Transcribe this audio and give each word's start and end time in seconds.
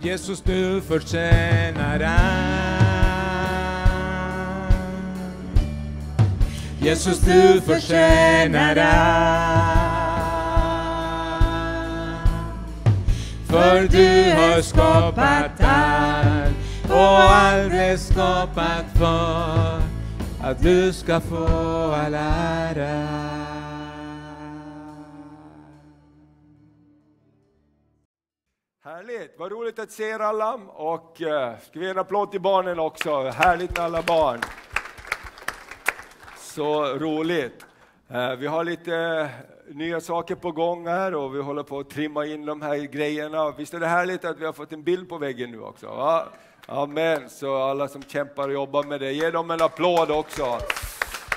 Jesus, 0.00 0.40
du 0.40 0.80
förtjänar 0.80 2.00
allt. 2.00 2.76
Jesus, 6.80 7.18
du 7.20 7.60
förtjänar 7.60 8.76
allt. 8.76 9.96
För 13.46 13.88
du 13.88 14.34
har 14.36 14.62
skapat 14.62 15.60
allt 15.60 16.56
och 16.90 17.32
allt 17.32 17.72
är 17.72 17.96
skapat 17.96 18.84
för 18.94 19.80
att 20.42 20.62
du 20.62 20.92
ska 20.92 21.20
få 21.20 21.46
all 21.92 22.14
ära. 22.14 23.35
Vad 29.38 29.52
roligt 29.52 29.78
att 29.78 29.90
se 29.90 30.04
er 30.08 30.18
alla 30.18 30.54
och 30.66 31.22
eh, 31.22 31.58
ska 31.58 31.78
vi 31.78 31.84
ge 31.84 31.90
en 31.90 31.98
applåd 31.98 32.30
till 32.30 32.40
barnen 32.40 32.78
också. 32.78 33.22
Härligt 33.22 33.76
med 33.76 33.84
alla 33.84 34.02
barn. 34.02 34.40
Så 36.38 36.84
roligt. 36.84 37.66
Eh, 38.08 38.30
vi 38.30 38.46
har 38.46 38.64
lite 38.64 38.94
eh, 38.96 39.76
nya 39.76 40.00
saker 40.00 40.34
på 40.34 40.52
gång 40.52 40.86
här 40.86 41.14
och 41.14 41.34
vi 41.34 41.42
håller 41.42 41.62
på 41.62 41.78
att 41.78 41.90
trimma 41.90 42.26
in 42.26 42.46
de 42.46 42.62
här 42.62 42.76
grejerna. 42.76 43.50
Visst 43.50 43.74
är 43.74 43.80
det 43.80 43.86
härligt 43.86 44.24
att 44.24 44.38
vi 44.38 44.44
har 44.44 44.52
fått 44.52 44.72
en 44.72 44.82
bild 44.82 45.08
på 45.08 45.18
väggen 45.18 45.50
nu 45.50 45.60
också? 45.60 45.86
Va? 45.86 46.28
Amen, 46.66 47.30
så 47.30 47.62
alla 47.62 47.88
som 47.88 48.02
kämpar 48.02 48.48
och 48.48 48.54
jobbar 48.54 48.82
med 48.82 49.00
det, 49.00 49.12
ge 49.12 49.30
dem 49.30 49.50
en 49.50 49.62
applåd 49.62 50.10
också. 50.10 50.58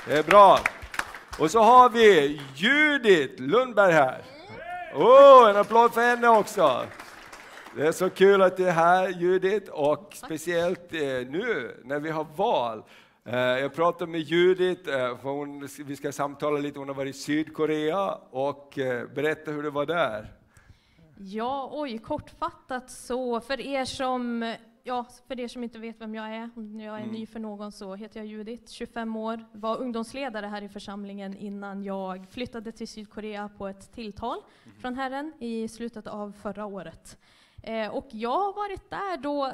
Det 0.07 0.17
är 0.17 0.23
bra. 0.23 0.59
Och 1.39 1.52
så 1.52 1.59
har 1.59 1.89
vi 1.89 2.41
Judith 2.55 3.41
Lundberg 3.41 3.91
här. 3.91 4.21
Oh, 4.95 5.49
en 5.49 5.57
applåd 5.57 5.93
för 5.93 6.02
henne 6.02 6.27
också. 6.27 6.85
Det 7.75 7.87
är 7.87 7.91
så 7.91 8.09
kul 8.09 8.41
att 8.41 8.57
du 8.57 8.67
är 8.67 8.71
här 8.71 9.09
Judith 9.09 9.71
och 9.71 10.11
speciellt 10.15 10.93
eh, 10.93 10.99
nu 11.29 11.81
när 11.83 11.99
vi 11.99 12.09
har 12.09 12.27
val. 12.35 12.83
Eh, 13.25 13.35
jag 13.38 13.73
pratade 13.73 14.11
med 14.11 14.21
Judith, 14.21 14.89
eh, 14.89 15.17
för 15.17 15.30
hon, 15.30 15.67
vi 15.85 15.95
ska 15.95 16.11
samtala 16.11 16.59
lite, 16.59 16.79
hon 16.79 16.88
har 16.88 16.95
varit 16.95 17.16
i 17.16 17.19
Sydkorea 17.19 18.16
och 18.31 18.73
berätta 19.16 19.52
hur 19.52 19.63
det 19.63 19.69
var 19.69 19.85
där. 19.85 20.33
Ja, 21.17 21.69
oj, 21.73 21.97
kortfattat 21.97 22.91
så 22.91 23.39
för 23.41 23.59
er 23.61 23.85
som 23.85 24.55
ja, 24.83 25.05
för 25.27 25.39
er 25.39 25.47
som 25.47 25.63
inte 25.63 25.79
vet 25.79 26.01
vem 26.01 26.16
jag 26.16 26.35
är, 26.35 26.49
om 26.55 26.79
jag 26.79 26.95
är 26.95 27.03
Mm. 27.03 27.11
ny 27.11 27.25
för 27.25 27.39
någon 27.39 27.72
så 27.72 27.95
heter 27.95 28.19
jag 28.19 28.27
Judith, 28.27 28.72
25 28.72 29.16
år, 29.16 29.45
var 29.51 29.77
ungdomsledare 29.77 30.45
här 30.45 30.61
i 30.61 30.69
församlingen 30.69 31.38
innan 31.38 31.83
jag 31.83 32.27
flyttade 32.31 32.72
till 32.72 32.88
Sydkorea 32.88 33.49
på 33.57 33.67
ett 33.67 33.91
tilltal 33.91 34.38
från 34.81 34.95
Herren 34.95 35.33
i 35.39 35.67
slutet 35.67 36.07
av 36.07 36.31
förra 36.41 36.66
året. 36.66 37.17
Eh, 37.63 37.88
och 37.88 38.07
jag 38.11 38.39
har 38.39 38.53
varit 38.53 38.89
där 38.89 39.17
då, 39.17 39.52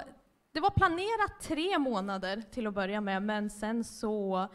det 0.51 0.59
var 0.59 0.69
planerat 0.69 1.41
tre 1.41 1.77
månader 1.79 2.43
till 2.51 2.67
att 2.67 2.73
börja 2.73 3.01
med, 3.01 3.23
men 3.23 3.49
sen 3.49 3.83
så 3.83 4.47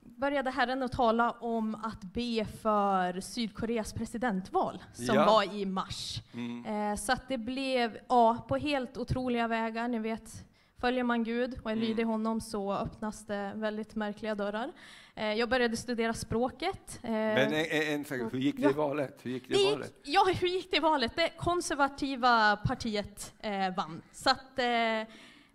började 0.00 0.50
Herren 0.50 0.82
att 0.82 0.92
tala 0.92 1.30
om 1.30 1.74
att 1.74 2.00
be 2.02 2.44
för 2.44 3.20
Sydkoreas 3.20 3.92
presidentval 3.92 4.82
som 4.92 5.16
Ja. 5.16 5.26
var 5.26 5.54
i 5.54 5.66
mars. 5.66 6.20
Mm. 6.34 6.64
Eh, 6.92 6.96
så 6.96 7.12
att 7.12 7.28
det 7.28 7.38
blev, 7.38 7.98
ja, 8.08 8.44
på 8.48 8.56
helt 8.56 8.96
otroliga 8.98 9.48
vägar, 9.48 9.88
ni 9.88 9.98
vet, 9.98 10.44
följer 10.82 11.04
man 11.04 11.24
Gud 11.24 11.58
och 11.62 11.70
är 11.70 11.76
Mm. 11.76 11.84
lydig 11.88 12.04
honom 12.04 12.40
så 12.40 12.72
öppnas 12.72 13.26
det 13.26 13.52
väldigt 13.54 13.94
märkliga 13.94 14.34
dörrar. 14.34 14.72
Eh, 15.14 15.32
jag 15.34 15.48
började 15.48 15.76
studera 15.76 16.14
språket. 16.14 17.00
Eh, 17.02 17.10
Men 17.10 17.38
en, 17.38 17.52
en, 17.54 17.82
en, 17.94 18.04
sak, 18.04 18.18
hur 18.32 18.38
gick 18.38 18.56
det 18.56 18.70
i 18.70 18.72
valet? 18.72 19.18
Hur 19.22 19.30
gick 19.30 19.48
det 19.48 19.54
i 19.54 19.58
gick, 19.58 19.72
valet? 19.72 19.92
ja, 20.02 20.26
hur 20.40 20.48
gick 20.48 20.70
det 20.70 20.76
i 20.76 20.80
valet? 20.80 21.12
Det 21.16 21.28
konservativa 21.36 22.56
partiet 22.56 23.34
eh, 23.40 23.74
vann. 23.76 24.02
Så 24.12 24.30
att, 24.30 24.58
eh, 24.58 24.64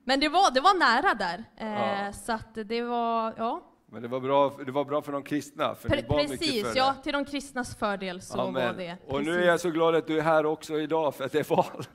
men 0.04 0.20
det 0.20 0.30
var, 0.30 0.54
det 0.54 0.62
var 0.62 0.80
nära 0.80 1.14
där. 1.14 1.44
Eh, 1.58 2.06
Ja. 2.06 2.14
Så 2.14 2.32
att 2.34 2.56
det 2.66 2.82
var, 2.82 3.34
ja. 3.38 3.62
Men 3.92 4.02
det 4.02 4.08
var 4.08 4.20
bra, 4.20 4.58
det 4.66 4.72
var 4.72 4.86
bra 4.86 5.02
för 5.02 5.12
de 5.12 5.24
kristna, 5.24 5.76
för 5.76 5.90
Pre- 5.90 6.08
precis, 6.28 6.64
för 6.68 6.78
ja, 6.78 6.96
till 7.04 7.14
de 7.14 7.26
kristnas 7.26 7.76
fördel 7.76 8.22
så 8.22 8.42
Amen. 8.42 8.54
var 8.54 8.74
det. 8.74 8.98
Och 9.08 9.20
nu 9.20 9.26
Precis. 9.26 9.44
är 9.44 9.48
jag 9.48 9.60
så 9.60 9.70
glad 9.70 9.96
att 9.96 10.08
du 10.08 10.18
är 10.20 10.24
här 10.24 10.46
också 10.46 10.80
idag, 10.80 11.16
för 11.16 11.24
att 11.26 11.32
det 11.32 11.40
är 11.40 11.56
val. 11.56 11.66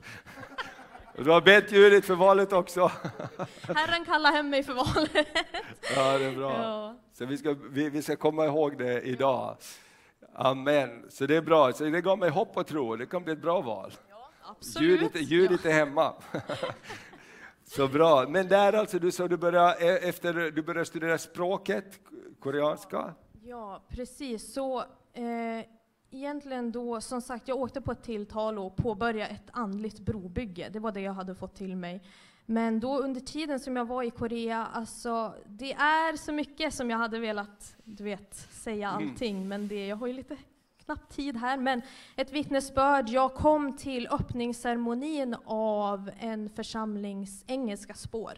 Du 1.17 1.29
har 1.29 1.41
bett 1.41 1.71
Judith 1.71 2.07
för 2.07 2.15
valet 2.15 2.53
också. 2.53 2.91
Herren 3.61 4.05
kallar 4.05 4.31
hem 4.31 4.49
mig 4.49 4.63
för 4.63 4.73
valet. 4.73 5.27
Ja, 5.95 6.17
det 6.17 6.25
är 6.25 6.35
bra. 6.35 6.51
Ja. 6.51 6.95
Så 7.13 7.25
vi 7.25 7.37
ska, 7.37 7.55
vi, 7.69 7.89
vi 7.89 8.01
ska 8.01 8.15
komma 8.15 8.45
ihåg 8.45 8.77
det 8.77 9.01
idag. 9.01 9.57
Amen. 10.35 11.05
Så 11.09 11.25
det 11.25 11.35
är 11.35 11.41
bra. 11.41 11.73
Så 11.73 11.83
det 11.83 12.01
gav 12.01 12.19
mig 12.19 12.29
hopp 12.29 12.57
och 12.57 12.67
tro. 12.67 12.95
Det 12.95 13.05
kommer 13.05 13.23
bli 13.23 13.33
ett 13.33 13.41
bra 13.41 13.61
val. 13.61 13.93
Absolut. 14.43 15.01
Judith, 15.01 15.31
Judith 15.33 15.67
är 15.67 15.73
hemma. 15.73 16.13
Så 17.65 17.87
bra. 17.87 18.27
Men 18.27 18.47
där 18.47 18.73
alltså, 18.73 18.99
du 18.99 19.11
sa 19.11 19.27
du 19.27 19.37
började, 19.37 19.97
efter, 19.97 20.51
du 20.51 20.61
började 20.61 20.85
studera 20.85 21.17
språket, 21.17 21.99
koreanska. 22.39 23.13
Ja, 23.43 23.83
precis. 23.89 24.53
Så 24.53 24.79
eh, 25.13 25.65
egentligen 26.13 26.71
då, 26.71 27.01
som 27.01 27.21
sagt, 27.21 27.47
jag 27.47 27.57
åkte 27.57 27.81
på 27.81 27.91
ett 27.91 28.03
tilltal 28.03 28.59
och 28.59 28.75
påbörjade 28.75 29.29
ett 29.31 29.47
andligt 29.51 29.99
brobygge. 29.99 30.69
Det 30.69 30.79
var 30.79 30.91
det 30.91 31.01
jag 31.01 31.13
hade 31.13 31.35
fått 31.35 31.55
till 31.55 31.75
mig. 31.75 32.01
Men 32.45 32.79
då 32.79 32.99
under 32.99 33.21
tiden 33.21 33.59
som 33.59 33.75
jag 33.75 33.85
var 33.85 34.03
i 34.03 34.11
Korea, 34.11 34.67
alltså 34.73 35.33
det 35.45 35.73
är 35.73 36.17
så 36.17 36.31
mycket 36.31 36.73
som 36.73 36.89
jag 36.89 36.97
hade 36.97 37.19
velat, 37.19 37.75
du 37.83 38.03
vet, 38.03 38.35
säga 38.35 38.89
Mm. 38.89 39.09
allting, 39.09 39.47
men 39.47 39.67
det, 39.67 39.87
jag 39.87 39.95
har 39.95 40.07
ju 40.07 40.13
lite 40.13 40.37
knappt 40.85 41.15
tid 41.15 41.37
här. 41.37 41.57
Men 41.57 41.81
ett 42.15 42.31
vittnesbörd, 42.31 43.09
jag 43.09 43.33
kom 43.33 43.77
till 43.77 44.07
öppningsceremonin 44.11 45.35
av 45.45 46.11
en 46.19 46.49
församlings 46.49 47.43
engelska 47.47 47.93
spår. 47.93 48.33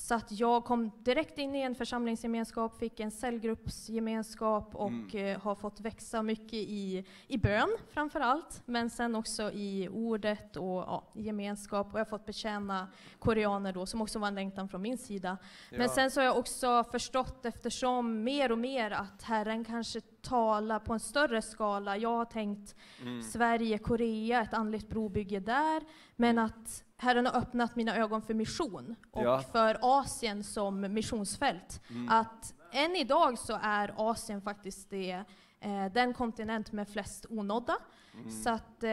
Så 0.00 0.14
att 0.14 0.32
jag 0.32 0.64
kom 0.64 0.90
direkt 0.98 1.38
in 1.38 1.54
i 1.54 1.60
en 1.62 1.74
församlingsgemenskap, 1.74 2.78
fick 2.78 3.00
en 3.00 3.10
cellgruppsgemenskap 3.10 4.74
och 4.74 4.88
Mm. 4.88 5.16
eh, 5.34 5.40
har 5.40 5.54
fått 5.54 5.80
växa 5.80 6.22
mycket 6.22 6.52
i, 6.54 7.04
i 7.28 7.38
bön 7.38 7.68
framför 7.90 8.20
allt, 8.20 8.62
men 8.64 8.90
sen 8.90 9.14
också 9.14 9.50
i 9.52 9.88
ordet 9.92 10.56
och 10.56 10.64
ja, 10.64 11.04
gemenskap. 11.14 11.86
Och 11.86 11.94
jag 11.94 12.04
har 12.04 12.10
fått 12.10 12.26
betjäna 12.26 12.88
koreaner 13.18 13.72
då, 13.72 13.86
som 13.86 14.02
också 14.02 14.18
var 14.18 14.28
en 14.28 14.34
längtan 14.34 14.68
från 14.68 14.82
min 14.82 14.98
sida. 14.98 15.38
Men 15.70 15.80
Ja. 15.80 15.88
sen 15.88 16.10
så 16.10 16.20
har 16.20 16.24
jag 16.24 16.38
också 16.38 16.84
förstått 16.84 17.44
eftersom 17.46 18.24
mer 18.24 18.52
och 18.52 18.58
mer 18.58 18.90
att 18.90 19.22
Herren 19.22 19.64
kanske 19.64 20.00
talar 20.00 20.78
på 20.78 20.92
en 20.92 21.00
större 21.00 21.42
skala. 21.42 21.96
Jag 21.96 22.16
har 22.16 22.24
tänkt 22.24 22.74
Mm. 23.02 23.22
Sverige, 23.22 23.78
Korea, 23.78 24.42
ett 24.42 24.54
andligt 24.54 24.88
brobygge 24.88 25.40
där. 25.40 25.82
Men 26.16 26.38
att 26.38 26.84
Herren 27.00 27.26
har 27.26 27.36
öppnat 27.36 27.76
mina 27.76 27.96
ögon 27.96 28.22
för 28.22 28.34
mission 28.34 28.96
och 29.10 29.22
Ja. 29.24 29.40
för 29.52 29.78
Asien 29.82 30.44
som 30.44 30.80
missionsfält. 30.80 31.80
Mm. 31.90 32.08
Att 32.08 32.54
än 32.72 32.96
idag 32.96 33.38
så 33.38 33.58
är 33.62 33.94
Asien 33.96 34.42
faktiskt 34.42 34.90
det, 34.90 35.24
eh, 35.60 35.86
den 35.92 36.14
kontinent 36.14 36.72
med 36.72 36.88
flest 36.88 37.26
onådda. 37.30 37.76
Mm. 38.14 38.30
Så 38.30 38.50
att, 38.50 38.82
eh, 38.82 38.90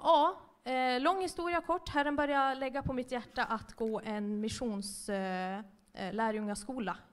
ja, 0.00 0.40
eh, 0.64 1.00
lång 1.00 1.20
historia 1.22 1.60
kort. 1.60 1.88
Herren 1.88 2.16
börjar 2.16 2.54
lägga 2.54 2.82
på 2.82 2.92
mitt 2.92 3.12
hjärta 3.12 3.44
att 3.44 3.72
gå 3.74 4.00
en 4.04 4.40
missions 4.40 5.08
eh, 5.08 5.58
eh, 5.94 6.12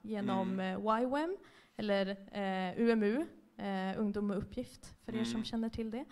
genom 0.02 0.52
Mm. 0.60 0.60
eh, 0.60 1.02
YWAM, 1.04 1.38
eller 1.78 2.18
UMU, 2.80 3.26
Ungdom 3.98 4.28
med 4.28 4.38
uppgift, 4.38 4.96
för 5.06 5.12
er 5.12 5.16
Mm. 5.16 5.26
som 5.26 5.44
känner 5.44 5.70
till 5.70 5.92
det. 5.92 6.06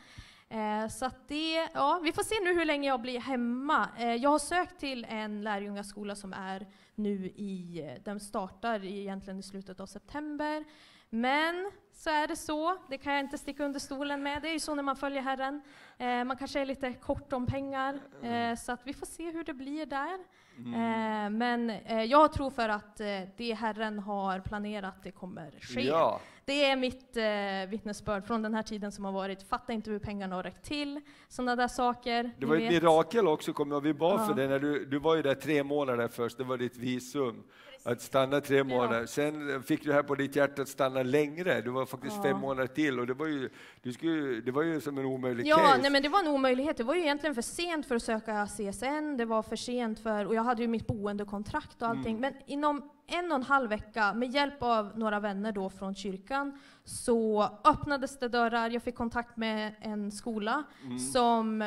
Eh, 0.49 0.87
så 0.87 1.05
att 1.05 1.27
det, 1.27 1.67
ja, 1.73 1.99
vi 2.03 2.11
får 2.11 2.23
se 2.23 2.35
nu 2.43 2.53
hur 2.53 2.65
länge 2.65 2.87
jag 2.87 3.01
blir 3.01 3.19
hemma. 3.19 3.89
Eh, 3.97 4.15
jag 4.15 4.29
har 4.29 4.39
sökt 4.39 4.79
till 4.79 5.05
en 5.09 5.43
lärjungaskola 5.43 6.15
som 6.15 6.33
är 6.33 6.67
nu 6.95 7.25
i, 7.35 7.81
eh, 7.85 8.03
den 8.03 8.19
startar 8.19 8.83
i- 8.85 8.99
egentligen 8.99 9.39
i 9.39 9.43
slutet 9.43 9.79
av 9.79 9.85
september. 9.85 10.63
Men 11.09 11.71
så 11.93 12.09
är 12.09 12.27
det 12.27 12.35
så, 12.35 12.77
det 12.89 12.97
kan 12.97 13.13
jag 13.13 13.19
inte 13.19 13.37
sticka 13.37 13.63
under 13.65 13.79
stolen 13.79 14.23
med. 14.23 14.41
Det 14.41 14.49
är 14.49 14.53
ju 14.53 14.59
så 14.59 14.75
när 14.75 14.83
man 14.83 14.95
följer 14.95 15.21
Herren. 15.21 15.61
Eh, 15.97 16.23
man 16.23 16.37
kanske 16.37 16.59
är 16.59 16.65
lite 16.65 16.93
kort 16.93 17.33
om 17.33 17.45
pengar, 17.45 17.99
eh, 18.21 18.55
så 18.55 18.71
att 18.71 18.87
vi 18.87 18.93
får 18.93 19.05
se 19.05 19.31
hur 19.31 19.43
det 19.43 19.53
blir 19.53 19.85
där. 19.85 20.19
Mm. 20.65 20.73
Eh, 20.73 21.29
men 21.37 21.69
eh, 21.69 22.03
jag 22.03 22.33
tror 22.33 22.49
för 22.49 22.69
att 22.69 22.99
eh, 22.99 23.07
det 23.37 23.53
Herren 23.53 23.99
har 23.99 24.39
planerat, 24.39 24.95
det 25.03 25.11
kommer 25.11 25.51
ske. 25.61 25.81
Ja, 25.81 26.19
Det 26.45 26.65
är 26.65 26.75
mitt 26.75 27.17
eh, 27.17 27.69
vittnesbörd 27.71 28.25
från 28.25 28.41
den 28.41 28.53
här 28.53 28.63
tiden 28.63 28.91
som 28.91 29.05
har 29.05 29.11
varit. 29.11 29.43
Fatta 29.43 29.73
inte 29.73 29.91
hur 29.91 29.99
pengarna 29.99 30.35
har 30.35 30.43
räckt 30.43 30.63
till. 30.65 31.01
Sådana 31.27 31.55
där 31.55 31.67
saker. 31.67 32.31
det 32.39 32.45
var 32.45 32.55
ett 32.55 32.71
mirakel 32.71 33.27
också, 33.27 33.53
kommer 33.53 33.75
jag. 33.75 33.81
Vi 33.81 33.93
bad 33.93 34.19
Ja. 34.19 34.25
för 34.25 34.33
det. 34.33 34.47
När 34.47 34.59
du, 34.59 34.85
du 34.85 34.99
var 34.99 35.15
ju 35.15 35.21
där 35.21 35.35
tre 35.35 35.63
månader 35.63 36.07
först, 36.07 36.37
det 36.37 36.43
var 36.43 36.57
ditt 36.57 36.77
visum. 36.77 37.43
Att 37.83 38.01
stanna 38.01 38.41
tre 38.41 38.63
månader. 38.63 39.05
Sen 39.05 39.63
fick 39.63 39.83
du 39.83 39.93
här 39.93 40.03
på 40.03 40.15
ditt 40.15 40.35
hjärta 40.35 40.61
att 40.61 40.67
stanna 40.67 41.03
längre. 41.03 41.61
Du 41.61 41.69
var 41.71 41.85
faktiskt 41.85 42.15
Ja. 42.15 42.23
fem 42.23 42.37
månader 42.39 42.67
till. 42.67 42.99
Och 42.99 43.07
det 43.07 43.13
var 43.13 43.25
ju, 43.27 43.49
du 43.81 43.93
skulle, 43.93 44.41
det 44.41 44.51
var 44.51 44.61
ju 44.63 44.81
som 44.81 44.97
en 44.97 45.05
omöjlig 45.05 45.47
Ja, 45.47 45.57
case. 45.57 45.81
nej, 45.81 45.91
men 45.91 46.01
det 46.03 46.09
var 46.09 46.19
en 46.19 46.27
omöjlighet. 46.27 46.77
Det 46.77 46.83
var 46.83 46.95
ju 46.95 47.01
egentligen 47.01 47.35
för 47.35 47.41
sent 47.41 47.85
för 47.85 47.95
att 47.95 48.03
söka 48.03 48.47
CSN. 48.47 49.17
Det 49.17 49.25
var 49.25 49.41
för 49.43 49.55
sent 49.55 49.99
för, 49.99 50.25
och 50.25 50.35
jag 50.35 50.43
hade 50.43 50.61
ju 50.61 50.67
mitt 50.67 50.87
boendekontrakt 50.87 51.81
och 51.81 51.87
allting. 51.87 52.17
Mm. 52.17 52.21
Men 52.21 52.33
inom 52.45 52.89
en 53.07 53.31
och 53.31 53.37
en 53.37 53.43
halv 53.43 53.69
vecka, 53.69 54.13
med 54.13 54.29
hjälp 54.31 54.63
av 54.63 54.99
några 54.99 55.19
vänner 55.19 55.51
då 55.51 55.69
från 55.69 55.95
kyrkan, 55.95 56.59
så 56.83 57.43
öppnades 57.63 58.19
det 58.19 58.27
dörrar. 58.27 58.69
Jag 58.69 58.83
fick 58.83 58.95
kontakt 58.95 59.37
med 59.37 59.75
en 59.81 60.11
skola 60.11 60.63
Mm. 60.85 60.99
som 60.99 61.59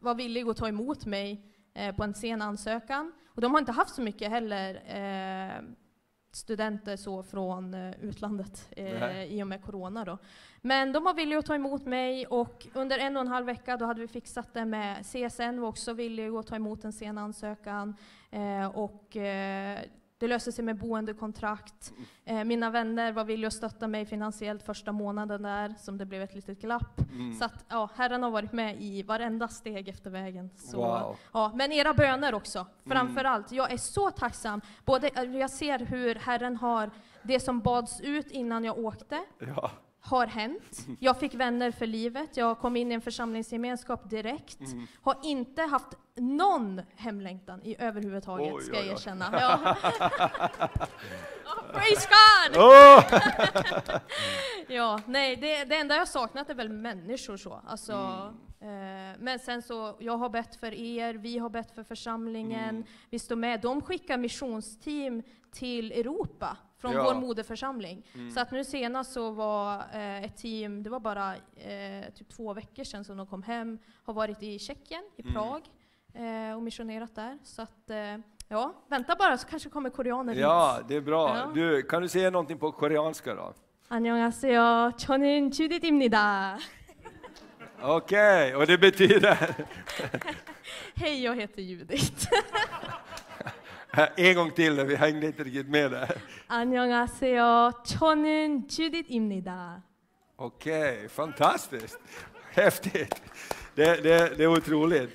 var 0.00 0.14
villig 0.14 0.48
att 0.48 0.56
ta 0.56 0.68
emot 0.68 1.06
mig 1.06 1.44
eh, 1.74 1.96
på 1.96 2.02
en 2.04 2.14
sen 2.14 2.42
ansökan. 2.42 3.12
Och 3.38 3.42
de 3.42 3.52
har 3.52 3.58
inte 3.58 3.72
haft 3.72 3.94
så 3.94 4.02
mycket 4.02 4.30
heller 4.30 4.74
eh, 4.74 5.62
studenter 6.32 6.96
så 6.96 7.22
från 7.22 7.74
eh, 7.74 7.94
utlandet 8.00 8.68
eh, 8.70 9.22
i 9.22 9.42
och 9.42 9.46
med 9.46 9.62
corona. 9.62 10.04
Då. 10.04 10.18
Men 10.60 10.92
de 10.92 11.04
var 11.04 11.14
villiga 11.14 11.38
att 11.38 11.46
ta 11.46 11.54
emot 11.54 11.86
mig 11.86 12.26
och 12.26 12.66
under 12.74 12.98
en 12.98 13.16
och 13.16 13.20
en 13.20 13.28
halv 13.28 13.46
vecka 13.46 13.76
då 13.76 13.84
hade 13.84 14.00
vi 14.00 14.08
fixat 14.08 14.54
det 14.54 14.64
med 14.64 15.06
CSN 15.06 15.60
var 15.60 15.68
också 15.68 15.92
villiga 15.92 16.38
att 16.38 16.46
ta 16.46 16.56
emot 16.56 16.84
en 16.84 16.92
sen 16.92 17.18
ansökan. 17.18 17.96
Eh, 18.30 18.66
och 18.66 19.16
eh, 19.16 19.78
det 20.18 20.28
löste 20.28 20.52
sig 20.52 20.64
med 20.64 20.76
boendekontrakt. 20.78 21.92
Eh, 22.24 22.44
mina 22.44 22.70
vänner 22.70 23.12
var 23.12 23.24
villiga 23.24 23.46
att 23.48 23.52
stötta 23.54 23.88
mig 23.88 24.06
finansiellt 24.06 24.62
första 24.62 24.92
månaden 24.92 25.42
där, 25.42 25.74
som 25.78 25.98
det 25.98 26.06
blev 26.06 26.22
ett 26.22 26.34
litet 26.34 26.60
glapp. 26.60 27.00
Mm. 27.12 27.34
Så 27.34 27.44
att, 27.44 27.64
ja, 27.68 27.88
Herren 27.96 28.22
har 28.22 28.30
varit 28.30 28.52
med 28.52 28.82
i 28.82 29.02
varenda 29.02 29.48
steg 29.48 29.88
efter 29.88 30.10
vägen. 30.10 30.50
Så, 30.56 30.76
Wow. 30.76 31.16
ja, 31.32 31.52
men 31.54 31.72
era 31.72 31.94
böner 31.94 32.34
också, 32.34 32.58
Mm. 32.58 32.98
framför 32.98 33.24
allt. 33.24 33.52
Jag 33.52 33.72
är 33.72 33.76
så 33.76 34.10
tacksam. 34.10 34.60
Både, 34.84 35.10
jag 35.38 35.50
ser 35.50 35.78
hur 35.78 36.14
Herren 36.14 36.56
har 36.56 36.90
det 37.22 37.40
som 37.40 37.60
bads 37.60 38.00
ut 38.00 38.30
innan 38.30 38.64
jag 38.64 38.78
åkte, 38.78 39.20
Ja. 39.56 39.70
Har 40.00 40.26
hänt. 40.26 40.86
Jag 41.00 41.18
fick 41.20 41.34
vänner 41.34 41.70
för 41.70 41.86
livet. 41.86 42.36
Jag 42.36 42.58
kom 42.58 42.76
in 42.76 42.90
i 42.92 42.94
en 42.94 43.00
församlingsgemenskap 43.00 44.10
direkt. 44.10 44.60
Mm. 44.60 44.86
Har 45.02 45.16
inte 45.22 45.62
haft 45.62 45.88
någon 46.14 46.80
hemlängtan 46.96 47.62
i 47.62 47.76
överhuvudtaget, 47.78 48.54
Oj, 48.54 48.62
ska 48.62 48.72
oj, 48.72 48.78
jag 48.78 48.86
oj. 48.86 48.92
erkänna. 48.92 49.28
Ja. 49.40 49.76
Oh, 51.48 51.72
praise 51.72 52.08
God! 52.08 52.56
Åh! 52.62 53.04
Ja, 54.68 55.00
nej, 55.06 55.36
det, 55.36 55.64
det 55.64 55.76
enda 55.76 55.96
jag 55.96 56.08
saknat 56.08 56.50
är 56.50 56.54
väl 56.54 56.68
människor 56.68 57.36
så. 57.36 57.60
Alltså, 57.66 57.92
Mm. 58.60 59.10
eh, 59.12 59.16
men 59.20 59.38
sen 59.38 59.62
så, 59.62 59.96
jag 59.98 60.16
har 60.16 60.28
bett 60.28 60.56
för 60.56 60.74
er, 60.74 61.14
vi 61.14 61.38
har 61.38 61.48
bett 61.50 61.74
för 61.74 61.82
församlingen, 61.82 62.68
Mm. 62.68 62.84
vi 63.10 63.18
står 63.18 63.36
med. 63.36 63.60
De 63.60 63.80
skickar 63.82 64.18
missionsteam 64.18 65.22
till 65.52 65.92
Europa 65.92 66.56
från 66.77 66.91
Ja. 66.93 67.03
vår 67.03 67.13
moderförsamling. 67.15 68.05
Mm. 68.15 68.31
Så 68.31 68.39
att 68.39 68.51
nu 68.51 68.63
senast 68.63 69.11
så 69.13 69.31
var 69.31 69.75
eh, 69.93 70.23
ett 70.23 70.37
team, 70.37 70.83
det 70.83 70.89
var 70.89 70.99
bara 70.99 71.35
eh, 71.35 72.13
typ 72.15 72.29
två 72.29 72.53
veckor 72.53 72.83
sedan 72.83 73.03
som 73.05 73.17
de 73.17 73.27
kom 73.27 73.43
hem, 73.43 73.79
har 74.03 74.13
varit 74.13 74.43
i 74.43 74.59
Tjeckien, 74.59 75.03
i 75.17 75.21
Mm. 75.21 75.33
Prag, 75.33 75.61
eh, 76.13 76.55
och 76.55 76.63
missionerat 76.63 77.15
där. 77.15 77.37
Så 77.43 77.61
att, 77.61 77.89
eh, 77.89 78.17
ja, 78.47 78.73
vänta 78.87 79.15
bara 79.15 79.37
så 79.37 79.47
kanske 79.47 79.69
kommer 79.69 79.89
koreaner 79.89 80.33
Ja, 80.35 80.75
hit. 80.77 80.87
det 80.87 80.95
är 80.95 81.01
bra. 81.01 81.37
Ja. 81.37 81.51
Du, 81.55 81.81
kan 81.81 82.01
du 82.01 82.07
säga 82.09 82.29
någonting 82.29 82.57
på 82.57 82.71
koreanska 82.71 83.35
då? 83.35 83.53
안녕하세요. 83.89 84.91
저는 84.97 85.51
주디입니다. 85.51 86.57
Okej, 87.81 88.55
och 88.55 88.67
det 88.67 88.77
betyder? 88.77 89.37
Hej, 90.95 91.23
jag 91.23 91.35
heter 91.35 91.61
Judit. 91.61 92.27
En 94.15 94.35
gång 94.35 94.51
till, 94.51 94.83
vi 94.85 94.95
hängde 94.95 95.27
inte 95.27 95.43
riktigt 95.43 95.67
med 95.69 95.91
där. 95.91 96.09
안녕하세요. 96.47 97.71
저는 97.85 98.67
주디입니다. 98.67 99.81
Okej, 100.35 101.09
fantastiskt. 101.09 101.99
Häftigt. 102.51 103.21
Det, 103.75 104.03
det, 104.03 104.37
det 104.37 104.43
är 104.43 104.47
otroligt. 104.47 105.09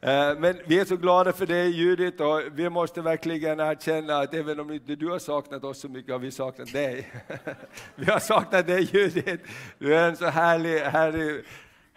Eh, 0.00 0.38
Men 0.38 0.56
vi 0.66 0.80
är 0.80 0.84
så 0.84 0.96
glada 0.96 1.32
för 1.32 1.46
dig 1.46 1.70
Judith 1.70 2.22
och 2.22 2.40
vi 2.54 2.70
måste 2.70 3.02
verkligen 3.02 3.60
erkänna 3.60 4.18
att 4.18 4.34
även 4.34 4.60
om 4.60 4.72
inte 4.72 4.94
du 4.96 5.08
har 5.10 5.18
saknat 5.18 5.64
oss 5.64 5.80
så 5.80 5.88
mycket 5.88 6.12
har 6.12 6.18
vi 6.18 6.30
saknat 6.30 6.72
dig. 6.72 7.12
Vi 7.96 8.10
har 8.10 8.18
saknat 8.18 8.66
dig 8.66 8.88
Judith. 8.92 9.50
Du 9.78 9.94
är 9.94 10.08
en 10.08 10.16
så 10.16 10.26
härlig, 10.26 10.78
härlig, 10.78 11.44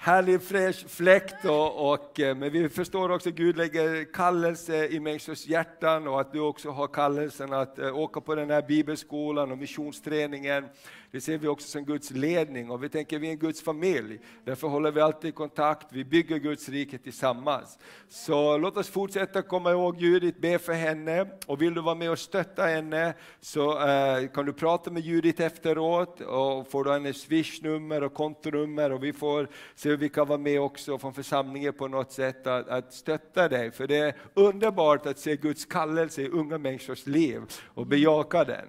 härlig 0.05 0.43
fräsch 0.43 0.89
fläkt 0.89 1.45
och, 1.45 1.93
och, 1.93 2.11
men 2.19 2.53
vi 2.53 2.69
förstår 2.69 3.11
också 3.11 3.29
att 3.29 3.35
Gud 3.35 3.57
lägger 3.57 4.13
kallelse 4.13 4.87
i 4.87 5.01
människors 5.01 5.47
hjärtan 5.47 6.09
och 6.09 6.21
att 6.21 6.33
du 6.33 6.41
också 6.41 6.71
har 6.71 6.87
kallelsen 6.87 7.53
att 7.53 7.79
eh, 7.79 7.99
åka 7.99 8.21
på 8.21 8.35
den 8.35 8.51
här 8.51 8.63
bibelskolan 8.63 9.53
och 9.53 9.59
missionsträningen. 9.59 10.65
Det 11.13 11.21
ser 11.21 11.39
vi 11.39 11.49
också 11.49 11.69
som 11.69 11.85
Guds 11.85 12.11
ledning 12.11 12.71
och 12.71 12.85
vi 12.85 12.89
tänker 12.89 13.19
vi 13.19 13.27
är 13.27 13.31
en 13.31 13.39
Guds 13.39 13.63
familj. 13.63 14.19
Därför 14.45 14.69
håller 14.69 14.91
vi 14.91 15.01
alltid 15.01 15.29
i 15.29 15.33
kontakt, 15.33 15.87
vi 15.91 16.05
bygger 16.05 16.39
Guds 16.39 16.69
rike 16.69 16.99
tillsammans. 16.99 17.79
Så 18.09 18.59
låt 18.59 18.77
oss 18.77 18.89
fortsätta 18.89 19.43
komma 19.43 19.71
ihåg 19.71 20.01
Judit, 20.01 20.41
be 20.41 20.59
för 20.59 20.73
henne 20.73 21.27
och 21.47 21.63
vill 21.63 21.75
du 21.75 21.81
vara 21.81 21.95
med 21.95 22.11
och 22.11 22.19
stötta 22.19 22.63
henne 22.63 23.15
så 23.41 23.89
eh, 23.89 24.29
kan 24.29 24.47
du 24.47 24.53
prata 24.53 24.91
med 24.91 25.03
Judit 25.03 25.41
efteråt 25.41 26.21
och 26.21 26.71
får 26.71 26.85
du 26.85 26.93
hennes 26.93 27.21
swishnummer 27.21 28.03
och 28.03 28.15
kontonummer 28.15 28.93
och 28.93 29.05
vi 29.05 29.13
får 29.13 29.49
se 29.75 29.89
hur 29.89 29.97
vi 29.97 30.09
kan 30.09 30.29
vara 30.29 30.39
med 30.39 30.61
också 30.61 30.99
från 30.99 31.15
församlingen 31.15 31.73
på 31.73 31.89
något 31.89 32.13
sätt 32.13 32.47
att, 32.47 32.69
att 32.69 32.95
stötta 32.95 33.49
dig. 33.49 33.71
För 33.71 33.87
det 33.87 33.97
är 33.97 34.15
underbart 34.35 35.07
att 35.07 35.19
se 35.19 35.37
Guds 35.37 35.65
kallelse 35.65 36.23
i 36.23 36.29
unga 36.29 36.59
människors 36.59 37.07
liv 37.07 37.43
och 37.67 37.87
bejaka 37.87 38.45
den. 38.45 38.67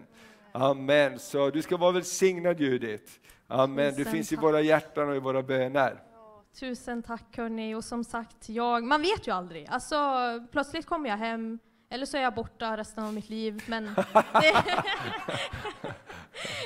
Amen. 0.54 1.20
Så 1.20 1.50
du 1.50 1.62
ska 1.62 1.78
vara 1.78 1.92
välsignad 1.92 2.60
Judith. 2.60 3.12
Amen. 3.48 3.86
Du 3.86 3.92
Tusen 3.98 4.12
finns 4.12 4.32
i 4.32 4.36
tack. 4.36 4.44
våra 4.44 4.62
hjärtan 4.62 5.10
och 5.10 5.16
i 5.16 5.20
våra 5.20 5.44
böner. 5.44 6.00
Tusen 6.60 7.04
tack 7.04 7.38
hörni. 7.38 7.76
Och 7.76 7.84
som 7.84 8.04
sagt, 8.04 8.50
jag, 8.50 8.84
man 8.84 9.02
vet 9.02 9.28
ju 9.28 9.32
aldrig. 9.32 9.68
Alltså, 9.70 9.96
plötsligt 10.52 10.86
kommer 10.86 11.10
jag 11.10 11.18
hem, 11.18 11.60
eller 11.90 12.06
så 12.06 12.18
är 12.18 12.22
jag 12.22 12.34
borta 12.34 12.78
resten 12.78 13.04
av 13.04 13.14
mitt 13.14 13.30
liv. 13.30 13.64
Men 13.68 13.84
det, 14.42 14.56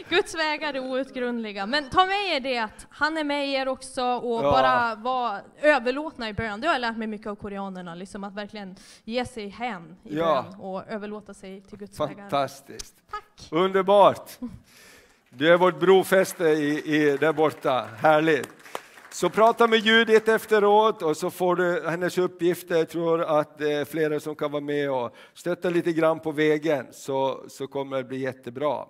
Guds 0.09 0.35
vägar 0.35 0.73
är 0.73 0.79
outgrundliga. 0.79 1.65
Men 1.65 1.89
ta 1.89 2.05
med 2.05 2.35
er 2.35 2.39
det 2.39 2.57
att 2.57 2.87
han 2.89 3.17
är 3.17 3.23
med 3.23 3.49
er 3.49 3.67
också 3.67 4.03
och 4.03 4.43
Ja. 4.43 4.51
bara 4.51 4.95
vara 4.95 5.41
överlåtna 5.61 6.29
i 6.29 6.33
bön. 6.33 6.61
Det 6.61 6.67
har 6.67 6.73
jag 6.73 6.81
lärt 6.81 6.97
mig 6.97 7.07
mycket 7.07 7.27
av 7.27 7.35
koreanerna, 7.35 7.95
liksom 7.95 8.23
att 8.23 8.33
verkligen 8.33 8.75
ge 9.03 9.25
sig 9.25 9.47
hän 9.49 9.95
i 10.03 10.17
Ja. 10.17 10.45
bön 10.51 10.59
och 10.61 10.87
överlåta 10.87 11.33
sig 11.33 11.61
till 11.61 11.77
Guds 11.77 11.99
vägar. 11.99 12.15
Fantastiskt. 12.15 12.95
Tack! 13.37 13.51
Underbart! 13.51 14.39
Du 15.29 15.53
är 15.53 15.57
vårt 15.57 15.79
brofäste 15.79 16.43
i, 16.43 16.95
i, 16.95 17.17
där 17.17 17.33
borta. 17.33 17.87
Härligt. 17.97 18.49
Så 19.11 19.29
prata 19.29 19.67
med 19.67 19.79
Judith 19.79 20.29
efteråt 20.29 21.01
och 21.01 21.17
så 21.17 21.29
får 21.29 21.55
du 21.55 21.89
hennes 21.89 22.17
uppgifter. 22.17 22.77
Jag 22.77 22.89
tror 22.89 23.21
att 23.21 23.57
det 23.57 23.71
är 23.71 23.85
flera 23.85 24.19
som 24.19 24.35
kan 24.35 24.51
vara 24.51 24.63
med 24.63 24.91
och 24.91 25.15
stötta 25.33 25.69
lite 25.69 25.93
grann 25.93 26.19
på 26.19 26.31
vägen 26.31 26.87
så, 26.91 27.43
så 27.47 27.67
kommer 27.67 27.97
det 27.97 28.03
bli 28.03 28.17
jättebra. 28.17 28.85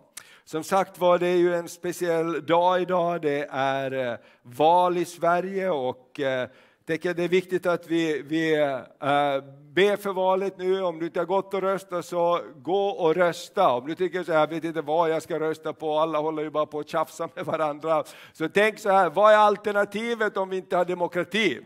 Som 0.45 0.63
sagt 0.63 0.99
var, 0.99 1.17
det 1.17 1.27
är 1.27 1.37
ju 1.37 1.55
en 1.55 1.69
speciell 1.69 2.45
dag 2.45 2.81
idag. 2.81 3.21
Det 3.21 3.47
är 3.51 4.11
eh, 4.11 4.17
val 4.41 4.97
i 4.97 5.05
Sverige 5.05 5.69
och 5.69 6.19
eh, 6.19 6.49
tänker 6.87 7.13
det 7.13 7.23
är 7.23 7.27
viktigt 7.27 7.65
att 7.65 7.87
vi, 7.87 8.21
vi 8.21 8.55
äh, 8.55 9.43
ber 9.73 9.95
för 9.95 10.13
valet 10.13 10.57
nu. 10.57 10.81
Om 10.81 10.99
du 10.99 11.05
inte 11.05 11.19
har 11.19 11.25
gått 11.25 11.53
och 11.53 11.61
röstat 11.61 12.05
så 12.05 12.41
gå 12.55 12.87
och 12.87 13.15
rösta. 13.15 13.69
Om 13.69 13.87
du 13.87 13.95
tycker 13.95 14.23
så 14.23 14.31
här, 14.31 14.39
jag 14.39 14.47
vet 14.47 14.63
inte 14.63 14.81
vad 14.81 15.09
jag 15.09 15.23
ska 15.23 15.39
rösta 15.39 15.73
på, 15.73 15.99
alla 15.99 16.19
håller 16.19 16.43
ju 16.43 16.49
bara 16.49 16.65
på 16.65 16.79
att 16.79 16.89
tjafsa 16.89 17.29
med 17.35 17.45
varandra. 17.45 18.03
Så 18.33 18.49
tänk 18.49 18.79
så 18.79 18.89
här, 18.89 19.09
vad 19.09 19.33
är 19.33 19.37
alternativet 19.37 20.37
om 20.37 20.49
vi 20.49 20.57
inte 20.57 20.77
har 20.77 20.85
demokrati? 20.85 21.61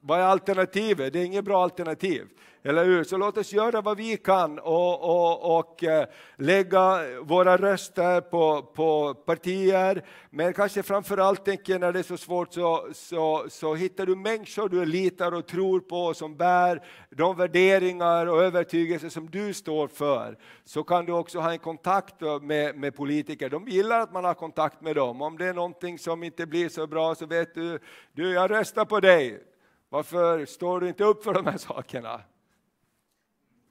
Vad 0.00 0.20
är 0.20 0.24
alternativet? 0.24 1.12
Det 1.12 1.18
är 1.18 1.24
inget 1.24 1.44
bra 1.44 1.62
alternativ. 1.62 2.28
Eller 2.62 2.84
hur? 2.84 3.04
Så 3.04 3.16
låt 3.16 3.36
oss 3.36 3.52
göra 3.52 3.80
vad 3.80 3.96
vi 3.96 4.16
kan 4.16 4.58
och, 4.58 5.02
och, 5.02 5.58
och 5.58 5.84
eh, 5.84 6.06
lägga 6.36 7.00
våra 7.22 7.56
röster 7.56 8.20
på, 8.20 8.62
på 8.62 9.14
partier. 9.14 10.04
Men 10.30 10.52
kanske 10.52 10.82
framför 10.82 11.18
allt 11.18 11.44
tänker 11.44 11.72
jag 11.72 11.80
när 11.80 11.92
det 11.92 11.98
är 11.98 12.02
så 12.02 12.16
svårt 12.16 12.52
så, 12.52 12.88
så, 12.92 13.46
så 13.48 13.74
hittar 13.74 14.06
du 14.06 14.16
människor 14.16 14.68
du 14.68 14.84
litar 14.84 15.32
och 15.32 15.46
tror 15.46 15.80
på 15.80 16.14
som 16.14 16.36
bär 16.36 16.82
de 17.10 17.36
värderingar 17.36 18.26
och 18.26 18.42
övertygelser 18.42 19.08
som 19.08 19.30
du 19.30 19.54
står 19.54 19.88
för. 19.88 20.38
Så 20.64 20.82
kan 20.82 21.04
du 21.04 21.12
också 21.12 21.38
ha 21.38 21.52
en 21.52 21.58
kontakt 21.58 22.14
med, 22.42 22.76
med 22.76 22.96
politiker. 22.96 23.48
De 23.48 23.68
gillar 23.68 24.00
att 24.00 24.12
man 24.12 24.24
har 24.24 24.34
kontakt 24.34 24.80
med 24.80 24.96
dem. 24.96 25.22
Om 25.22 25.38
det 25.38 25.46
är 25.46 25.54
någonting 25.54 25.98
som 25.98 26.22
inte 26.22 26.46
blir 26.46 26.68
så 26.68 26.86
bra 26.86 27.14
så 27.14 27.26
vet 27.26 27.54
du, 27.54 27.78
du 28.12 28.32
jag 28.32 28.50
röstar 28.50 28.84
på 28.84 29.00
dig. 29.00 29.49
Varför 29.92 30.46
står 30.46 30.80
du 30.80 30.88
inte 30.88 31.04
upp 31.04 31.24
för 31.24 31.34
de 31.34 31.46
här 31.46 31.58
sakerna? 31.58 32.20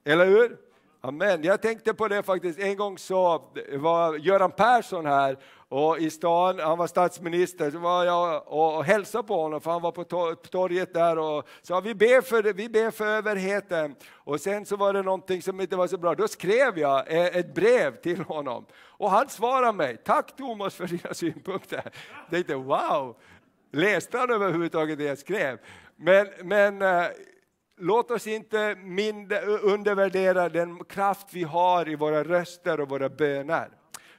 Eller 0.06 0.26
hur? 0.26 0.58
Amen. 1.02 1.44
Jag 1.44 1.62
tänkte 1.62 1.94
på 1.94 2.08
det 2.08 2.24
faktiskt, 2.24 2.60
en 2.60 2.78
gång 2.78 2.98
så 2.98 3.52
var 3.74 4.16
Göran 4.16 4.52
Persson 4.52 5.06
här 5.06 5.38
och 5.70 6.00
i 6.00 6.10
stan, 6.10 6.60
han 6.60 6.78
var 6.78 6.88
statsminister, 6.88 7.72
så 7.72 7.80
var 7.80 8.06
jag 8.06 8.48
och, 8.48 8.78
och 8.78 8.84
hälsade 8.84 9.28
på 9.28 9.42
honom 9.42 9.62
för 9.62 9.72
han 9.72 9.82
var 9.82 9.92
på 9.92 10.04
torget 10.36 10.94
där 10.94 11.18
och 11.18 11.48
sa 11.62 11.80
vi 11.80 11.96
ber, 11.96 12.22
för, 12.22 12.54
vi 12.54 12.70
ber 12.70 12.92
för 12.92 13.06
överheten. 13.06 13.96
Och 14.12 14.42
sen 14.42 14.66
så 14.66 14.76
var 14.76 14.94
det 14.94 15.02
någonting 15.02 15.42
som 15.42 15.62
inte 15.62 15.76
var 15.76 15.88
så 15.88 15.98
bra, 15.98 16.16
då 16.16 16.28
skrev 16.28 16.80
jag 16.80 17.06
e-, 17.08 17.40
ett 17.40 17.56
brev 17.56 17.96
till 17.96 18.20
honom 18.20 18.66
och 18.76 19.12
han 19.12 19.30
svarade 19.30 19.74
mig, 19.74 19.98
tack 20.06 20.36
Thomas 20.36 20.76
för 20.76 20.88
dina 20.88 21.14
synpunkter. 21.14 21.92
Jag 22.22 22.30
tänkte 22.30 22.56
wow, 22.56 23.16
läste 23.72 24.18
han 24.18 24.32
överhuvudtaget 24.32 24.98
det 24.98 25.04
jag 25.04 25.18
skrev? 25.18 25.60
Men, 26.00 26.28
men 26.44 26.82
eh, 26.82 27.08
Låt 27.82 28.12
oss 28.12 28.28
inte 28.28 28.76
mindre, 28.76 29.42
undervärdera 29.46 30.50
den 30.50 30.84
kraft 30.84 31.28
vi 31.32 31.44
har 31.44 31.90
i 31.90 31.96
våra 31.96 32.24
röster 32.24 32.80
och 32.80 32.90
våra 32.90 33.10
böner. 33.10 33.70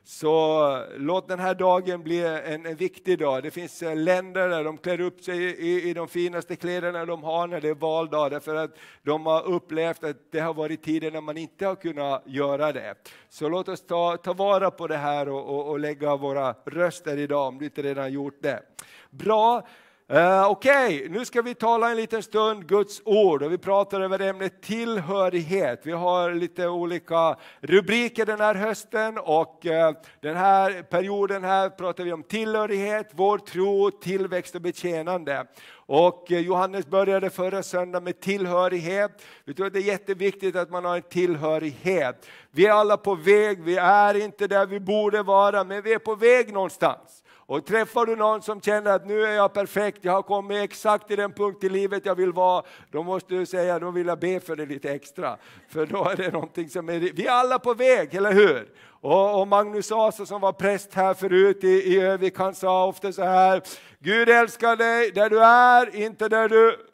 Så 0.05 0.85
låt 0.97 1.29
den 1.29 1.39
här 1.39 1.55
dagen 1.55 2.03
bli 2.03 2.27
en, 2.27 2.67
en 2.67 2.77
viktig 2.77 3.19
dag. 3.19 3.43
Det 3.43 3.51
finns 3.51 3.83
eh, 3.83 3.97
länder 3.97 4.49
där 4.49 4.65
de 4.65 4.79
klär 4.79 5.01
upp 5.01 5.21
sig 5.21 5.39
i, 5.39 5.91
i 5.91 5.95
de 5.95 6.09
finaste 6.09 6.57
kläderna 6.57 7.05
de 7.05 7.23
har 7.23 7.47
när 7.47 7.61
det 7.61 7.69
är 7.69 7.75
valdag, 7.75 8.29
därför 8.29 8.55
att 8.55 8.79
de 9.03 9.27
har 9.27 9.47
upplevt 9.47 10.05
att 10.05 10.33
det 10.33 10.41
har 10.41 10.55
varit 10.55 10.83
tider 10.83 11.11
när 11.11 11.21
man 11.21 11.37
inte 11.37 11.67
har 11.67 11.75
kunnat 11.75 12.23
göra 12.27 12.73
det. 12.73 12.95
Så 13.29 13.49
låt 13.49 13.69
oss 13.69 13.87
ta, 13.87 14.17
ta 14.17 14.33
vara 14.33 14.71
på 14.71 14.87
det 14.87 14.97
här 14.97 15.29
och, 15.29 15.49
och, 15.49 15.69
och 15.71 15.81
lägga 15.81 16.17
våra 16.17 16.55
röster 16.65 17.17
idag, 17.17 17.49
om 17.49 17.59
du 17.59 17.65
inte 17.65 17.83
redan 17.83 18.13
gjort 18.13 18.43
det. 18.43 18.63
Bra. 19.11 19.67
Uh, 20.12 20.50
Okej, 20.50 20.97
okay. 20.97 21.09
nu 21.09 21.25
ska 21.25 21.43
vi 21.43 21.55
tala 21.55 21.90
en 21.90 21.97
liten 21.97 22.23
stund 22.23 22.67
Guds 22.67 23.02
ord 23.05 23.43
och 23.43 23.52
vi 23.52 23.59
pratar 23.59 24.00
över 24.00 24.21
ämnet 24.21 24.62
tillhörighet. 24.62 25.81
Vi 25.83 25.93
har 25.93 26.35
lite 26.35 26.69
olika 26.69 27.37
rubriker 27.61 28.26
den 28.26 28.40
här 28.40 28.55
hösten 28.55 29.19
och 29.19 29.67
uh, 29.67 30.00
den 30.21 30.37
här 30.37 30.83
perioden 30.83 31.45
här 31.45 31.69
pratar 31.69 32.05
vi 32.05 32.12
om 32.12 32.23
tillhörighet, 32.23 33.11
vår 33.12 33.38
tro, 33.38 33.90
tillväxt 33.90 34.55
och 34.55 34.61
betjänande. 34.61 35.47
Och 35.93 36.33
eh, 36.33 36.40
Johannes 36.40 36.87
började 36.87 37.31
förra 37.31 37.62
söndagen 37.62 38.05
med 38.05 38.21
tillhörighet. 38.21 39.23
Vi 39.45 39.55
tror 39.55 39.67
att 39.67 39.73
det 39.73 39.79
är 39.79 39.83
jätteviktigt 39.83 40.57
att 40.57 40.71
man 40.71 40.85
har 40.85 40.97
en 40.97 41.02
tillhörighet. 41.02 42.26
Vi 42.50 42.67
är 42.67 42.73
alla 42.73 42.97
på 42.97 43.14
väg, 43.14 43.62
vi 43.62 43.76
är 43.76 44.14
inte 44.14 44.47
där 44.47 44.67
vi 44.67 44.81
borde 44.81 45.23
vara, 45.23 45.64
men 45.64 45.83
vi 45.83 45.93
är 45.93 45.99
på 45.99 46.14
väg 46.14 46.52
någonstans. 46.52 47.23
Och 47.50 47.66
träffar 47.66 48.07
du 48.07 48.16
någon 48.16 48.42
som 48.42 48.61
känner 48.61 48.90
att 48.90 49.07
nu 49.07 49.25
är 49.25 49.33
jag 49.33 49.52
perfekt, 49.52 49.99
jag 50.04 50.12
har 50.12 50.23
kommit 50.23 50.59
exakt 50.59 51.09
till 51.09 51.16
den 51.16 51.33
punkt 51.33 51.64
i 51.64 51.69
livet 51.69 52.07
jag 52.07 52.14
vill 52.14 52.33
vara, 52.33 52.62
då 52.90 53.02
måste 53.02 53.35
du 53.35 53.47
säga, 53.47 53.78
då 53.78 53.90
vill 53.90 54.07
jag 54.07 54.19
be 54.19 54.40
för 54.40 54.57
det 54.57 54.66
lite 54.66 54.90
extra. 54.90 55.37
För 55.69 55.87
då 55.87 56.04
är 56.04 56.16
det 56.16 56.33
någonting 56.33 56.69
som 56.69 56.88
är, 56.88 56.99
vi 56.99 57.26
är 57.26 57.30
alla 57.30 57.59
på 57.59 57.75
väg, 57.75 58.14
eller 58.14 58.33
hur? 58.33 58.69
Och, 59.00 59.40
och 59.40 59.49
Magnus 59.49 59.92
Asa 59.92 60.26
som 60.26 60.40
var 60.40 60.52
präst 60.52 60.95
här 60.95 61.14
förut 61.14 61.64
i, 61.64 61.69
i 61.69 62.00
Övik, 62.00 62.38
han 62.38 62.54
sa 62.54 62.87
ofta 62.87 63.12
så 63.12 63.23
här, 63.23 63.62
Gud 63.99 64.28
älskar 64.28 64.76
dig 64.76 65.11
där 65.11 65.30
du 65.30 65.45
är, 65.45 65.97
inte 65.97 66.28
där 66.28 66.49
du 66.49 66.90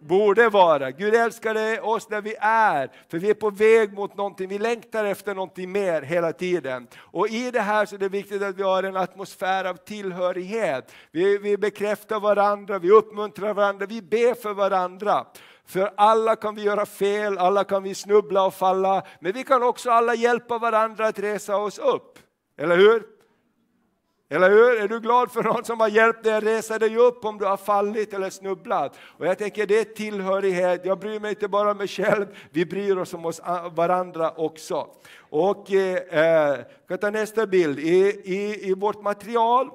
borde 0.00 0.48
vara. 0.48 0.90
Gud 0.90 1.14
älskar 1.14 1.84
oss 1.86 2.06
där 2.06 2.20
vi 2.20 2.34
är, 2.40 2.90
för 3.08 3.18
vi 3.18 3.30
är 3.30 3.34
på 3.34 3.50
väg 3.50 3.92
mot 3.92 4.16
någonting, 4.16 4.48
vi 4.48 4.58
längtar 4.58 5.04
efter 5.04 5.34
någonting 5.34 5.72
mer 5.72 6.02
hela 6.02 6.32
tiden. 6.32 6.86
Och 6.98 7.28
i 7.28 7.50
det 7.50 7.60
här 7.60 7.86
så 7.86 7.94
är 7.94 7.98
det 7.98 8.08
viktigt 8.08 8.42
att 8.42 8.56
vi 8.56 8.62
har 8.62 8.82
en 8.82 8.96
atmosfär 8.96 9.64
av 9.64 9.74
tillhörighet. 9.74 10.92
Vi, 11.10 11.38
vi 11.38 11.56
bekräftar 11.56 12.20
varandra, 12.20 12.78
vi 12.78 12.90
uppmuntrar 12.90 13.54
varandra, 13.54 13.86
vi 13.86 14.02
ber 14.02 14.34
för 14.34 14.54
varandra. 14.54 15.26
För 15.66 15.90
alla 15.96 16.36
kan 16.36 16.54
vi 16.54 16.62
göra 16.62 16.86
fel, 16.86 17.38
alla 17.38 17.64
kan 17.64 17.82
vi 17.82 17.94
snubbla 17.94 18.46
och 18.46 18.54
falla, 18.54 19.02
men 19.20 19.32
vi 19.32 19.44
kan 19.44 19.62
också 19.62 19.90
alla 19.90 20.14
hjälpa 20.14 20.58
varandra 20.58 21.06
att 21.06 21.18
resa 21.18 21.56
oss 21.56 21.78
upp. 21.78 22.18
Eller 22.58 22.76
hur? 22.76 23.19
Eller 24.32 24.50
hur? 24.50 24.80
Är 24.80 24.88
du 24.88 25.00
glad 25.00 25.32
för 25.32 25.42
någon 25.42 25.64
som 25.64 25.80
har 25.80 25.88
hjälpt 25.88 26.24
dig 26.24 26.34
att 26.34 26.44
resa 26.44 26.78
dig 26.78 26.96
upp 26.96 27.24
om 27.24 27.38
du 27.38 27.44
har 27.44 27.56
fallit 27.56 28.14
eller 28.14 28.30
snubblat? 28.30 28.98
Och 29.18 29.26
jag 29.26 29.38
tänker 29.38 29.66
det 29.66 29.78
är 29.78 29.84
tillhörighet, 29.84 30.80
jag 30.84 30.98
bryr 30.98 31.20
mig 31.20 31.30
inte 31.30 31.48
bara 31.48 31.70
om 31.70 31.76
mig 31.76 31.88
själv, 31.88 32.26
vi 32.50 32.66
bryr 32.66 32.98
oss 32.98 33.14
om 33.14 33.26
oss 33.26 33.40
varandra 33.72 34.30
också. 34.30 34.86
Och 35.18 35.72
eh, 35.72 36.54
eh 36.54 36.58
kan 36.88 36.98
ta 36.98 37.10
nästa 37.10 37.46
bild, 37.46 37.78
I, 37.78 38.20
i, 38.24 38.68
i 38.70 38.74
vårt 38.74 39.02
material 39.02 39.70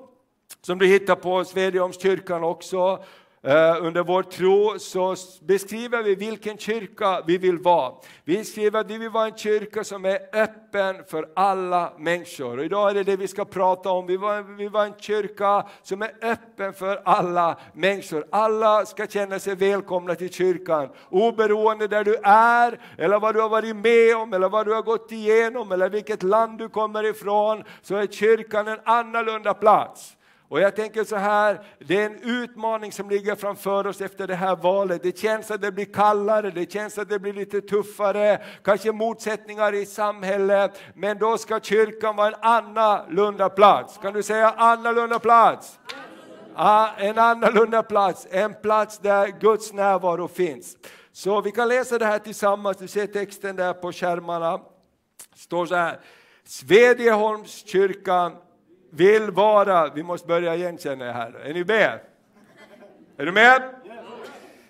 som 0.62 0.80
du 0.80 0.86
hittar 0.86 1.16
på 1.16 1.46
Svedjeholmskyrkan 1.46 2.44
också, 2.44 3.04
Eh, 3.48 3.78
under 3.82 4.04
vår 4.04 4.24
tro 4.24 4.80
så 4.80 5.16
beskriver 5.42 6.04
vi 6.04 6.16
vilken 6.16 6.58
kyrka 6.58 7.22
vi 7.28 7.38
vill 7.38 7.58
vara. 7.58 7.94
Vi 8.24 8.44
skriver 8.44 8.80
att 8.80 8.90
vi 8.90 8.98
vill 8.98 9.10
vara 9.10 9.26
en 9.26 9.38
kyrka 9.38 9.84
som 9.84 10.06
är 10.06 10.20
öppen 10.34 10.96
för 11.08 11.30
alla 11.36 11.94
människor. 11.98 12.58
Och 12.58 12.66
idag 12.66 12.90
är 12.90 12.94
det 12.94 13.04
det 13.04 13.18
vi 13.18 13.28
ska 13.28 13.46
prata 13.46 13.90
om. 13.90 14.08
Vi 14.08 14.18
vill 14.58 14.70
vara 14.70 14.86
en 14.86 14.94
kyrka 15.00 15.66
som 15.84 16.02
är 16.02 16.12
öppen 16.22 16.74
för 16.74 17.02
alla 17.06 17.58
människor. 17.74 18.26
Alla 18.32 18.86
ska 18.86 19.08
känna 19.08 19.40
sig 19.40 19.56
välkomna 19.56 20.16
till 20.16 20.34
kyrkan. 20.34 20.90
Oberoende 21.10 21.88
där 21.88 22.04
du 22.04 22.16
är, 22.24 22.80
eller 22.98 23.20
vad 23.20 23.36
du 23.36 23.42
har 23.42 23.50
varit 23.50 23.76
med 23.76 24.16
om, 24.18 24.34
eller 24.34 24.50
vad 24.50 24.66
du 24.66 24.74
har 24.74 24.82
gått 24.82 25.12
igenom, 25.12 25.72
eller 25.72 25.90
vilket 25.90 26.24
land 26.24 26.58
du 26.58 26.70
kommer 26.70 27.04
ifrån, 27.04 27.64
så 27.82 27.96
är 27.96 28.08
kyrkan 28.08 28.68
en 28.68 28.80
annorlunda 28.86 29.54
plats. 29.54 30.16
Och 30.50 30.60
jag 30.60 30.76
tänker 30.76 31.04
så 31.04 31.16
här, 31.16 31.66
det 31.80 32.02
är 32.02 32.06
en 32.06 32.20
utmaning 32.22 32.92
som 32.92 33.10
ligger 33.10 33.36
framför 33.36 33.88
oss 33.88 34.02
efter 34.02 34.28
det 34.28 34.36
här 34.36 34.56
valet. 34.56 35.04
Det 35.04 35.18
känns 35.18 35.52
att 35.52 35.62
det 35.62 35.72
blir 35.72 35.86
kallare, 35.86 36.52
det 36.52 36.72
känns 36.72 36.98
att 36.98 37.10
det 37.10 37.20
blir 37.20 37.34
lite 37.34 37.62
tuffare, 37.62 38.42
kanske 38.64 38.92
motsättningar 38.92 39.74
i 39.74 39.86
samhället. 39.86 40.82
Men 40.94 41.18
då 41.18 41.38
ska 41.38 41.60
kyrkan 41.60 42.16
vara 42.16 42.28
en 42.28 42.36
annorlunda 42.42 43.50
plats. 43.50 43.98
Kan 44.02 44.14
du 44.14 44.24
säga 44.24 44.50
annorlunda 44.50 45.20
plats? 45.20 45.80
En 46.98 47.20
annorlunda 47.20 47.84
plats, 47.84 48.28
en 48.32 48.54
plats 48.54 49.00
där 49.00 49.28
Guds 49.28 49.74
närvaro 49.74 50.28
finns. 50.28 50.78
Så 51.12 51.42
vi 51.42 51.52
kan 51.52 51.68
läsa 51.68 51.98
det 51.98 52.06
här 52.06 52.20
tillsammans, 52.20 52.78
du 52.78 52.88
ser 52.88 53.08
texten 53.08 53.56
där 53.56 53.74
på 53.74 53.92
skärmarna. 53.92 54.58
Det 54.58 55.40
står 55.40 55.66
så 55.66 55.76
här, 55.76 56.00
Svedjeholmskyrkan 56.44 58.36
vill 58.96 59.32
vara, 59.32 59.90
vi 59.90 60.04
måste 60.04 60.28
börja 60.28 60.56
igen 60.56 60.78
känner 60.78 61.06
jag 61.06 61.14
här, 61.14 61.34
är 61.44 61.54
ni 61.54 61.64
med? 61.64 62.00
Är 63.18 63.26
du 63.26 63.32
med? 63.32 63.62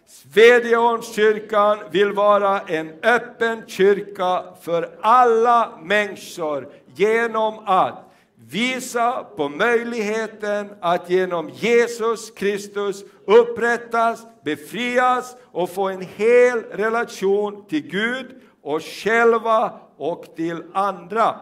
Svedjeholmskyrkan 0.07 1.77
vill 1.91 2.11
vara 2.11 2.59
en 2.59 2.93
öppen 3.03 3.63
kyrka 3.67 4.43
för 4.61 4.89
alla 5.01 5.79
människor 5.81 6.67
genom 6.95 7.59
att 7.65 8.05
visa 8.49 9.23
på 9.23 9.49
möjligheten 9.49 10.69
att 10.79 11.09
genom 11.09 11.49
Jesus 11.49 12.31
Kristus 12.31 13.03
upprättas, 13.25 14.27
befrias 14.43 15.35
och 15.51 15.69
få 15.69 15.89
en 15.89 16.01
hel 16.15 16.63
relation 16.63 17.65
till 17.65 17.87
Gud 17.87 18.41
och 18.61 18.83
själva 18.83 19.73
och 19.97 20.25
till 20.35 20.63
andra. 20.73 21.35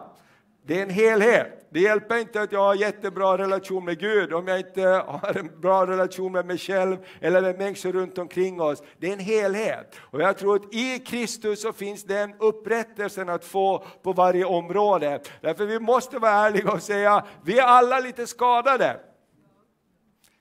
Det 0.66 0.78
är 0.78 0.82
en 0.82 0.90
helhet. 0.90 1.66
Det 1.70 1.80
hjälper 1.80 2.16
inte 2.16 2.42
att 2.42 2.52
jag 2.52 2.60
har 2.60 2.74
jättebra 2.74 3.38
relation 3.38 3.84
med 3.84 3.98
Gud 3.98 4.32
om 4.32 4.48
jag 4.48 4.58
inte 4.58 4.82
har 4.82 5.38
en 5.38 5.60
bra 5.60 5.86
relation 5.86 6.32
med 6.32 6.46
mig 6.46 6.58
själv 6.58 6.96
eller 7.20 7.42
med 7.42 7.58
människor 7.58 7.92
runt 7.92 8.18
omkring 8.18 8.60
oss. 8.60 8.82
Det 8.98 9.08
är 9.08 9.12
en 9.12 9.18
helhet. 9.18 9.96
Och 10.00 10.20
jag 10.20 10.38
tror 10.38 10.56
att 10.56 10.74
i 10.74 10.98
Kristus 10.98 11.62
så 11.62 11.72
finns 11.72 12.04
den 12.04 12.34
upprättelsen 12.38 13.28
att 13.28 13.44
få 13.44 13.84
på 14.02 14.12
varje 14.12 14.44
område. 14.44 15.20
Därför 15.40 15.66
vi 15.66 15.80
måste 15.80 16.18
vara 16.18 16.32
ärliga 16.32 16.72
och 16.72 16.82
säga, 16.82 17.24
vi 17.44 17.58
är 17.58 17.64
alla 17.64 18.00
lite 18.00 18.26
skadade. 18.26 19.00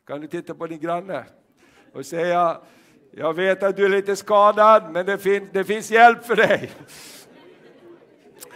Kan 0.07 0.21
du 0.21 0.27
titta 0.27 0.55
på 0.55 0.67
din 0.67 0.79
granne 0.79 1.25
och 1.93 2.05
säga, 2.05 2.57
jag 3.11 3.33
vet 3.33 3.63
att 3.63 3.75
du 3.75 3.85
är 3.85 3.89
lite 3.89 4.15
skadad 4.15 4.91
men 4.91 5.05
det, 5.05 5.17
fin 5.17 5.49
det 5.53 5.63
finns 5.63 5.91
hjälp 5.91 6.25
för 6.25 6.35
dig. 6.35 6.71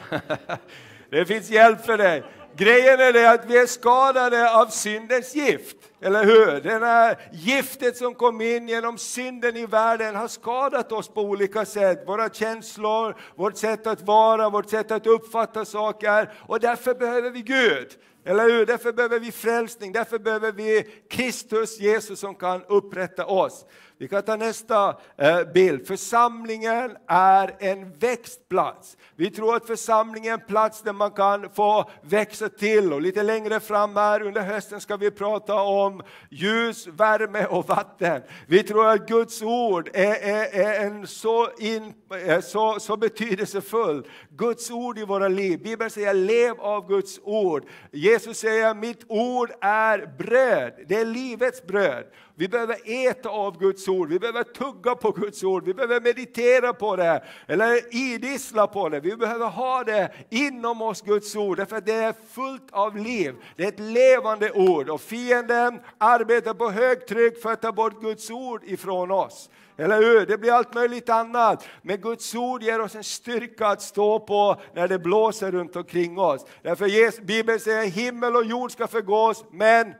det 1.09 1.25
finns 1.25 1.49
hjälp 1.49 1.85
för 1.85 1.97
dig. 1.97 2.23
Grejen 2.57 2.99
är 2.99 3.13
det 3.13 3.31
att 3.31 3.45
vi 3.45 3.57
är 3.57 3.65
skadade 3.65 4.55
av 4.55 4.65
syndens 4.67 5.35
gift, 5.35 5.77
eller 6.01 6.25
hur? 6.25 6.61
Det 6.61 6.85
här 6.85 7.17
giftet 7.31 7.97
som 7.97 8.15
kom 8.15 8.41
in 8.41 8.67
genom 8.67 8.97
synden 8.97 9.57
i 9.57 9.65
världen 9.65 10.15
har 10.15 10.27
skadat 10.27 10.91
oss 10.91 11.07
på 11.07 11.21
olika 11.21 11.65
sätt. 11.65 12.03
Våra 12.07 12.29
känslor, 12.29 13.15
vårt 13.35 13.57
sätt 13.57 13.87
att 13.87 14.01
vara, 14.01 14.49
vårt 14.49 14.69
sätt 14.69 14.91
att 14.91 15.07
uppfatta 15.07 15.65
saker. 15.65 16.33
Och 16.47 16.59
därför 16.59 16.93
behöver 16.93 17.29
vi 17.29 17.41
Gud. 17.41 17.87
Eller 18.25 18.43
hur? 18.43 18.65
Därför 18.65 18.93
behöver 18.93 19.19
vi 19.19 19.31
frälsning, 19.31 19.91
därför 19.91 20.19
behöver 20.19 20.51
vi 20.51 20.83
Kristus, 21.09 21.79
Jesus 21.79 22.19
som 22.19 22.35
kan 22.35 22.63
upprätta 22.67 23.25
oss. 23.25 23.65
Vi 23.99 24.07
kan 24.07 24.23
ta 24.23 24.35
nästa 24.35 24.95
eh, 25.17 25.43
bild. 25.53 25.87
Församlingen 25.87 26.97
är 27.07 27.55
en 27.59 27.93
växtplats. 27.93 28.97
Vi 29.15 29.31
tror 29.31 29.55
att 29.55 29.67
församlingen 29.67 30.29
är 30.29 30.33
en 30.33 30.47
plats 30.47 30.81
där 30.81 30.93
man 30.93 31.11
kan 31.11 31.49
få 31.49 31.89
växa 32.01 32.49
till. 32.49 32.93
Och 32.93 33.01
lite 33.01 33.23
längre 33.23 33.59
fram 33.59 33.95
här 33.95 34.21
under 34.21 34.41
hösten 34.41 34.81
ska 34.81 34.97
vi 34.97 35.11
prata 35.11 35.61
om 35.61 36.01
ljus, 36.29 36.87
värme 36.87 37.45
och 37.45 37.67
vatten. 37.67 38.21
Vi 38.47 38.63
tror 38.63 38.87
att 38.87 39.07
Guds 39.07 39.41
ord 39.41 39.89
är, 39.93 40.15
är, 40.15 40.59
är 40.65 40.85
en 40.85 41.07
så, 41.07 41.49
in, 41.59 41.93
är 42.09 42.41
så, 42.41 42.79
så 42.79 42.97
betydelsefull. 42.97 44.07
Guds 44.29 44.71
ord 44.71 44.99
i 44.99 45.05
våra 45.05 45.27
liv. 45.27 45.63
Bibeln 45.63 45.89
säger 45.89 46.13
lev 46.13 46.61
av 46.61 46.87
Guds 46.87 47.19
ord. 47.23 47.65
Jesus 47.91 48.37
säger 48.37 48.73
mitt 48.73 49.03
ord 49.07 49.51
är 49.61 50.17
bröd, 50.17 50.73
det 50.87 50.95
är 50.95 51.05
livets 51.05 51.67
bröd. 51.67 52.05
Vi 52.39 52.47
behöver 52.47 53.07
äta 53.09 53.29
av 53.29 53.59
Guds 53.59 53.87
ord, 53.87 54.09
vi 54.09 54.19
behöver 54.19 54.43
tugga 54.43 54.95
på 54.95 55.11
Guds 55.11 55.43
ord, 55.43 55.65
vi 55.65 55.73
behöver 55.73 56.01
meditera 56.01 56.73
på 56.73 56.95
det, 56.95 57.23
eller 57.47 57.95
idissla 57.95 58.67
på 58.67 58.89
det. 58.89 58.99
Vi 58.99 59.15
behöver 59.15 59.47
ha 59.47 59.83
det 59.83 60.11
inom 60.29 60.81
oss, 60.81 61.01
Guds 61.01 61.35
ord, 61.35 61.57
därför 61.57 61.75
att 61.75 61.85
det 61.85 61.93
är 61.93 62.13
fullt 62.31 62.67
av 62.71 62.97
liv. 62.97 63.35
Det 63.55 63.63
är 63.63 63.67
ett 63.67 63.79
levande 63.79 64.51
ord 64.51 64.89
och 64.89 65.01
fienden 65.01 65.79
arbetar 65.97 66.53
på 66.53 66.69
högtryck 66.69 67.41
för 67.41 67.51
att 67.51 67.61
ta 67.61 67.71
bort 67.71 68.01
Guds 68.01 68.31
ord 68.31 68.61
ifrån 68.65 69.11
oss. 69.11 69.49
Eller 69.77 69.97
hur? 69.97 70.25
Det 70.25 70.37
blir 70.37 70.51
allt 70.51 70.73
möjligt 70.73 71.09
annat. 71.09 71.67
Men 71.81 72.01
Guds 72.01 72.35
ord 72.35 72.63
ger 72.63 72.81
oss 72.81 72.95
en 72.95 73.03
styrka 73.03 73.67
att 73.67 73.81
stå 73.81 74.19
på 74.19 74.55
när 74.73 74.87
det 74.87 74.99
blåser 74.99 75.51
runt 75.51 75.75
omkring 75.75 76.19
oss. 76.19 76.45
Därför 76.61 77.21
Bibeln 77.21 77.59
säger 77.59 77.85
himmel 77.85 78.35
och 78.35 78.45
jord 78.45 78.71
ska 78.71 78.87
förgås, 78.87 79.45
men 79.51 79.93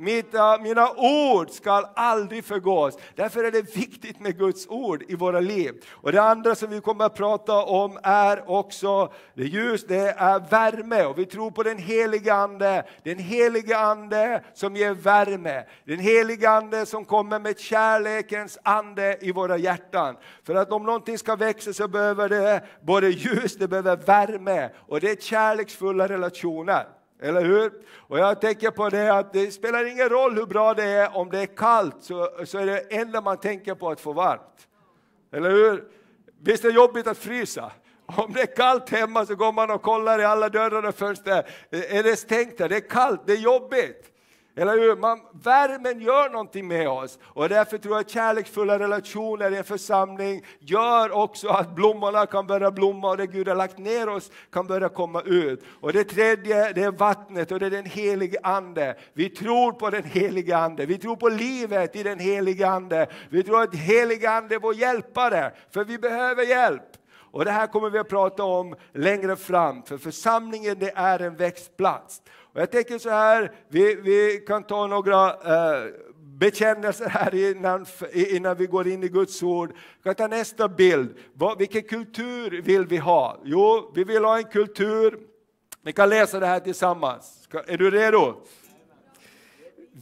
Eh, 0.00 0.62
mina 0.62 0.90
ord 0.96 1.50
ska 1.50 1.70
aldrig 1.96 2.44
förgås. 2.44 2.98
Därför 3.14 3.44
är 3.44 3.50
det 3.50 3.76
viktigt 3.76 4.20
med 4.20 4.38
Guds 4.38 4.66
ord 4.68 5.04
i 5.08 5.14
våra 5.14 5.40
liv. 5.40 5.84
Och 5.90 6.12
det 6.12 6.22
andra 6.22 6.54
som 6.54 6.70
vi 6.70 6.80
kommer 6.80 7.04
att 7.04 7.14
prata 7.14 7.64
om 7.64 7.98
är 8.02 8.50
också 8.50 9.12
det 9.34 9.44
ljus, 9.44 9.84
det 9.86 10.14
är 10.16 10.50
värme. 10.50 11.04
Och 11.04 11.18
vi 11.18 11.26
tror 11.26 11.50
på 11.50 11.62
den 11.62 11.78
heliga 11.78 12.34
Ande, 12.34 12.84
den 13.02 13.18
heliga 13.18 13.78
Ande 13.78 14.44
som 14.54 14.76
ger 14.76 14.94
värme. 14.94 15.64
Den 15.84 15.98
heliga 15.98 16.50
Ande 16.50 16.86
som 16.86 17.04
kommer 17.04 17.38
med 17.38 17.58
kärlekens 17.58 18.58
ande 18.62 19.18
i 19.20 19.32
våra 19.32 19.56
hjärtan. 19.56 20.16
För 20.44 20.54
att 20.54 20.72
om 20.72 20.82
någonting 20.82 21.18
ska 21.18 21.36
växa 21.36 21.72
så 21.72 21.88
behöver 21.88 22.28
det 22.28 22.64
både 22.82 23.08
ljus, 23.08 23.56
det 23.56 23.68
behöver 23.68 23.96
värme 23.96 24.70
och 24.88 25.00
det 25.00 25.10
är 25.10 25.16
kärleksfulla 25.16 26.08
relationer. 26.08 26.99
Eller 27.22 27.44
hur? 27.44 27.72
Och 27.96 28.18
jag 28.18 28.40
tänker 28.40 28.70
på 28.70 28.88
det 28.88 29.14
att 29.14 29.32
det 29.32 29.50
spelar 29.50 29.84
ingen 29.84 30.08
roll 30.08 30.34
hur 30.36 30.46
bra 30.46 30.74
det 30.74 30.84
är 30.84 31.16
om 31.16 31.30
det 31.30 31.38
är 31.38 31.56
kallt 31.56 31.96
så, 32.00 32.30
så 32.44 32.58
är 32.58 32.66
det 32.66 32.78
enda 32.78 33.20
man 33.20 33.36
tänker 33.36 33.74
på 33.74 33.90
att 33.90 34.00
få 34.00 34.12
varmt. 34.12 34.68
Eller 35.32 35.50
hur? 35.50 35.84
Visst 36.42 36.64
är 36.64 36.68
det 36.68 36.74
jobbigt 36.74 37.06
att 37.06 37.18
frysa? 37.18 37.72
Om 38.06 38.32
det 38.32 38.40
är 38.40 38.56
kallt 38.56 38.90
hemma 38.90 39.26
så 39.26 39.34
går 39.34 39.52
man 39.52 39.70
och 39.70 39.82
kollar 39.82 40.18
i 40.18 40.24
alla 40.24 40.48
dörrar 40.48 40.86
och 40.86 40.94
fönster. 40.94 41.46
Är 41.70 42.02
det 42.02 42.16
stängt 42.16 42.58
där? 42.58 42.68
Det 42.68 42.76
är 42.76 42.88
kallt, 42.88 43.20
det 43.26 43.32
är 43.32 43.36
jobbigt. 43.36 44.10
Eller 44.56 44.72
hur? 44.72 44.96
Man, 44.96 45.20
värmen 45.32 46.00
gör 46.00 46.30
någonting 46.30 46.68
med 46.68 46.88
oss 46.88 47.18
och 47.22 47.48
därför 47.48 47.78
tror 47.78 47.94
jag 47.94 48.00
att 48.00 48.10
kärleksfulla 48.10 48.78
relationer 48.78 49.52
i 49.52 49.56
en 49.56 49.64
församling 49.64 50.44
gör 50.58 51.12
också 51.12 51.48
att 51.48 51.74
blommorna 51.74 52.26
kan 52.26 52.46
börja 52.46 52.70
blomma 52.70 53.10
och 53.10 53.16
det 53.16 53.26
Gud 53.26 53.48
har 53.48 53.54
lagt 53.54 53.78
ner 53.78 54.08
oss 54.08 54.30
kan 54.52 54.66
börja 54.66 54.88
komma 54.88 55.22
ut. 55.22 55.64
Och 55.80 55.92
det 55.92 56.04
tredje, 56.04 56.72
det 56.72 56.82
är 56.82 56.90
vattnet 56.90 57.52
och 57.52 57.58
det 57.60 57.66
är 57.66 57.70
den 57.70 57.86
helige 57.86 58.38
Ande. 58.42 58.96
Vi 59.12 59.28
tror 59.28 59.72
på 59.72 59.90
den 59.90 60.04
helige 60.04 60.56
Ande, 60.56 60.86
vi 60.86 60.98
tror 60.98 61.16
på 61.16 61.28
livet 61.28 61.96
i 61.96 62.02
den 62.02 62.18
helige 62.18 62.68
Ande. 62.68 63.06
Vi 63.28 63.42
tror 63.42 63.62
att 63.62 63.74
helige 63.74 64.30
Ande 64.30 64.54
är 64.54 64.58
vår 64.58 64.74
hjälpare, 64.74 65.52
för 65.70 65.84
vi 65.84 65.98
behöver 65.98 66.42
hjälp. 66.42 66.96
Och 67.32 67.44
det 67.44 67.50
här 67.50 67.66
kommer 67.66 67.90
vi 67.90 67.98
att 67.98 68.08
prata 68.08 68.44
om 68.44 68.74
längre 68.92 69.36
fram, 69.36 69.82
för 69.82 69.98
församlingen 69.98 70.78
det 70.78 70.92
är 70.94 71.18
en 71.22 71.36
växtplats. 71.36 72.22
Och 72.52 72.60
jag 72.60 72.70
tänker 72.70 72.98
så 72.98 73.10
här, 73.10 73.52
vi, 73.68 73.94
vi 73.94 74.44
kan 74.46 74.62
ta 74.62 74.86
några 74.86 75.28
eh, 75.28 75.90
bekännelser 76.40 77.08
här 77.08 77.50
innan, 77.50 77.86
innan 78.12 78.56
vi 78.56 78.66
går 78.66 78.88
in 78.88 79.02
i 79.02 79.08
Guds 79.08 79.42
ord. 79.42 79.72
Vi 79.96 80.02
kan 80.02 80.14
ta 80.14 80.26
nästa 80.26 80.68
bild. 80.68 81.18
Vad, 81.32 81.58
vilken 81.58 81.82
kultur 81.82 82.62
vill 82.62 82.86
vi 82.86 82.96
ha? 82.96 83.40
Jo, 83.44 83.92
vi 83.94 84.04
vill 84.04 84.24
ha 84.24 84.38
en 84.38 84.44
kultur, 84.44 85.18
vi 85.82 85.92
kan 85.92 86.08
läsa 86.08 86.40
det 86.40 86.46
här 86.46 86.60
tillsammans. 86.60 87.48
Är 87.66 87.78
du 87.78 87.90
redo? 87.90 88.36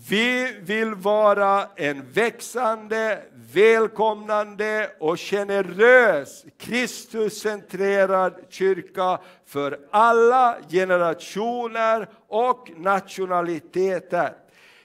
Vi 0.06 0.56
vill 0.60 0.94
vara 0.94 1.66
en 1.76 2.12
växande, 2.12 3.22
välkomnande 3.52 4.90
och 5.00 5.20
generös 5.20 6.44
Kristuscentrerad 6.58 8.34
kyrka 8.48 9.18
för 9.46 9.78
alla 9.90 10.58
generationer 10.70 12.08
och 12.28 12.70
nationaliteter. 12.76 14.32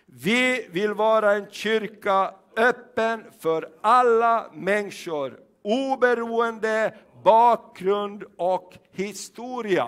Vi 0.06 0.68
vill 0.72 0.94
vara 0.94 1.34
en 1.34 1.48
kyrka 1.52 2.34
öppen 2.58 3.24
för 3.40 3.70
alla 3.82 4.46
människor 4.54 5.40
oberoende 5.64 6.94
bakgrund 7.24 8.24
och 8.38 8.74
historia. 8.92 9.88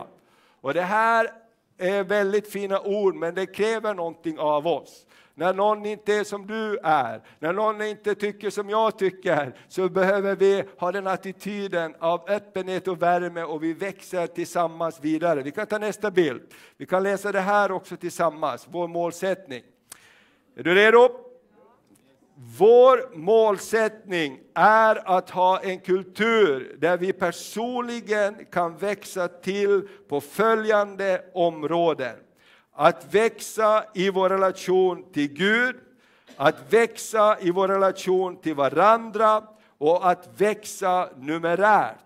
Och 0.61 0.73
det 0.73 0.81
här 0.81 1.31
är 1.77 2.03
väldigt 2.03 2.51
fina 2.51 2.81
ord, 2.81 3.15
men 3.15 3.35
det 3.35 3.45
kräver 3.45 3.93
någonting 3.93 4.39
av 4.39 4.67
oss. 4.67 5.05
När 5.37 5.53
någon 5.53 5.85
inte 5.85 6.13
är 6.13 6.23
som 6.23 6.47
du 6.47 6.77
är, 6.83 7.21
när 7.39 7.53
någon 7.53 7.81
inte 7.81 8.15
tycker 8.15 8.49
som 8.49 8.69
jag 8.69 8.97
tycker, 8.97 9.55
så 9.67 9.89
behöver 9.89 10.35
vi 10.35 10.63
ha 10.77 10.91
den 10.91 11.07
attityden 11.07 11.95
av 11.99 12.29
öppenhet 12.29 12.87
och 12.87 13.01
värme 13.01 13.43
och 13.43 13.63
vi 13.63 13.73
växer 13.73 14.27
tillsammans 14.27 14.99
vidare. 15.01 15.41
Vi 15.41 15.51
kan 15.51 15.67
ta 15.67 15.77
nästa 15.77 16.11
bild. 16.11 16.41
Vi 16.77 16.85
kan 16.85 17.03
läsa 17.03 17.31
det 17.31 17.39
här 17.39 17.71
också 17.71 17.97
tillsammans, 17.97 18.67
vår 18.71 18.87
målsättning. 18.87 19.63
Är 20.57 20.63
du 20.63 20.75
redo? 20.75 21.09
Vår 22.57 23.15
målsättning 23.15 24.39
är 24.53 25.17
att 25.17 25.29
ha 25.29 25.59
en 25.59 25.79
kultur 25.79 26.77
där 26.79 26.97
vi 26.97 27.13
personligen 27.13 28.45
kan 28.51 28.77
växa 28.77 29.27
till 29.27 29.87
på 30.07 30.21
följande 30.21 31.21
områden. 31.33 32.15
Att 32.75 33.13
växa 33.13 33.85
i 33.93 34.09
vår 34.09 34.29
relation 34.29 35.11
till 35.13 35.33
Gud, 35.33 35.75
att 36.35 36.73
växa 36.73 37.37
i 37.39 37.51
vår 37.51 37.67
relation 37.67 38.41
till 38.41 38.55
varandra 38.55 39.43
och 39.77 40.09
att 40.09 40.29
växa 40.37 41.09
numerärt. 41.17 41.97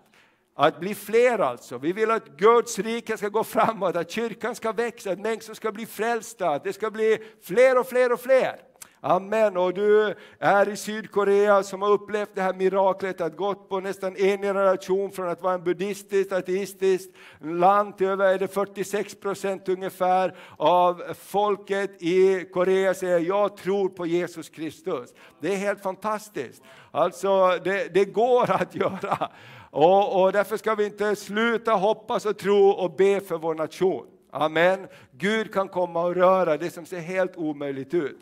Att 0.54 0.80
bli 0.80 0.94
fler 0.94 1.38
alltså. 1.38 1.78
Vi 1.78 1.92
vill 1.92 2.10
att 2.10 2.26
Guds 2.26 2.78
rike 2.78 3.16
ska 3.16 3.28
gå 3.28 3.44
framåt, 3.44 3.96
att 3.96 4.10
kyrkan 4.10 4.54
ska 4.54 4.72
växa, 4.72 5.10
att 5.10 5.18
människor 5.18 5.54
ska 5.54 5.72
bli 5.72 5.86
frälsta, 5.86 6.50
att 6.50 6.64
det 6.64 6.72
ska 6.72 6.90
bli 6.90 7.18
fler 7.42 7.78
och 7.78 7.86
fler 7.86 8.12
och 8.12 8.20
fler. 8.20 8.69
Amen. 9.02 9.56
Och 9.56 9.74
du 9.74 10.14
är 10.38 10.68
i 10.68 10.76
Sydkorea 10.76 11.62
som 11.62 11.82
har 11.82 11.90
upplevt 11.90 12.34
det 12.34 12.42
här 12.42 12.54
miraklet 12.54 13.20
att 13.20 13.36
gått 13.36 13.68
på 13.68 13.80
nästan 13.80 14.16
en 14.16 14.42
generation 14.42 15.10
från 15.10 15.28
att 15.28 15.42
vara 15.42 15.54
en 15.54 15.64
buddhistiskt, 15.64 16.32
ateistiskt 16.32 17.14
land 17.40 17.96
till 17.96 18.06
över 18.06 18.34
är 18.34 18.38
det 18.38 18.48
46 18.48 19.14
procent 19.14 19.68
ungefär 19.68 20.34
av 20.56 21.02
folket 21.18 22.02
i 22.02 22.44
Korea 22.52 22.94
säger 22.94 23.18
jag 23.18 23.56
tror 23.56 23.88
på 23.88 24.06
Jesus 24.06 24.48
Kristus. 24.48 25.14
Det 25.40 25.52
är 25.52 25.56
helt 25.56 25.82
fantastiskt. 25.82 26.62
Alltså 26.90 27.58
det, 27.64 27.94
det 27.94 28.04
går 28.04 28.50
att 28.50 28.74
göra. 28.74 29.30
Och, 29.70 30.22
och 30.22 30.32
därför 30.32 30.56
ska 30.56 30.74
vi 30.74 30.84
inte 30.84 31.16
sluta 31.16 31.72
hoppas 31.72 32.26
och 32.26 32.38
tro 32.38 32.68
och 32.68 32.96
be 32.96 33.20
för 33.20 33.38
vår 33.38 33.54
nation. 33.54 34.06
Amen. 34.32 34.86
Gud 35.10 35.52
kan 35.52 35.68
komma 35.68 36.02
och 36.02 36.14
röra 36.14 36.56
det 36.56 36.70
som 36.70 36.86
ser 36.86 37.00
helt 37.00 37.36
omöjligt 37.36 37.94
ut. 37.94 38.18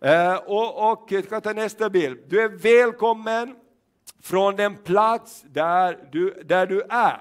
Eh, 0.00 0.36
och, 0.36 0.92
och 0.92 1.12
eh, 1.12 1.18
jag 1.18 1.24
ska 1.24 1.40
ta 1.40 1.52
nästa 1.52 1.90
bild. 1.90 2.18
Du 2.28 2.42
är 2.42 2.48
välkommen 2.48 3.56
från 4.22 4.56
den 4.56 4.76
plats 4.76 5.44
där 5.48 6.08
du, 6.12 6.42
där 6.44 6.66
du 6.66 6.82
är. 6.88 7.20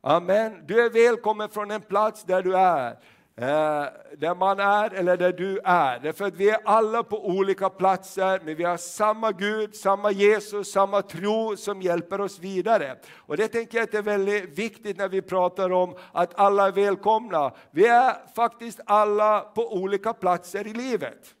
Amen. 0.00 0.66
Du 0.66 0.80
är 0.80 0.90
välkommen 0.90 1.48
från 1.48 1.68
den 1.68 1.80
plats 1.80 2.24
där 2.24 2.42
du 2.42 2.56
är. 2.56 2.90
Eh, 3.36 3.86
där 4.18 4.34
man 4.34 4.60
är 4.60 4.94
eller 4.94 5.16
där 5.16 5.32
du 5.32 5.60
är. 5.64 5.98
Därför 5.98 6.24
att 6.24 6.36
vi 6.36 6.50
är 6.50 6.58
alla 6.64 7.02
på 7.02 7.26
olika 7.26 7.70
platser, 7.70 8.40
men 8.44 8.54
vi 8.56 8.64
har 8.64 8.76
samma 8.76 9.32
Gud, 9.32 9.74
samma 9.74 10.10
Jesus, 10.10 10.72
samma 10.72 11.02
tro 11.02 11.56
som 11.56 11.82
hjälper 11.82 12.20
oss 12.20 12.38
vidare. 12.38 12.96
Och 13.16 13.36
det 13.36 13.48
tänker 13.48 13.78
jag 13.78 13.84
att 13.84 13.94
är 13.94 14.02
väldigt 14.02 14.58
viktigt 14.58 14.98
när 14.98 15.08
vi 15.08 15.22
pratar 15.22 15.72
om 15.72 15.96
att 16.12 16.38
alla 16.38 16.66
är 16.66 16.72
välkomna. 16.72 17.52
Vi 17.70 17.86
är 17.86 18.32
faktiskt 18.34 18.80
alla 18.86 19.40
på 19.40 19.74
olika 19.74 20.12
platser 20.12 20.66
i 20.66 20.72
livet. 20.72 21.34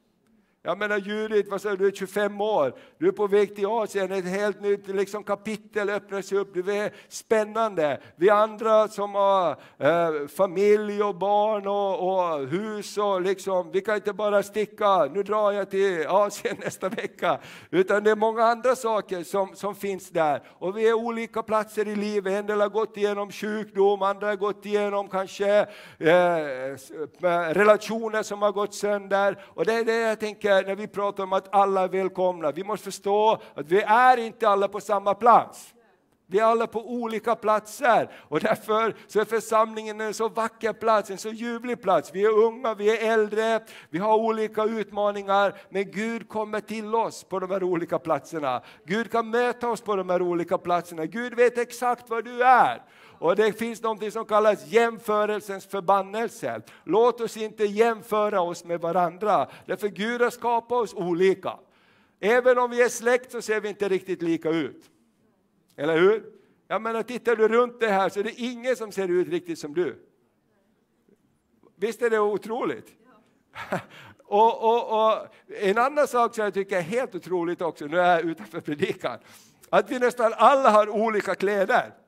Jag 0.62 0.78
menar 0.78 0.98
Judit, 0.98 1.48
vad 1.50 1.60
säger 1.60 1.76
du, 1.76 1.86
är 1.86 1.92
25 1.92 2.40
år, 2.40 2.74
du 2.98 3.08
är 3.08 3.12
på 3.12 3.26
väg 3.26 3.56
till 3.56 3.66
Asien, 3.66 4.12
ett 4.12 4.24
helt 4.24 4.60
nytt 4.60 4.88
liksom, 4.88 5.24
kapitel 5.24 6.22
sig 6.22 6.38
upp, 6.38 6.54
det 6.66 6.76
är 6.76 6.92
spännande. 7.08 8.00
Vi 8.16 8.30
andra 8.30 8.88
som 8.88 9.14
har 9.14 9.50
eh, 9.78 10.26
familj 10.28 11.02
och 11.02 11.14
barn 11.14 11.66
och, 11.66 12.08
och, 12.08 12.48
hus, 12.48 12.98
och 12.98 13.20
liksom, 13.20 13.70
vi 13.72 13.80
kan 13.80 13.94
inte 13.94 14.12
bara 14.12 14.42
sticka, 14.42 15.04
nu 15.04 15.22
drar 15.22 15.52
jag 15.52 15.70
till 15.70 16.06
Asien 16.06 16.56
nästa 16.64 16.88
vecka, 16.88 17.38
utan 17.70 18.04
det 18.04 18.10
är 18.10 18.16
många 18.16 18.44
andra 18.44 18.76
saker 18.76 19.22
som, 19.22 19.54
som 19.54 19.74
finns 19.74 20.10
där. 20.10 20.42
Och 20.58 20.78
vi 20.78 20.88
är 20.88 20.94
olika 20.94 21.42
platser 21.42 21.88
i 21.88 21.96
livet, 21.96 22.32
en 22.32 22.46
del 22.46 22.60
har 22.60 22.68
gått 22.68 22.96
igenom 22.96 23.32
sjukdom, 23.32 24.02
andra 24.02 24.26
har 24.26 24.36
gått 24.36 24.66
igenom 24.66 25.08
kanske 25.08 25.66
eh, 25.98 26.08
eh 26.08 26.76
relationer 27.54 28.22
som 28.22 28.42
har 28.42 28.52
gått 28.52 28.74
sönder. 28.74 29.44
Och 29.46 29.64
det 29.64 29.72
är 29.72 29.84
det 29.84 30.00
jag 30.00 30.20
tänker 30.20 30.49
när 30.54 30.76
vi 30.76 30.86
pratar 30.86 31.24
om 31.24 31.32
att 31.32 31.54
alla 31.54 31.82
är 31.82 31.88
välkomna. 31.88 32.52
Vi 32.52 32.64
måste 32.64 32.84
förstå 32.84 33.38
att 33.54 33.66
vi 33.66 33.82
är 33.82 34.16
inte 34.16 34.48
alla 34.48 34.68
på 34.68 34.80
samma 34.80 35.14
plats. 35.14 35.74
Vi 36.30 36.38
är 36.38 36.44
alla 36.44 36.66
på 36.66 36.90
olika 36.90 37.34
platser 37.34 38.10
och 38.28 38.40
därför 38.40 38.94
så 39.06 39.20
är 39.20 39.24
församlingen 39.24 40.00
en 40.00 40.14
så 40.14 40.28
vacker 40.28 40.72
plats, 40.72 41.10
en 41.10 41.18
så 41.18 41.28
ljuvlig 41.28 41.82
plats. 41.82 42.10
Vi 42.14 42.24
är 42.24 42.38
unga, 42.38 42.74
vi 42.74 42.96
är 42.96 43.12
äldre, 43.12 43.60
vi 43.88 43.98
har 43.98 44.16
olika 44.16 44.64
utmaningar, 44.64 45.54
men 45.68 45.90
Gud 45.90 46.28
kommer 46.28 46.60
till 46.60 46.94
oss 46.94 47.24
på 47.24 47.38
de 47.38 47.50
här 47.50 47.62
olika 47.62 47.98
platserna. 47.98 48.62
Gud 48.86 49.10
kan 49.10 49.30
möta 49.30 49.68
oss 49.68 49.80
på 49.80 49.96
de 49.96 50.10
här 50.10 50.22
olika 50.22 50.58
platserna. 50.58 51.06
Gud 51.06 51.34
vet 51.34 51.58
exakt 51.58 52.10
var 52.10 52.22
du 52.22 52.42
är. 52.42 52.82
Och 53.20 53.36
det 53.36 53.52
finns 53.52 53.82
något 53.82 54.12
som 54.12 54.24
kallas 54.24 54.66
jämförelsens 54.66 55.66
förbannelse. 55.66 56.62
Låt 56.84 57.20
oss 57.20 57.36
inte 57.36 57.64
jämföra 57.64 58.40
oss 58.40 58.64
med 58.64 58.80
varandra, 58.80 59.48
därför 59.66 59.88
Gud 59.88 60.20
har 60.20 60.30
skapat 60.30 60.72
oss 60.78 60.94
olika. 60.94 61.58
Även 62.20 62.58
om 62.58 62.70
vi 62.70 62.82
är 62.82 62.88
släkt 62.88 63.32
så 63.32 63.42
ser 63.42 63.60
vi 63.60 63.68
inte 63.68 63.88
riktigt 63.88 64.22
lika 64.22 64.50
ut. 64.50 64.90
Eller 65.76 65.98
hur? 65.98 66.24
Jag 66.68 66.82
menar, 66.82 67.02
tittar 67.02 67.36
du 67.36 67.48
runt 67.48 67.80
det 67.80 67.88
här 67.88 68.08
så 68.08 68.20
är 68.20 68.24
det 68.24 68.40
ingen 68.40 68.76
som 68.76 68.92
ser 68.92 69.08
ut 69.08 69.28
riktigt 69.28 69.58
som 69.58 69.74
du. 69.74 70.06
Visst 71.76 72.02
är 72.02 72.10
det 72.10 72.18
otroligt? 72.18 72.86
och, 74.24 74.62
och, 74.62 75.12
och, 75.12 75.26
En 75.60 75.78
annan 75.78 76.08
sak 76.08 76.34
som 76.34 76.44
jag 76.44 76.54
tycker 76.54 76.76
är 76.76 76.82
helt 76.82 77.14
otroligt 77.14 77.62
också, 77.62 77.86
nu 77.86 78.00
är 78.00 78.14
jag 78.14 78.20
utanför 78.20 78.60
predikan, 78.60 79.18
att 79.70 79.90
vi 79.90 79.98
nästan 79.98 80.32
alla 80.36 80.70
har 80.70 80.88
olika 80.88 81.34
kläder. 81.34 81.99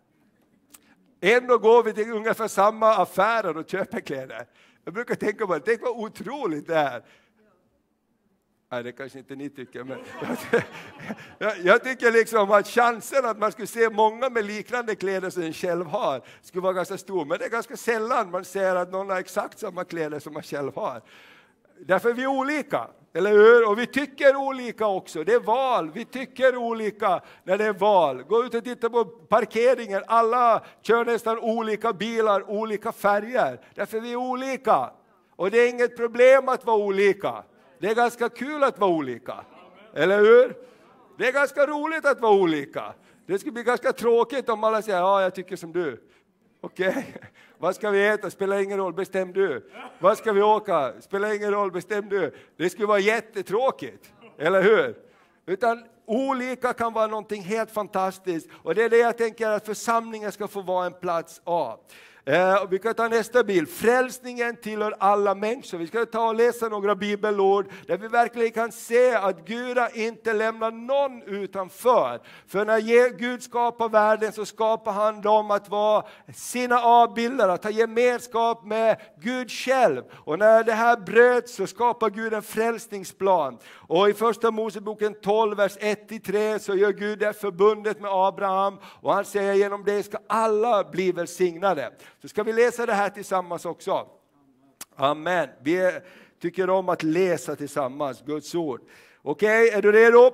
Ändå 1.25 1.59
går 1.59 1.83
vi 1.83 1.93
till 1.93 2.13
ungefär 2.13 2.49
samma 2.49 2.95
affärer 2.95 3.57
och 3.57 3.71
köper 3.71 4.01
kläder. 4.01 4.47
Jag 4.85 4.95
brukar 4.95 5.15
tänka 5.15 5.47
på 5.47 5.55
det, 5.55 5.61
tänk 5.61 5.83
vad 5.83 5.91
otroligt 5.91 6.67
det 6.67 6.77
är. 6.77 7.03
Nej, 8.71 8.83
det 8.83 8.93
kanske 8.93 9.19
inte 9.19 9.35
ni 9.37 9.51
tycker, 9.51 9.85
men 9.85 9.99
jag, 11.39 11.59
jag, 11.65 11.85
tycker 11.85 12.13
liksom 12.13 12.51
att 12.51 12.69
chansen 12.69 13.25
att 13.25 13.39
man 13.39 13.53
skulle 13.53 13.67
se 13.67 13.91
många 13.91 14.31
med 14.31 14.45
liknande 14.45 14.95
kläder 14.95 15.31
som 15.31 15.43
en 15.43 15.53
själv 15.53 15.87
har 15.87 16.23
skulle 16.43 16.63
vara 16.63 16.73
ganska 16.73 16.99
stor, 16.99 17.25
men 17.25 17.39
det 17.39 17.45
är 17.45 17.51
ganska 17.51 17.77
sällan 17.77 18.31
man 18.31 18.45
ser 18.45 18.77
att 18.77 18.93
någon 18.93 19.11
har 19.11 19.19
exakt 19.19 19.59
samma 19.59 19.85
kläder 19.85 20.19
som 20.19 20.33
man 20.33 20.43
själv 20.43 20.75
har. 20.75 21.03
Därför 21.81 22.11
är 22.11 22.15
vi 22.15 22.27
olika, 22.27 22.89
eller 23.15 23.31
hur? 23.31 23.69
Och 23.69 23.79
vi 23.79 23.87
tycker 23.87 24.37
olika 24.37 24.87
också. 24.87 25.25
Det 25.25 25.35
är 25.35 25.41
val, 25.41 25.91
vi 25.95 26.05
tycker 26.05 26.57
olika 26.57 27.21
när 27.45 27.59
det 27.59 27.65
är 27.65 27.73
val. 27.73 28.23
Gå 28.23 28.45
ut 28.45 28.55
och 28.55 28.65
titta 28.65 28.91
på 28.91 29.05
parkeringen, 29.05 30.03
alla 30.07 30.63
kör 30.83 31.05
nästan 31.05 31.39
olika 31.39 31.93
bilar, 31.93 32.51
olika 32.51 32.93
färger. 32.93 33.61
Därför 33.75 33.97
är 33.97 34.01
vi 34.01 34.17
olika. 34.17 34.91
Och 35.37 35.51
det 35.51 35.59
är 35.59 35.71
inget 35.71 35.97
problem 35.97 36.49
att 36.49 36.67
vara 36.67 36.77
olika. 36.77 37.45
Det 37.79 37.91
är 37.91 37.95
ganska 37.95 38.29
kul 38.29 38.63
att 38.65 38.79
vara 38.79 38.91
olika. 38.91 39.45
Eller 39.95 40.19
hur? 40.19 40.57
Det 41.19 41.29
är 41.29 41.33
ganska 41.33 41.67
roligt 41.67 42.07
att 42.07 42.21
vara 42.21 42.33
olika. 42.33 42.95
Det 43.27 43.39
skulle 43.39 43.53
bli 43.53 43.63
ganska 43.63 43.93
tråkigt 43.93 44.49
om 44.49 44.65
alla 44.65 44.83
säger 44.83 44.99
ja, 44.99 45.23
jag 45.23 45.35
tycker 45.35 45.57
som 45.57 45.73
du. 45.73 46.09
Okej, 46.61 46.89
okay 46.89 47.03
vad 47.63 47.75
ska 47.75 47.91
vi 47.91 48.07
äta? 48.07 48.31
Spelar 48.31 48.59
ingen 48.59 48.79
roll, 48.79 48.93
bestäm 48.93 49.33
du. 49.33 49.71
Vad 49.99 50.19
ska 50.19 50.33
vi 50.33 50.43
åka? 50.43 50.93
Spelar 51.01 51.35
ingen 51.35 51.51
roll, 51.51 51.73
bestäm 51.73 52.09
du. 52.09 52.35
Det 52.57 52.71
skulle 52.71 52.87
vara 52.87 52.99
jättetråkigt, 52.99 54.13
eller 54.39 54.63
hur? 54.63 54.97
Utan 55.47 55.85
olika 56.07 56.73
kan 56.73 56.93
vara 56.93 57.07
någonting 57.07 57.43
helt 57.43 57.71
fantastiskt 57.71 58.49
och 58.63 58.75
det 58.75 58.83
är 58.83 58.91
det 58.91 58.97
jag 58.97 59.19
tänker 59.19 59.49
att 59.49 59.67
församlingen 59.67 60.33
ska 60.33 60.49
få 60.49 60.61
vara 60.63 60.87
en 60.87 60.93
plats 60.93 61.41
av. 61.45 61.81
Eh, 62.25 62.67
vi 62.71 62.79
kan 62.79 62.95
ta 62.95 63.09
nästa 63.09 63.45
bild. 63.45 63.69
Frälsningen 63.69 64.57
tillhör 64.57 64.95
alla 64.99 65.35
människor. 65.35 65.79
Vi 65.79 65.87
ska 65.87 66.07
ta 66.07 66.29
och 66.29 66.35
läsa 66.35 66.69
några 66.69 66.95
bibelord 66.95 67.67
där 67.87 67.97
vi 67.99 68.09
verkligen 68.09 68.53
kan 68.53 68.73
se 68.73 69.15
att 69.15 69.45
Gud 69.45 69.79
har 69.79 69.99
inte 69.99 70.33
lämnat 70.33 70.75
någon 70.75 71.23
utanför. 71.23 72.21
För 72.47 72.65
när 72.65 73.11
Gud 73.19 73.43
skapar 73.43 73.89
världen 73.89 74.33
så 74.33 74.45
skapar 74.45 74.93
han 74.93 75.21
dem 75.21 75.51
att 75.51 75.69
vara 75.69 76.05
sina 76.35 76.81
avbilder, 76.81 77.49
att 77.49 77.65
ha 77.65 77.71
gemenskap 77.71 78.65
med 78.65 78.97
Gud 79.21 79.51
själv. 79.51 80.03
Och 80.13 80.39
när 80.39 80.65
det 80.65 80.73
här 80.73 80.97
bröts 80.97 81.55
så 81.55 81.67
skapar 81.67 82.11
Gud 82.11 82.35
en 82.35 82.43
frälsningsplan. 82.43 83.59
Och 83.75 84.09
i 84.09 84.13
första 84.15 84.51
Moseboken 84.51 85.15
12, 85.23 85.57
vers 85.57 85.77
1-3 85.77 86.59
så 86.59 86.75
gör 86.75 86.93
Gud 86.93 87.19
det 87.19 87.33
förbundet 87.33 88.01
med 88.01 88.11
Abraham 88.11 88.79
och 88.85 89.15
han 89.15 89.25
säger 89.25 89.55
genom 89.55 89.85
det 89.85 90.03
ska 90.03 90.19
alla 90.29 90.85
bli 90.85 91.13
välsignade. 91.13 91.93
Så 92.23 92.29
ska 92.29 92.43
vi 92.43 92.53
läsa 92.53 92.87
det 92.87 92.93
här 92.93 93.11
tillsammans 93.11 93.65
också. 93.65 94.07
Amen. 94.97 95.49
Vi 95.63 96.01
tycker 96.41 96.71
om 96.71 96.89
att 96.89 97.03
läsa 97.03 97.57
tillsammans 97.57 98.23
Guds 98.27 98.55
ord. 98.55 98.81
Okej, 99.23 99.67
okay, 99.67 99.79
är 99.79 99.83
du 99.83 99.93
redo? 99.93 100.33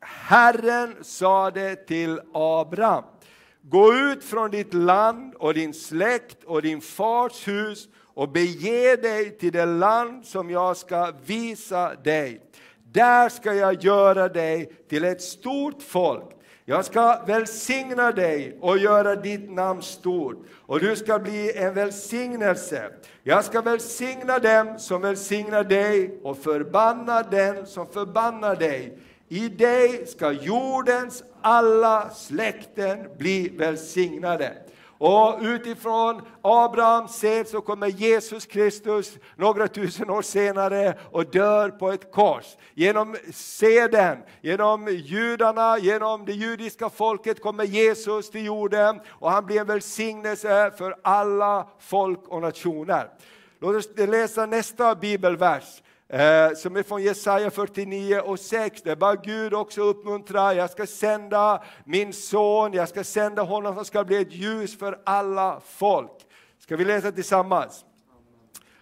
Herren 0.00 1.04
sade 1.04 1.76
till 1.76 2.20
Abraham, 2.34 3.04
gå 3.62 3.94
ut 3.94 4.24
från 4.24 4.50
ditt 4.50 4.74
land 4.74 5.34
och 5.34 5.54
din 5.54 5.74
släkt 5.74 6.44
och 6.44 6.62
din 6.62 6.80
fars 6.80 7.48
hus 7.48 7.88
och 8.14 8.28
bege 8.28 8.96
dig 8.96 9.38
till 9.38 9.52
det 9.52 9.66
land 9.66 10.26
som 10.26 10.50
jag 10.50 10.76
ska 10.76 11.12
visa 11.24 11.94
dig. 11.94 12.40
Där 12.84 13.28
ska 13.28 13.54
jag 13.54 13.84
göra 13.84 14.28
dig 14.28 14.72
till 14.88 15.04
ett 15.04 15.22
stort 15.22 15.82
folk 15.82 16.39
jag 16.70 16.84
ska 16.84 17.22
välsigna 17.26 18.12
dig 18.12 18.58
och 18.60 18.78
göra 18.78 19.16
ditt 19.16 19.50
namn 19.50 19.82
stort 19.82 20.46
och 20.66 20.80
du 20.80 20.96
ska 20.96 21.18
bli 21.18 21.52
en 21.56 21.74
välsignelse. 21.74 22.90
Jag 23.22 23.44
ska 23.44 23.60
välsigna 23.60 24.38
dem 24.38 24.78
som 24.78 25.02
välsignar 25.02 25.64
dig 25.64 26.20
och 26.22 26.38
förbanna 26.38 27.22
den 27.22 27.66
som 27.66 27.86
förbannar 27.86 28.56
dig. 28.56 28.98
I 29.28 29.48
dig 29.48 30.06
ska 30.06 30.32
jordens 30.32 31.24
alla 31.40 32.10
släkten 32.10 32.98
bli 33.18 33.48
välsignade. 33.48 34.52
Och 35.02 35.38
utifrån 35.40 36.22
Abrahams 36.42 37.16
sed 37.16 37.48
så 37.48 37.60
kommer 37.60 37.86
Jesus 37.86 38.46
Kristus 38.46 39.18
några 39.36 39.68
tusen 39.68 40.10
år 40.10 40.22
senare 40.22 40.98
och 41.10 41.26
dör 41.26 41.68
på 41.68 41.90
ett 41.90 42.12
kors. 42.12 42.44
Genom 42.74 43.16
seden, 43.32 44.18
genom 44.40 44.88
judarna, 44.88 45.78
genom 45.78 46.24
det 46.24 46.32
judiska 46.32 46.90
folket 46.90 47.42
kommer 47.42 47.64
Jesus 47.64 48.30
till 48.30 48.44
jorden 48.44 49.00
och 49.08 49.30
han 49.30 49.46
blir 49.46 49.60
en 49.60 49.66
välsignelse 49.66 50.70
för 50.78 50.96
alla 51.02 51.68
folk 51.78 52.28
och 52.28 52.42
nationer. 52.42 53.08
Låt 53.60 53.76
oss 53.76 53.88
läsa 53.96 54.46
nästa 54.46 54.94
bibelvers 54.94 55.82
eh, 56.10 56.54
som 56.56 56.76
är 56.76 56.82
från 56.82 57.02
Jesaja 57.02 57.50
49 57.50 58.20
och 58.20 58.40
6. 58.40 58.82
Där 58.82 58.96
bara 58.96 59.14
Gud 59.14 59.54
också 59.54 59.80
uppmuntrar, 59.80 60.52
jag 60.52 60.70
ska 60.70 60.86
sända 60.86 61.62
min 61.84 62.12
son, 62.12 62.72
jag 62.72 62.88
ska 62.88 63.04
sända 63.04 63.42
honom 63.42 63.74
som 63.74 63.84
ska 63.84 64.04
bli 64.04 64.16
ett 64.16 64.32
ljus 64.32 64.78
för 64.78 65.00
alla 65.04 65.60
folk. 65.66 66.26
Ska 66.58 66.76
vi 66.76 66.84
läsa 66.84 67.12
tillsammans? 67.12 67.84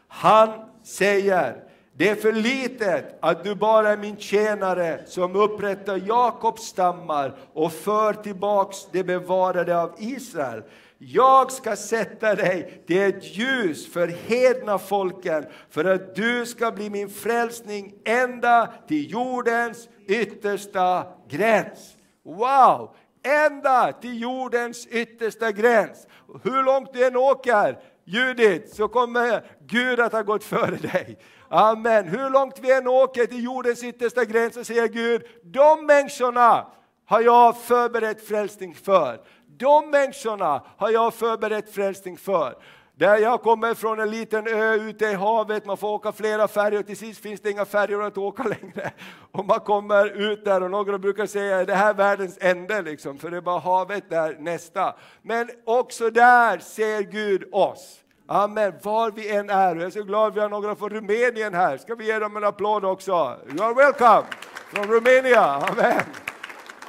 Han 0.08 0.48
säger, 0.82 1.64
det 1.92 2.08
är 2.08 2.14
för 2.14 2.32
litet 2.32 3.18
att 3.20 3.44
du 3.44 3.54
bara 3.54 3.88
är 3.88 3.96
min 3.96 4.16
tjänare 4.16 5.00
som 5.06 5.36
upprättar 5.36 6.02
Jakobs 6.06 6.62
stammar 6.62 7.36
och 7.52 7.72
för 7.72 8.12
tillbaks 8.12 8.76
det 8.92 9.04
bevarade 9.04 9.80
av 9.80 9.94
Israel. 9.98 10.62
Jag 11.00 11.52
ska 11.52 11.76
sätta 11.76 12.34
dig 12.34 12.82
till 12.86 13.02
ett 13.02 13.36
ljus 13.36 13.92
för 13.92 14.08
hedna 14.08 14.78
folken 14.78 15.46
för 15.70 15.84
att 15.84 16.14
du 16.14 16.46
ska 16.46 16.72
bli 16.72 16.90
min 16.90 17.10
frälsning 17.10 17.94
ända 18.04 18.72
till 18.88 19.10
jordens 19.10 19.88
yttersta 20.06 21.06
gräns. 21.28 21.96
Wow! 22.24 22.94
Ända 23.22 23.92
till 23.92 24.22
jordens 24.22 24.86
yttersta 24.86 25.52
gräns. 25.52 26.06
Hur 26.42 26.62
långt 26.62 26.92
du 26.92 27.06
än 27.06 27.16
åker, 27.16 27.78
Judit, 28.04 28.74
så 28.74 28.88
kommer 28.88 29.44
Gud 29.66 30.00
att 30.00 30.12
ha 30.12 30.22
gått 30.22 30.44
före 30.44 30.76
dig. 30.76 31.18
Amen. 31.48 32.08
Hur 32.08 32.30
långt 32.30 32.58
vi 32.60 32.72
än 32.72 32.88
åker 32.88 33.26
till 33.26 33.44
jordens 33.44 33.84
yttersta 33.84 34.24
gräns 34.24 34.54
så 34.54 34.64
säger 34.64 34.88
Gud, 34.88 35.22
de 35.42 35.86
människorna 35.86 36.66
har 37.06 37.20
jag 37.20 37.58
förberett 37.58 38.28
frälsning 38.28 38.74
för 38.74 39.20
de 39.58 39.90
människorna 39.90 40.62
har 40.76 40.90
jag 40.90 41.14
förberett 41.14 41.74
frälsning 41.74 42.16
för. 42.16 42.54
Där 42.94 43.16
jag 43.16 43.42
kommer 43.42 43.74
från 43.74 44.00
en 44.00 44.10
liten 44.10 44.48
ö 44.48 44.74
ute 44.74 45.04
i 45.04 45.14
havet, 45.14 45.66
man 45.66 45.76
får 45.76 45.88
åka 45.88 46.12
flera 46.12 46.48
färjor, 46.48 46.82
till 46.82 46.96
sist 46.96 47.20
finns 47.20 47.40
det 47.40 47.50
inga 47.50 47.64
färjor 47.64 48.04
att 48.04 48.18
åka 48.18 48.42
längre. 48.42 48.90
Och 49.32 49.44
man 49.44 49.60
kommer 49.60 50.06
ut 50.06 50.44
där 50.44 50.62
och 50.62 50.70
några 50.70 50.98
brukar 50.98 51.26
säga, 51.26 51.64
det 51.64 51.74
här 51.74 51.90
är 51.90 51.94
världens 51.94 52.38
ände 52.40 52.82
liksom, 52.82 53.18
för 53.18 53.30
det 53.30 53.36
är 53.36 53.40
bara 53.40 53.58
havet 53.58 54.10
där 54.10 54.36
nästa. 54.38 54.94
Men 55.22 55.50
också 55.64 56.10
där 56.10 56.58
ser 56.58 57.02
Gud 57.02 57.48
oss. 57.52 58.00
Amen, 58.26 58.72
var 58.82 59.10
vi 59.10 59.36
än 59.36 59.50
är. 59.50 59.76
Jag 59.76 59.84
är 59.84 59.90
så 59.90 60.02
glad 60.02 60.34
vi 60.34 60.40
har 60.40 60.48
några 60.48 60.76
från 60.76 60.90
Rumänien 60.90 61.54
här. 61.54 61.76
Ska 61.76 61.94
vi 61.94 62.06
ge 62.06 62.18
dem 62.18 62.36
en 62.36 62.44
applåd 62.44 62.84
också? 62.84 63.12
You 63.50 63.62
are 63.62 63.74
welcome 63.74 64.26
från 64.72 64.86
Rumänien. 64.86 65.38
Amen. 65.38 66.02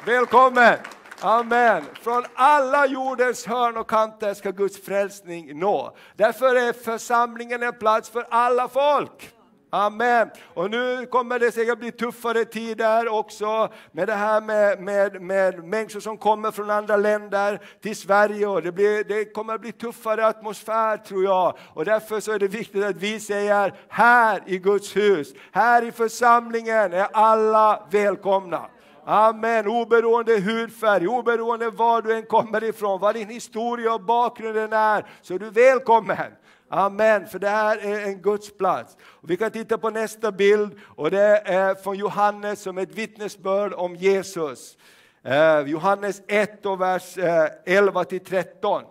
Välkommen! 0.05 0.98
Amen. 1.21 1.83
Från 2.01 2.23
alla 2.33 2.87
jordens 2.87 3.45
hörn 3.45 3.77
och 3.77 3.89
kanter 3.89 4.33
ska 4.33 4.51
Guds 4.51 4.81
frälsning 4.81 5.59
nå. 5.59 5.95
Därför 6.15 6.55
är 6.55 6.73
församlingen 6.73 7.63
en 7.63 7.73
plats 7.73 8.09
för 8.09 8.25
alla 8.29 8.67
folk. 8.67 9.33
Amen. 9.71 10.29
Och 10.53 10.71
nu 10.71 11.05
kommer 11.05 11.39
det 11.39 11.51
säkert 11.51 11.79
bli 11.79 11.91
tuffare 11.91 12.45
tider 12.45 13.07
också 13.07 13.69
med 13.91 14.07
det 14.07 14.13
här 14.13 14.41
med, 14.41 14.81
med, 14.81 15.21
med 15.21 15.63
människor 15.63 15.99
som 15.99 16.17
kommer 16.17 16.51
från 16.51 16.69
andra 16.69 16.97
länder 16.97 17.59
till 17.81 17.95
Sverige. 17.95 18.47
Och 18.47 18.61
det, 18.61 18.71
blir, 18.71 19.03
det 19.03 19.25
kommer 19.25 19.57
bli 19.57 19.71
tuffare 19.71 20.27
atmosfär 20.27 20.97
tror 20.97 21.23
jag. 21.23 21.57
Och 21.73 21.85
därför 21.85 22.19
så 22.19 22.31
är 22.31 22.39
det 22.39 22.47
viktigt 22.47 22.83
att 22.83 22.95
vi 22.95 23.19
säger 23.19 23.73
här 23.89 24.43
i 24.45 24.57
Guds 24.57 24.95
hus, 24.95 25.33
här 25.51 25.83
i 25.83 25.91
församlingen 25.91 26.93
är 26.93 27.07
alla 27.13 27.87
välkomna. 27.91 28.69
Amen, 29.11 29.67
oberoende 29.67 30.39
hudfärg, 30.39 31.07
oberoende 31.07 31.69
var 31.69 32.01
du 32.01 32.15
än 32.15 32.25
kommer 32.25 32.63
ifrån, 32.63 32.99
vad 32.99 33.15
din 33.15 33.29
historia 33.29 33.93
och 33.93 34.01
bakgrunden 34.01 34.73
är, 34.73 35.05
så 35.21 35.33
är 35.33 35.39
du 35.39 35.49
välkommen. 35.49 36.31
Amen, 36.67 37.27
för 37.27 37.39
det 37.39 37.49
här 37.49 37.77
är 37.77 38.05
en 38.05 38.21
Guds 38.21 38.57
plats. 38.57 38.97
vi 39.21 39.37
kan 39.37 39.51
titta 39.51 39.77
på 39.77 39.89
nästa 39.89 40.31
bild 40.31 40.79
och 40.83 41.11
det 41.11 41.41
är 41.45 41.75
från 41.75 41.97
Johannes 41.97 42.61
som 42.61 42.77
ett 42.77 42.95
vittnesbörd 42.95 43.73
om 43.73 43.95
Jesus. 43.95 44.77
Eh, 45.23 45.59
Johannes 45.59 46.21
1 46.27 46.65
och 46.65 46.81
vers 46.81 47.17
eh, 47.17 47.47
11 47.65 48.03
till 48.03 48.25
13. 48.25 48.83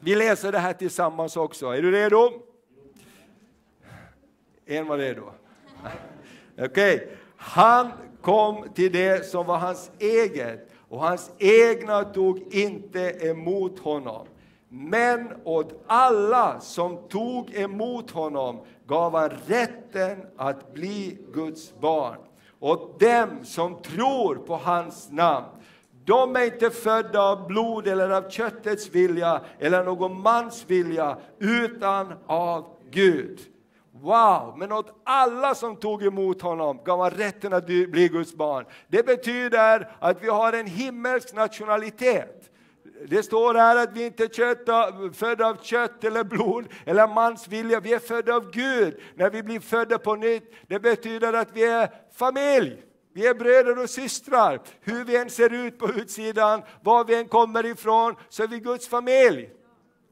Vi 0.00 0.14
läser 0.14 0.52
det 0.52 0.58
här 0.58 0.72
tillsammans 0.72 1.36
också. 1.36 1.66
Är 1.66 1.82
du 1.82 1.90
redo? 1.90 2.32
En 4.66 4.86
var 4.86 4.98
redo. 4.98 5.32
Okej. 6.58 6.96
Okay. 6.96 7.21
Han 7.44 7.92
kom 8.20 8.64
till 8.74 8.92
det 8.92 9.26
som 9.26 9.46
var 9.46 9.58
hans 9.58 9.90
eget 9.98 10.68
och 10.88 11.00
hans 11.00 11.30
egna 11.38 12.04
tog 12.04 12.54
inte 12.54 13.00
emot 13.00 13.78
honom. 13.78 14.26
Men 14.68 15.28
åt 15.44 15.84
alla 15.86 16.60
som 16.60 17.08
tog 17.08 17.54
emot 17.54 18.10
honom 18.10 18.60
gav 18.86 19.16
han 19.16 19.30
rätten 19.46 20.26
att 20.36 20.74
bli 20.74 21.18
Guds 21.32 21.80
barn. 21.80 22.16
Åt 22.60 23.00
dem 23.00 23.28
som 23.42 23.82
tror 23.82 24.34
på 24.34 24.56
hans 24.56 25.10
namn. 25.10 25.46
De 26.04 26.36
är 26.36 26.44
inte 26.44 26.70
födda 26.70 27.22
av 27.22 27.46
blod 27.46 27.86
eller 27.86 28.10
av 28.10 28.30
köttets 28.30 28.90
vilja 28.90 29.40
eller 29.58 29.84
någon 29.84 30.20
mans 30.20 30.64
vilja, 30.66 31.18
utan 31.38 32.12
av 32.26 32.64
Gud. 32.90 33.40
Wow! 34.02 34.54
Men 34.56 34.72
åt 34.72 35.00
alla 35.04 35.54
som 35.54 35.76
tog 35.76 36.02
emot 36.02 36.42
honom 36.42 36.80
gav 36.84 37.00
han 37.00 37.10
rätten 37.10 37.52
att 37.52 37.66
bli 37.66 38.08
Guds 38.12 38.34
barn. 38.34 38.64
Det 38.88 39.06
betyder 39.06 39.88
att 40.00 40.22
vi 40.22 40.28
har 40.28 40.52
en 40.52 40.66
himmelsk 40.66 41.34
nationalitet. 41.34 42.50
Det 43.08 43.22
står 43.22 43.54
här 43.54 43.76
att 43.76 43.96
vi 43.96 44.06
inte 44.06 44.24
är 44.24 45.12
födda 45.12 45.46
av 45.46 45.56
kött 45.62 46.04
eller 46.04 46.24
blod 46.24 46.64
eller 46.86 47.08
mans 47.08 47.48
vilja. 47.48 47.80
Vi 47.80 47.92
är 47.92 47.98
födda 47.98 48.34
av 48.34 48.50
Gud 48.50 49.00
när 49.14 49.30
vi 49.30 49.42
blir 49.42 49.60
födda 49.60 49.98
på 49.98 50.14
nytt. 50.14 50.54
Det 50.66 50.78
betyder 50.78 51.32
att 51.32 51.48
vi 51.52 51.64
är 51.64 51.90
familj. 52.14 52.82
Vi 53.14 53.26
är 53.26 53.34
bröder 53.34 53.82
och 53.82 53.90
systrar. 53.90 54.60
Hur 54.80 55.04
vi 55.04 55.16
än 55.16 55.30
ser 55.30 55.52
ut 55.52 55.78
på 55.78 55.88
utsidan, 55.88 56.62
var 56.82 57.04
vi 57.04 57.14
än 57.14 57.28
kommer 57.28 57.66
ifrån, 57.66 58.14
så 58.28 58.42
är 58.42 58.48
vi 58.48 58.60
Guds 58.60 58.88
familj. 58.88 59.50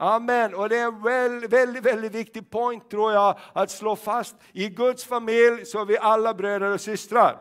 Amen. 0.03 0.55
Och 0.55 0.69
det 0.69 0.79
är 0.79 0.85
en 0.85 1.03
väldigt, 1.03 1.53
väldigt, 1.53 1.85
väldigt 1.85 2.15
viktig 2.15 2.51
point 2.51 2.91
tror 2.91 3.13
jag 3.13 3.39
att 3.53 3.71
slå 3.71 3.97
fast. 3.97 4.37
I 4.53 4.69
Guds 4.69 5.05
familj 5.05 5.65
så 5.65 5.81
är 5.81 5.85
vi 5.85 5.99
alla 5.99 6.35
bröder 6.35 6.71
och 6.71 6.81
systrar. 6.81 7.41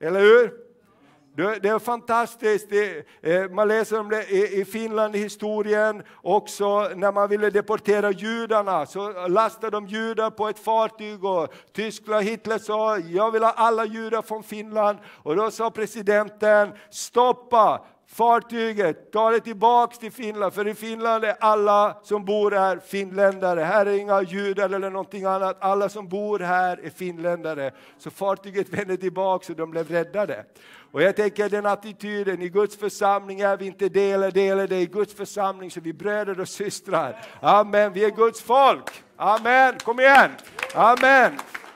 Eller 0.00 0.20
hur? 0.20 0.64
Det 1.36 1.68
är 1.68 1.78
fantastiskt. 1.78 2.72
Eh, 3.22 3.50
man 3.50 3.68
läser 3.68 4.00
om 4.00 4.08
det 4.08 4.30
i 4.30 4.64
Finland 4.64 5.16
i 5.16 5.18
historien. 5.18 6.02
Också 6.22 6.88
när 6.96 7.12
man 7.12 7.28
ville 7.28 7.50
deportera 7.50 8.10
judarna 8.10 8.86
så 8.86 9.28
lastade 9.28 9.70
de 9.70 9.86
judar 9.86 10.30
på 10.30 10.48
ett 10.48 10.58
fartyg 10.58 11.24
och 11.24 11.54
Tyskland, 11.72 12.24
Hitler 12.24 12.58
sa 12.58 12.98
jag 12.98 13.30
vill 13.30 13.42
ha 13.42 13.50
alla 13.50 13.84
judar 13.84 14.22
från 14.22 14.42
Finland. 14.42 14.98
Och 15.06 15.36
då 15.36 15.50
sa 15.50 15.70
presidenten 15.70 16.72
stoppa, 16.90 17.84
fartyget, 18.14 19.12
ta 19.12 19.30
det 19.30 19.40
tillbaks 19.40 19.98
till 19.98 20.12
Finland, 20.12 20.54
för 20.54 20.68
i 20.68 20.74
Finland 20.74 21.24
är 21.24 21.36
alla 21.40 21.96
som 22.02 22.24
bor 22.24 22.50
här 22.50 22.78
finländare. 22.78 23.60
Här 23.60 23.86
är 23.86 23.98
inga 23.98 24.22
judar 24.22 24.70
eller 24.70 24.90
någonting 24.90 25.24
annat, 25.24 25.56
alla 25.60 25.88
som 25.88 26.08
bor 26.08 26.38
här 26.38 26.80
är 26.84 26.90
finländare. 26.90 27.72
Så 27.98 28.10
fartyget 28.10 28.68
vände 28.78 28.96
tillbaks 28.96 29.50
och 29.50 29.56
de 29.56 29.70
blev 29.70 29.88
räddade. 29.88 30.44
Och 30.92 31.02
jag 31.02 31.16
tänker 31.16 31.48
den 31.48 31.66
attityden, 31.66 32.42
i 32.42 32.48
Guds 32.48 32.76
församling 32.76 33.40
är 33.40 33.56
vi 33.56 33.66
inte 33.66 33.88
det 33.88 34.12
eller 34.12 34.30
det 34.30 34.66
det, 34.66 34.80
i 34.80 34.86
Guds 34.86 35.14
församling 35.14 35.70
så 35.70 35.80
är 35.80 35.84
vi 35.84 35.92
bröder 35.92 36.40
och 36.40 36.48
systrar. 36.48 37.20
Amen, 37.40 37.92
vi 37.92 38.04
är 38.04 38.10
Guds 38.10 38.40
folk. 38.40 38.90
Amen, 39.16 39.74
kom 39.84 40.00
igen! 40.00 40.30
Amen! 40.74 41.32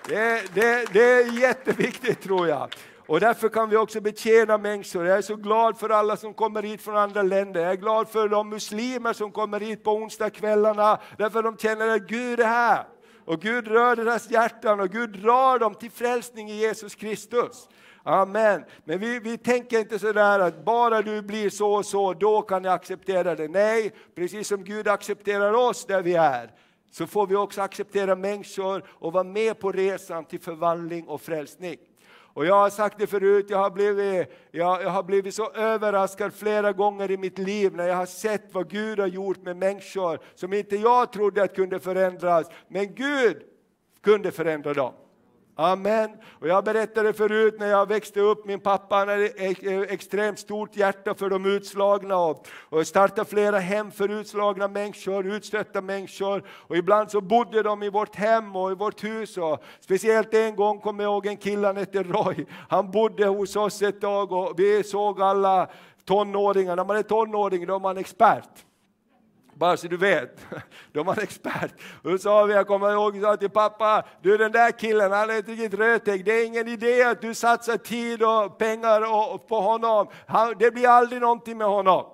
Det, 0.09 0.55
det, 0.55 0.93
det 0.93 1.13
är 1.13 1.41
jätteviktigt 1.41 2.23
tror 2.23 2.49
jag. 2.49 2.75
Och 3.09 3.21
därför 3.21 3.49
kan 3.49 3.71
vi 3.71 3.77
också 3.77 4.01
betjäna 4.01 4.59
människor. 4.59 5.07
Jag 5.07 5.19
är 5.19 5.23
så 5.23 5.37
glad 5.37 5.79
för 5.79 5.91
alla 5.91 6.17
som 6.17 6.35
kommer 6.35 6.63
hit 6.63 6.83
från 6.83 6.97
andra 6.97 7.23
länder. 7.23 7.61
Jag 7.61 7.73
är 7.73 7.77
glad 7.77 8.09
för 8.09 8.29
de 8.29 8.49
muslimer 8.49 9.13
som 9.13 9.33
kommer 9.33 9.61
hit 9.61 9.85
på 9.85 9.91
onsdagskvällarna, 9.91 10.99
därför 11.19 11.43
de 11.43 11.57
känner 11.57 11.89
att 11.89 12.09
Gud 12.09 12.41
är 12.41 12.45
här. 12.45 12.85
Och 13.25 13.41
Gud 13.41 13.69
rör 13.69 13.97
deras 13.97 14.31
hjärtan 14.31 14.81
och 14.81 14.91
Gud 14.91 15.11
drar 15.11 15.59
dem 15.59 15.75
till 15.75 15.91
frälsning 15.91 16.51
i 16.51 16.55
Jesus 16.55 16.95
Kristus. 16.95 17.69
Amen. 18.03 18.65
Men 18.85 18.99
vi, 18.99 19.19
vi 19.19 19.39
tänker 19.39 19.79
inte 19.79 19.99
sådär 19.99 20.41
att 20.41 20.65
bara 20.65 21.03
du 21.03 21.23
blir 21.23 21.51
så 21.51 21.73
och 21.73 21.87
så, 21.87 22.15
då 22.15 22.43
kan 22.43 22.65
jag 22.65 22.75
acceptera 22.75 23.35
det. 23.35 23.49
Nej, 23.49 23.93
precis 24.15 24.49
som 24.49 24.65
Gud 24.65 24.89
accepterar 24.89 25.53
oss 25.53 25.87
där 25.87 26.03
vi 26.03 26.15
är, 26.15 26.51
så 26.91 27.07
får 27.07 27.27
vi 27.27 27.37
också 27.37 27.63
acceptera 27.63 28.17
människor 28.17 28.85
och 28.89 29.13
vara 29.13 29.25
med 29.25 29.59
på 29.59 29.73
resan 29.73 30.25
till 30.25 30.41
förvandling 30.41 31.09
och 31.09 31.21
frälsning. 31.21 31.77
Och 32.39 32.47
jag 32.47 32.55
har 32.55 32.71
sagt 32.71 32.99
det 32.99 33.07
förut, 33.07 33.47
jag 33.49 33.59
har, 33.59 33.71
blivit, 33.71 34.29
jag, 34.51 34.83
jag 34.83 34.91
har 34.91 35.03
blivit 35.03 35.35
så 35.35 35.51
överraskad 35.51 36.35
flera 36.35 36.73
gånger 36.73 37.11
i 37.11 37.17
mitt 37.17 37.39
liv 37.39 37.77
när 37.77 37.89
jag 37.89 37.97
har 37.97 38.07
sett 38.07 38.55
vad 38.55 38.71
Gud 38.71 38.99
har 38.99 39.07
gjort 39.07 39.43
med 39.43 39.57
människor 39.57 40.19
som 40.35 40.53
inte 40.53 40.77
jag 40.77 41.13
trodde 41.13 41.43
att 41.43 41.55
kunde 41.55 41.81
förändras. 41.81 42.47
Men 42.69 42.95
Gud 42.95 43.43
kunde 44.01 44.31
förändra 44.31 44.75
dem. 44.75 44.93
Amen. 45.61 46.11
Och 46.41 46.49
jag 46.49 46.65
berättade 46.65 47.13
förut 47.13 47.57
när 47.59 47.67
jag 47.67 47.89
växte 47.89 48.21
upp, 48.21 48.47
min 48.47 48.61
pappa 48.61 48.97
hade 48.97 49.27
ett 49.27 49.91
extremt 49.91 50.39
stort 50.39 50.77
hjärta 50.77 51.15
för 51.15 51.31
de 51.31 51.47
utslagna 51.47 52.17
och, 52.17 52.47
och 52.69 52.87
startade 52.87 53.31
flera 53.31 53.59
hem 53.59 53.91
för 53.91 54.09
utslagna 54.09 54.69
människor, 54.69 55.27
utstötta 55.27 55.81
människor. 55.81 56.43
Och 56.49 56.77
ibland 56.77 57.11
så 57.11 57.21
bodde 57.21 57.63
de 57.63 57.83
i 57.83 57.91
vårt 57.91 58.17
hem 58.17 58.57
och 58.57 58.73
i 58.73 58.75
vårt 58.75 59.05
hus. 59.05 59.37
Och 59.37 59.65
speciellt 59.81 60.35
en 60.35 60.57
gång 60.57 60.81
kommer 60.81 61.05
jag 61.05 61.11
ihåg 61.11 61.27
en 61.27 61.37
kille, 61.37 61.67
han 61.67 61.77
hette 61.77 62.03
Roy. 62.03 62.47
Han 62.69 62.91
bodde 62.91 63.27
hos 63.27 63.57
oss 63.57 63.83
ett 63.83 64.01
tag 64.01 64.33
och 64.33 64.55
vi 64.57 64.85
såg 64.85 65.23
alla 65.23 65.69
tonåringar. 66.05 66.77
När 66.77 66.85
man 66.85 66.97
är 66.97 67.03
tonåring 67.03 67.67
då 67.67 67.75
är 67.75 67.81
man 67.81 67.99
expert. 67.99 68.68
Bara 69.59 69.77
så 69.77 69.89
du 69.89 69.97
vet. 69.97 70.47
De 70.93 71.07
var 71.07 71.13
en 71.13 71.23
expert. 71.23 71.75
Och 72.03 72.21
sa 72.21 72.45
vi, 72.45 72.55
jag 72.55 72.67
kommer 72.67 72.93
ihåg, 72.93 73.17
jag 73.17 73.23
sa 73.23 73.37
till 73.37 73.51
pappa, 73.51 74.05
du 74.23 74.37
den 74.37 74.53
där 74.53 74.71
killen, 74.71 75.13
han 75.13 75.31
är 75.31 75.39
ett 75.39 75.49
riktigt 75.49 75.75
rötägg. 75.75 76.25
Det 76.25 76.33
är 76.33 76.47
ingen 76.47 76.69
idé 76.69 77.03
att 77.03 77.21
du 77.21 77.35
satsar 77.35 77.77
tid 77.77 78.23
och 78.23 78.59
pengar 78.59 79.39
på 79.39 79.61
honom. 79.61 80.07
det 80.59 80.71
blir 80.71 80.89
aldrig 80.89 81.21
någonting 81.21 81.59
med 81.59 81.67
honom. 81.67 82.05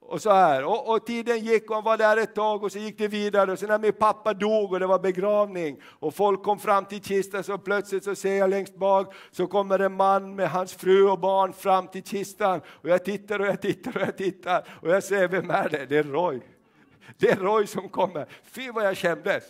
Och 0.00 0.22
så 0.22 0.30
här. 0.30 0.64
Och, 0.64 0.90
och, 0.90 1.06
tiden 1.06 1.38
gick 1.38 1.70
och 1.70 1.74
han 1.74 1.84
var 1.84 1.96
där 1.96 2.16
ett 2.16 2.34
tag 2.34 2.62
och 2.62 2.72
så 2.72 2.78
gick 2.78 2.98
det 2.98 3.08
vidare. 3.08 3.52
Och 3.52 3.58
sen 3.58 3.68
när 3.68 3.78
min 3.78 3.92
pappa 3.92 4.34
dog 4.34 4.72
och 4.72 4.80
det 4.80 4.86
var 4.86 4.98
begravning 4.98 5.80
och 5.84 6.14
folk 6.14 6.42
kom 6.42 6.58
fram 6.58 6.84
till 6.84 7.02
kistan 7.02 7.44
så 7.44 7.58
plötsligt 7.58 8.04
så 8.04 8.14
ser 8.14 8.34
jag 8.34 8.50
längst 8.50 8.76
bak 8.76 9.14
så 9.30 9.46
kommer 9.46 9.78
en 9.78 9.96
man 9.96 10.34
med 10.34 10.50
hans 10.50 10.74
fru 10.74 11.08
och 11.08 11.18
barn 11.18 11.52
fram 11.52 11.88
till 11.88 12.02
kistan. 12.02 12.60
Och 12.66 12.88
jag 12.88 13.04
tittar 13.04 13.40
och 13.40 13.46
jag 13.46 13.62
tittar 13.62 13.96
och 13.96 14.02
jag 14.02 14.16
tittar 14.16 14.64
och 14.82 14.90
jag 14.90 15.04
ser, 15.04 15.28
vem 15.28 15.50
är 15.50 15.68
det? 15.68 15.86
Det 15.86 15.98
är 15.98 16.02
Roy. 16.02 16.57
Det 17.18 17.30
är 17.30 17.36
Roy 17.36 17.66
som 17.66 17.88
kommer. 17.88 18.26
Fy 18.42 18.70
vad 18.70 18.84
jag 18.84 18.96
kändes. 18.96 19.44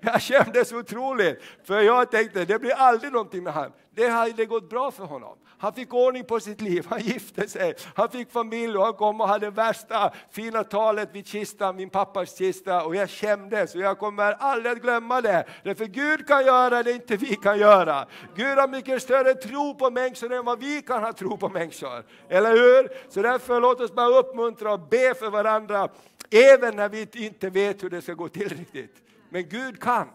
Jag 0.00 0.22
kändes 0.22 0.72
otroligt, 0.72 1.42
för 1.64 1.80
jag 1.80 2.10
tänkte 2.10 2.44
det 2.44 2.58
blir 2.58 2.72
aldrig 2.72 3.12
någonting 3.12 3.42
med 3.42 3.52
honom. 3.52 3.72
Det 3.90 4.08
hade 4.08 4.46
gått 4.46 4.70
bra 4.70 4.90
för 4.90 5.04
honom. 5.04 5.38
Han 5.62 5.72
fick 5.72 5.94
ordning 5.94 6.24
på 6.24 6.40
sitt 6.40 6.60
liv, 6.60 6.86
han 6.90 7.00
gifte 7.00 7.48
sig, 7.48 7.74
han 7.94 8.08
fick 8.08 8.32
familj 8.32 8.76
och 8.76 8.84
han 8.84 8.94
kom 8.94 9.20
och 9.20 9.28
hade 9.28 9.50
värsta 9.50 10.12
fina 10.30 10.64
talet 10.64 11.08
vid 11.12 11.26
kistan, 11.26 11.76
min 11.76 11.90
pappas 11.90 12.38
kista 12.38 12.84
och 12.84 12.96
jag 12.96 13.08
kändes 13.08 13.74
och 13.74 13.80
jag 13.80 13.98
kommer 13.98 14.32
aldrig 14.32 14.72
att 14.72 14.82
glömma 14.82 15.20
det. 15.20 15.44
Därför 15.64 15.84
Gud 15.84 16.26
kan 16.26 16.46
göra 16.46 16.82
det 16.82 16.92
inte 16.92 17.16
vi 17.16 17.36
kan 17.36 17.58
göra. 17.58 18.06
Gud 18.36 18.58
har 18.58 18.68
mycket 18.68 19.02
större 19.02 19.34
tro 19.34 19.74
på 19.74 19.90
människor 19.90 20.32
än 20.32 20.44
vad 20.44 20.60
vi 20.60 20.82
kan 20.82 21.02
ha 21.02 21.12
tro 21.12 21.36
på 21.36 21.48
människor. 21.48 22.04
Eller 22.28 22.50
hur? 22.50 23.10
Så 23.10 23.22
därför 23.22 23.60
låt 23.60 23.80
oss 23.80 23.94
bara 23.94 24.18
uppmuntra 24.18 24.72
och 24.72 24.80
be 24.80 25.14
för 25.14 25.30
varandra, 25.30 25.88
även 26.30 26.76
när 26.76 26.88
vi 26.88 27.08
inte 27.12 27.50
vet 27.50 27.82
hur 27.82 27.90
det 27.90 28.02
ska 28.02 28.14
gå 28.14 28.28
till 28.28 28.48
riktigt. 28.48 28.96
Men 29.28 29.48
Gud 29.48 29.82
kan. 29.82 30.08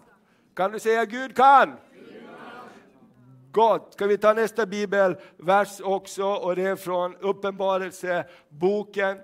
Kan 0.55 0.71
du 0.71 0.79
säga 0.79 1.05
Gud 1.05 1.35
kan? 1.35 1.77
Gott. 3.57 3.93
Ska 3.93 4.07
vi 4.07 4.17
ta 4.17 4.33
nästa 4.33 4.65
bibelvers 4.65 5.81
också 5.81 6.23
och 6.23 6.55
det 6.55 6.61
är 6.61 6.75
från 6.75 7.15
Uppenbarelseboken 7.15 9.17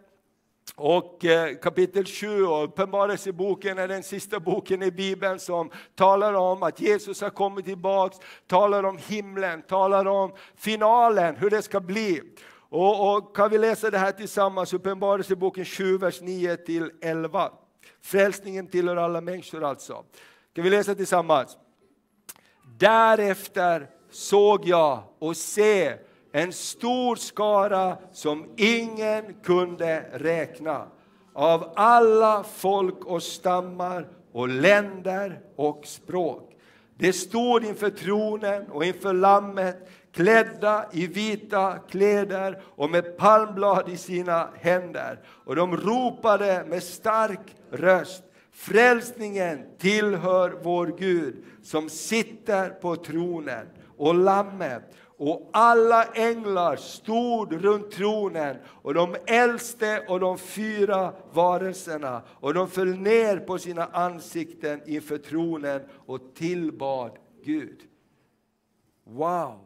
Och 0.75 1.25
eh, 1.25 1.55
kapitel 1.55 2.05
7, 2.05 2.45
och 2.45 2.63
Uppenbarelseboken 2.63 3.77
är 3.77 3.87
den 3.87 4.03
sista 4.03 4.39
boken 4.39 4.83
i 4.83 4.91
Bibeln 4.91 5.39
som 5.39 5.71
talar 5.95 6.33
om 6.33 6.63
att 6.63 6.81
Jesus 6.81 7.21
har 7.21 7.29
kommit 7.29 7.65
tillbaks, 7.65 8.17
talar 8.47 8.83
om 8.83 8.97
himlen, 8.97 9.61
talar 9.61 10.05
om 10.05 10.33
finalen, 10.55 11.35
hur 11.35 11.49
det 11.49 11.61
ska 11.61 11.79
bli. 11.79 12.21
Och, 12.69 13.15
och 13.15 13.35
kan 13.35 13.49
vi 13.49 13.57
läsa 13.57 13.89
det 13.89 13.97
här 13.97 14.11
tillsammans, 14.11 14.73
Uppenbarelseboken 14.73 15.65
7, 15.65 15.97
vers 15.97 16.21
9 16.21 16.57
till 16.57 16.91
11. 17.01 17.51
Frälsningen 18.01 18.67
tillhör 18.67 18.95
alla 18.95 19.21
människor 19.21 19.63
alltså. 19.63 20.03
Kan 20.53 20.63
vi 20.63 20.69
läsa 20.69 20.95
tillsammans? 20.95 21.57
Därefter 22.77 23.89
såg 24.13 24.65
jag 24.65 25.03
och 25.19 25.37
se 25.37 25.93
en 26.31 26.53
stor 26.53 27.15
skara 27.15 27.97
som 28.11 28.45
ingen 28.57 29.23
kunde 29.43 30.05
räkna 30.13 30.87
av 31.33 31.73
alla 31.75 32.43
folk 32.43 33.05
och 33.05 33.23
stammar 33.23 34.07
och 34.31 34.49
länder 34.49 35.39
och 35.55 35.81
språk. 35.85 36.49
De 36.97 37.13
stod 37.13 37.65
inför 37.65 37.89
tronen 37.89 38.71
och 38.71 38.85
inför 38.85 39.13
Lammet 39.13 39.89
klädda 40.11 40.85
i 40.91 41.07
vita 41.07 41.77
kläder 41.89 42.61
och 42.75 42.89
med 42.89 43.17
palmblad 43.17 43.89
i 43.89 43.97
sina 43.97 44.49
händer. 44.59 45.19
Och 45.45 45.55
de 45.55 45.77
ropade 45.77 46.65
med 46.67 46.83
stark 46.83 47.55
röst 47.71 48.23
Frälsningen 48.55 49.65
tillhör 49.79 50.59
vår 50.63 50.95
Gud 50.97 51.43
som 51.63 51.89
sitter 51.89 52.69
på 52.69 52.95
tronen 52.95 53.67
och 53.97 54.15
Lammet 54.15 54.83
och 55.17 55.49
alla 55.53 56.03
änglar 56.03 56.75
stod 56.75 57.63
runt 57.65 57.91
tronen 57.91 58.57
och 58.67 58.93
de 58.93 59.15
äldste 59.25 60.05
och 60.07 60.19
de 60.19 60.37
fyra 60.37 61.13
varelserna 61.33 62.21
och 62.29 62.53
de 62.53 62.67
föll 62.69 62.97
ner 62.97 63.37
på 63.37 63.57
sina 63.57 63.85
ansikten 63.85 64.81
inför 64.85 65.17
tronen 65.17 65.81
och 66.05 66.35
tillbad 66.35 67.11
Gud. 67.43 67.79
Wow! 69.03 69.59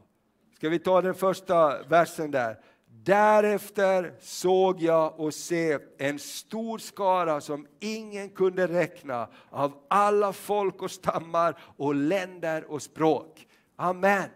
Ska 0.56 0.70
vi 0.70 0.80
ta 0.80 1.02
den 1.02 1.14
första 1.14 1.84
versen 1.84 2.32
där? 2.32 2.60
Därefter 3.04 4.14
såg 4.20 4.82
jag 4.82 5.20
och 5.20 5.34
se 5.34 5.80
en 5.98 6.20
stor 6.20 6.78
skara 6.78 7.42
som 7.42 7.68
ingen 7.80 8.30
kunde 8.30 8.68
räkna 8.68 9.28
av 9.50 9.74
alla 9.88 10.34
folk 10.34 10.82
och 10.82 10.92
stammar 10.92 11.58
och 11.78 11.96
länder 11.96 12.72
och 12.72 12.82
språk. 12.82 13.47
Amen. 13.80 14.32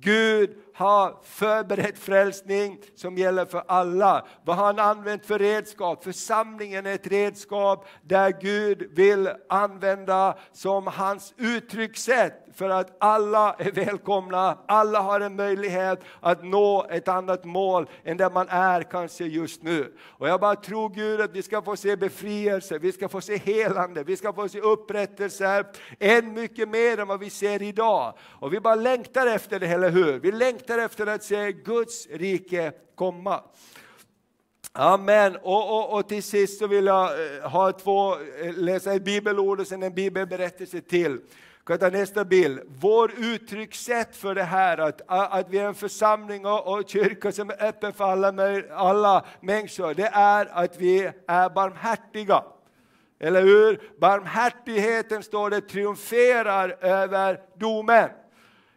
Gud 0.00 0.56
har 0.78 1.16
förberett 1.22 1.98
frälsning 1.98 2.78
som 2.96 3.18
gäller 3.18 3.44
för 3.44 3.62
alla. 3.66 4.26
Vad 4.44 4.56
har 4.56 4.66
han 4.66 4.78
använt 4.78 5.26
för 5.26 5.38
redskap? 5.38 6.04
Församlingen 6.04 6.86
är 6.86 6.94
ett 6.94 7.06
redskap 7.06 7.86
där 8.02 8.34
Gud 8.40 8.90
vill 8.96 9.30
använda 9.48 10.38
som 10.52 10.86
hans 10.86 11.34
uttryckssätt 11.36 12.48
för 12.54 12.68
att 12.68 12.96
alla 13.00 13.56
är 13.58 13.72
välkomna, 13.72 14.58
alla 14.68 15.00
har 15.00 15.20
en 15.20 15.36
möjlighet 15.36 16.00
att 16.20 16.44
nå 16.44 16.86
ett 16.90 17.08
annat 17.08 17.44
mål 17.44 17.86
än 18.04 18.16
där 18.16 18.30
man 18.30 18.48
är 18.48 18.82
kanske 18.82 19.24
just 19.24 19.62
nu. 19.62 19.96
Och 20.06 20.28
jag 20.28 20.40
bara 20.40 20.56
tror 20.56 20.88
Gud 20.88 21.20
att 21.20 21.36
vi 21.36 21.42
ska 21.42 21.62
få 21.62 21.76
se 21.76 21.96
befrielse, 21.96 22.78
vi 22.78 22.92
ska 22.92 23.08
få 23.08 23.20
se 23.20 23.36
helande, 23.36 24.04
vi 24.04 24.16
ska 24.16 24.32
få 24.32 24.48
se 24.48 24.60
upprättelse, 24.60 25.64
än 25.98 26.32
mycket 26.32 26.68
mer 26.68 27.00
än 27.00 27.08
vad 27.08 27.20
vi 27.20 27.30
ser 27.30 27.62
idag. 27.62 28.14
Och 28.20 28.52
vi 28.52 28.60
bara 28.60 28.74
längtar 28.74 29.26
efter 29.26 29.60
det, 29.60 29.66
eller 29.66 29.90
hur? 29.90 30.18
Vi 30.18 30.32
längtar 30.32 30.67
efter 30.78 31.06
att 31.06 31.24
se 31.24 31.52
Guds 31.52 32.06
rike 32.10 32.72
komma. 32.94 33.42
Amen. 34.72 35.36
Och, 35.36 35.78
och, 35.78 35.98
och 35.98 36.08
till 36.08 36.22
sist 36.22 36.58
så 36.58 36.66
vill 36.66 36.86
jag 36.86 37.36
eh, 37.36 37.50
ha 37.50 37.72
två, 37.72 38.12
eh, 38.14 38.54
läsa 38.56 38.92
ett 38.92 39.04
bibelord 39.04 39.60
och 39.60 39.66
sen 39.66 39.82
en 39.82 39.94
bibelberättelse 39.94 40.80
till. 40.80 41.20
Kan 41.66 41.78
ta 41.78 41.88
nästa 41.88 42.24
bild. 42.24 42.60
Vår 42.66 43.12
uttryckssätt 43.16 44.16
för 44.16 44.34
det 44.34 44.42
här, 44.42 44.78
att, 44.78 45.02
att 45.06 45.50
vi 45.50 45.58
är 45.58 45.64
en 45.64 45.74
församling 45.74 46.46
och, 46.46 46.78
och 46.78 46.88
kyrka 46.88 47.32
som 47.32 47.50
är 47.50 47.64
öppen 47.64 47.92
för 47.92 48.04
alla, 48.04 48.62
alla 48.74 49.26
människor, 49.40 49.94
det 49.94 50.10
är 50.12 50.46
att 50.52 50.80
vi 50.80 51.10
är 51.26 51.50
barmhärtiga. 51.50 52.44
Eller 53.20 53.42
hur? 53.42 53.90
Barmhärtigheten, 53.98 55.22
står 55.22 55.50
det, 55.50 55.60
triumferar 55.60 56.76
över 56.80 57.40
domen. 57.58 58.08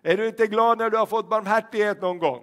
Är 0.04 0.18
du 0.18 0.28
inte 0.28 0.48
glad 0.48 0.78
när 0.78 0.90
du 0.90 0.98
har 0.98 1.06
fått 1.06 1.30
barmhärtighet 1.30 2.02
någon 2.02 2.20
gång? 2.20 2.42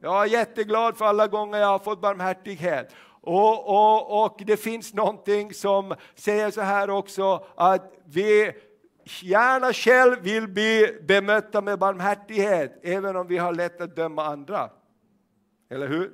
Jag 0.00 0.22
är 0.22 0.26
jätteglad 0.26 0.96
för 0.96 1.04
alla 1.04 1.26
gånger 1.26 1.58
jag 1.58 1.66
har 1.66 1.78
fått 1.78 2.00
barmhärtighet. 2.00 2.94
Och, 3.20 3.68
och, 3.68 4.24
och 4.24 4.42
det 4.46 4.56
finns 4.56 4.94
någonting 4.94 5.54
som 5.54 5.94
säger 6.14 6.50
så 6.50 6.60
här 6.60 6.90
också, 6.90 7.46
att 7.54 7.92
vi 8.04 8.52
gärna 9.22 9.72
själv 9.72 10.22
vill 10.22 10.48
bli 10.48 10.98
bemötta 11.02 11.60
med 11.60 11.78
barmhärtighet, 11.78 12.80
även 12.82 13.16
om 13.16 13.26
vi 13.26 13.38
har 13.38 13.52
lätt 13.52 13.80
att 13.80 13.96
döma 13.96 14.24
andra. 14.24 14.70
Eller 15.70 15.88
hur? 15.88 16.12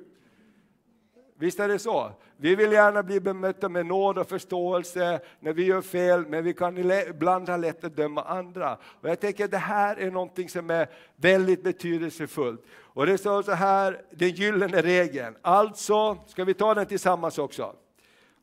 Visst 1.42 1.61
är 1.61 1.68
det 1.68 1.78
så? 1.78 2.11
Vi 2.37 2.55
vill 2.55 2.72
gärna 2.72 3.02
bli 3.02 3.20
bemötta 3.20 3.68
med 3.68 3.87
nåd 3.87 4.18
och 4.18 4.28
förståelse 4.28 5.20
när 5.40 5.52
vi 5.52 5.64
gör 5.64 5.81
fel, 5.81 6.26
men 6.26 6.44
vi 6.44 6.55
kan 6.55 6.90
ibland 7.09 7.48
ha 7.48 7.57
lätt 7.57 7.85
att 7.85 7.96
döma 7.96 8.22
andra. 8.22 8.78
Och 9.00 9.09
jag 9.09 9.20
tänker 9.20 9.44
att 9.44 9.50
det 9.50 9.57
här 9.57 9.96
är 9.96 10.11
någonting 10.11 10.48
som 10.48 10.70
är 10.70 10.88
väldigt 11.16 11.62
betydelsefullt. 11.62 12.64
Och 12.72 13.07
det 13.07 13.18
står 13.18 13.42
så 13.42 13.52
här, 13.52 14.02
den 14.11 14.28
gyllene 14.28 14.83
regeln. 14.83 15.35
Alltså, 15.42 16.18
ska 16.26 16.44
vi 16.44 16.55
ta 16.55 16.74
den 16.74 16.87
tillsammans 16.87 17.38
också? 17.38 17.72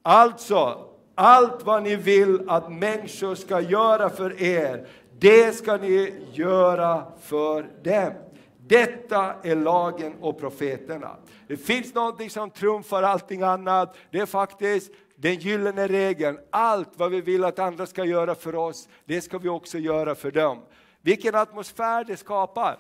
Alltså, 0.02 0.86
allt 1.16 1.64
vad 1.64 1.84
ni 1.84 1.96
vill 1.96 2.50
att 2.50 2.72
människor 2.72 3.36
ska 3.36 3.62
göra 3.62 4.10
för 4.10 4.42
er, 4.42 4.88
det 5.20 5.56
ska 5.56 5.78
ni 5.78 6.14
göra 6.34 7.04
för 7.22 7.70
dem. 7.84 8.29
Detta 8.70 9.36
är 9.44 9.56
lagen 9.56 10.14
och 10.22 10.40
profeterna. 10.40 11.16
Det 11.48 11.58
finns 11.58 11.94
någonting 11.94 12.30
som 12.30 12.50
trumfar 12.50 13.04
allting 13.04 13.42
annat. 13.42 13.98
Det 14.12 14.20
är 14.20 14.26
faktiskt 14.26 14.92
den 15.16 15.36
gyllene 15.36 15.88
regeln. 15.88 16.38
Allt 16.50 16.90
vad 16.96 17.12
vi 17.12 17.22
vill 17.22 17.44
att 17.44 17.60
andra 17.60 17.86
ska 17.86 18.06
göra 18.06 18.36
för 18.36 18.56
oss, 18.56 18.90
det 19.06 19.22
ska 19.22 19.38
vi 19.38 19.50
också 19.50 19.78
göra 19.78 20.16
för 20.16 20.32
dem. 20.32 20.60
Vilken 21.02 21.36
atmosfär 21.36 22.04
det 22.04 22.18
skapar. 22.18 22.78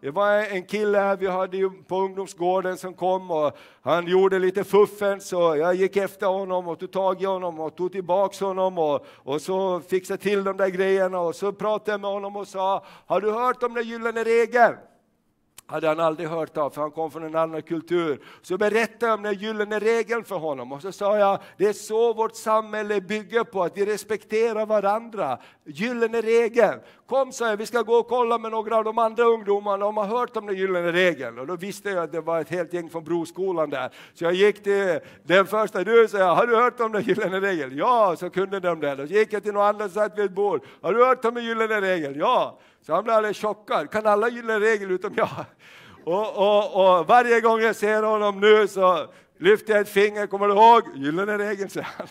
Det 0.00 0.10
var 0.10 0.32
en 0.32 0.62
kille 0.62 0.98
här 0.98 1.16
vi 1.16 1.26
hade 1.26 1.70
på 1.86 1.96
ungdomsgården 1.96 2.76
som 2.76 2.94
kom 2.94 3.30
och 3.30 3.56
han 3.82 4.06
gjorde 4.06 4.38
lite 4.38 4.64
fuffen 4.64 5.20
så 5.20 5.56
jag 5.56 5.74
gick 5.74 5.96
efter 5.96 6.26
honom 6.26 6.68
och 6.68 6.78
tog 6.78 6.92
tag 6.92 7.22
i 7.22 7.24
honom 7.24 7.60
och 7.60 7.76
tog 7.76 7.92
tillbaks 7.92 8.40
honom 8.40 8.78
och, 8.78 9.06
och 9.08 9.40
så 9.40 9.80
fixade 9.80 10.22
till 10.22 10.44
de 10.44 10.56
där 10.56 10.68
grejerna 10.68 11.20
och 11.20 11.34
så 11.34 11.52
pratade 11.52 11.90
jag 11.90 12.00
med 12.00 12.10
honom 12.10 12.36
och 12.36 12.48
sa, 12.48 12.84
har 13.06 13.20
du 13.20 13.30
hört 13.30 13.62
om 13.62 13.74
den 13.74 13.84
gyllene 13.84 14.24
regeln? 14.24 14.76
Hade 15.66 15.88
han 15.88 16.00
aldrig 16.00 16.28
hört 16.28 16.56
av, 16.56 16.70
för 16.70 16.80
han 16.80 16.90
kom 16.90 17.10
från 17.10 17.24
en 17.24 17.36
annan 17.36 17.62
kultur. 17.62 18.20
Så 18.42 18.58
berättade 18.58 19.06
jag 19.06 19.14
om 19.14 19.22
den 19.22 19.34
gyllene 19.34 19.78
regeln 19.78 20.24
för 20.24 20.36
honom 20.36 20.72
och 20.72 20.82
så 20.82 20.92
sa 20.92 21.18
jag, 21.18 21.38
det 21.56 21.66
är 21.66 21.72
så 21.72 22.12
vårt 22.12 22.36
samhälle 22.36 23.00
bygger 23.00 23.44
på, 23.44 23.62
att 23.62 23.76
vi 23.76 23.86
respekterar 23.86 24.66
varandra. 24.66 25.38
Gyllene 25.64 26.20
regeln. 26.20 26.80
Kom, 27.06 27.32
sa 27.32 27.48
jag, 27.48 27.56
vi 27.56 27.66
ska 27.66 27.82
gå 27.82 27.94
och 27.94 28.08
kolla 28.08 28.38
med 28.38 28.50
några 28.50 28.76
av 28.76 28.84
de 28.84 28.98
andra 28.98 29.24
ungdomarna, 29.24 29.84
de 29.84 29.96
har 29.96 30.04
hört 30.04 30.36
om 30.36 30.46
den 30.46 30.56
gyllene 30.56 30.92
regeln. 30.92 31.38
Och 31.38 31.46
då 31.46 31.56
visste 31.56 31.90
jag 31.90 32.04
att 32.04 32.12
det 32.12 32.20
var 32.20 32.40
ett 32.40 32.50
helt 32.50 32.72
gäng 32.72 32.90
från 32.90 33.04
Broskolan 33.04 33.70
där. 33.70 33.90
Så 34.14 34.24
jag 34.24 34.32
gick 34.32 34.62
till 34.62 35.00
den 35.22 35.46
första, 35.46 35.84
du, 35.84 36.08
sa 36.08 36.18
jag, 36.18 36.34
har 36.34 36.46
du 36.46 36.56
hört 36.56 36.80
om 36.80 36.92
den 36.92 37.02
gyllene 37.02 37.40
regeln? 37.40 37.76
Ja, 37.76 38.16
så 38.18 38.30
kunde 38.30 38.60
de 38.60 38.80
det. 38.80 38.94
Då 38.94 39.04
gick 39.04 39.32
jag 39.32 39.42
till 39.42 39.52
någon 39.52 39.66
annan 39.66 39.82
och 39.82 39.90
satt 39.90 40.18
vid 40.18 40.24
ett 40.24 40.34
bord, 40.34 40.64
har 40.82 40.92
du 40.92 41.04
hört 41.04 41.24
om 41.24 41.34
den 41.34 41.44
gyllene 41.44 41.80
regeln? 41.80 42.14
Ja. 42.18 42.58
Så 42.86 42.94
han 42.94 43.04
blev 43.04 43.16
alldeles 43.16 43.40
chockad. 43.40 43.90
Kan 43.90 44.06
alla 44.06 44.28
gilla 44.28 44.60
regel 44.60 44.90
utom 44.90 45.14
jag? 45.16 45.44
Och, 46.04 46.36
och, 46.36 46.98
och, 46.98 47.06
varje 47.06 47.40
gång 47.40 47.60
jag 47.60 47.76
ser 47.76 48.02
honom 48.02 48.40
nu 48.40 48.68
så 48.68 49.06
lyfter 49.38 49.72
jag 49.72 49.80
ett 49.80 49.88
finger. 49.88 50.26
Kommer 50.26 50.48
du 50.48 50.54
ihåg? 50.54 50.82
Gyllene 50.94 51.38
regeln, 51.38 51.70
säger 51.70 51.88
han. 51.96 52.06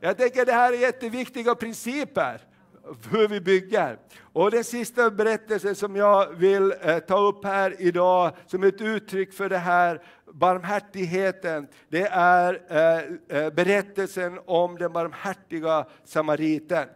Jag 0.00 0.16
tänker 0.16 0.44
det 0.44 0.52
här 0.52 0.72
är 0.72 0.76
jätteviktiga 0.76 1.54
principer 1.54 2.40
hur 3.10 3.28
vi 3.28 3.40
bygger. 3.40 3.98
Och 4.32 4.50
den 4.50 4.64
sista 4.64 5.10
berättelsen 5.10 5.74
som 5.74 5.96
jag 5.96 6.28
vill 6.28 6.74
eh, 6.80 6.98
ta 6.98 7.18
upp 7.18 7.44
här 7.44 7.74
idag 7.78 8.32
som 8.46 8.64
ett 8.64 8.80
uttryck 8.80 9.32
för 9.32 9.48
det 9.48 9.58
här 9.58 10.02
barmhärtigheten, 10.32 11.68
det 11.88 12.06
är 12.12 12.62
eh, 12.68 13.38
eh 13.38 13.52
berättelsen 13.52 14.40
om 14.46 14.78
den 14.78 14.92
barmhärtiga 14.92 15.86
samariten. 16.04 16.88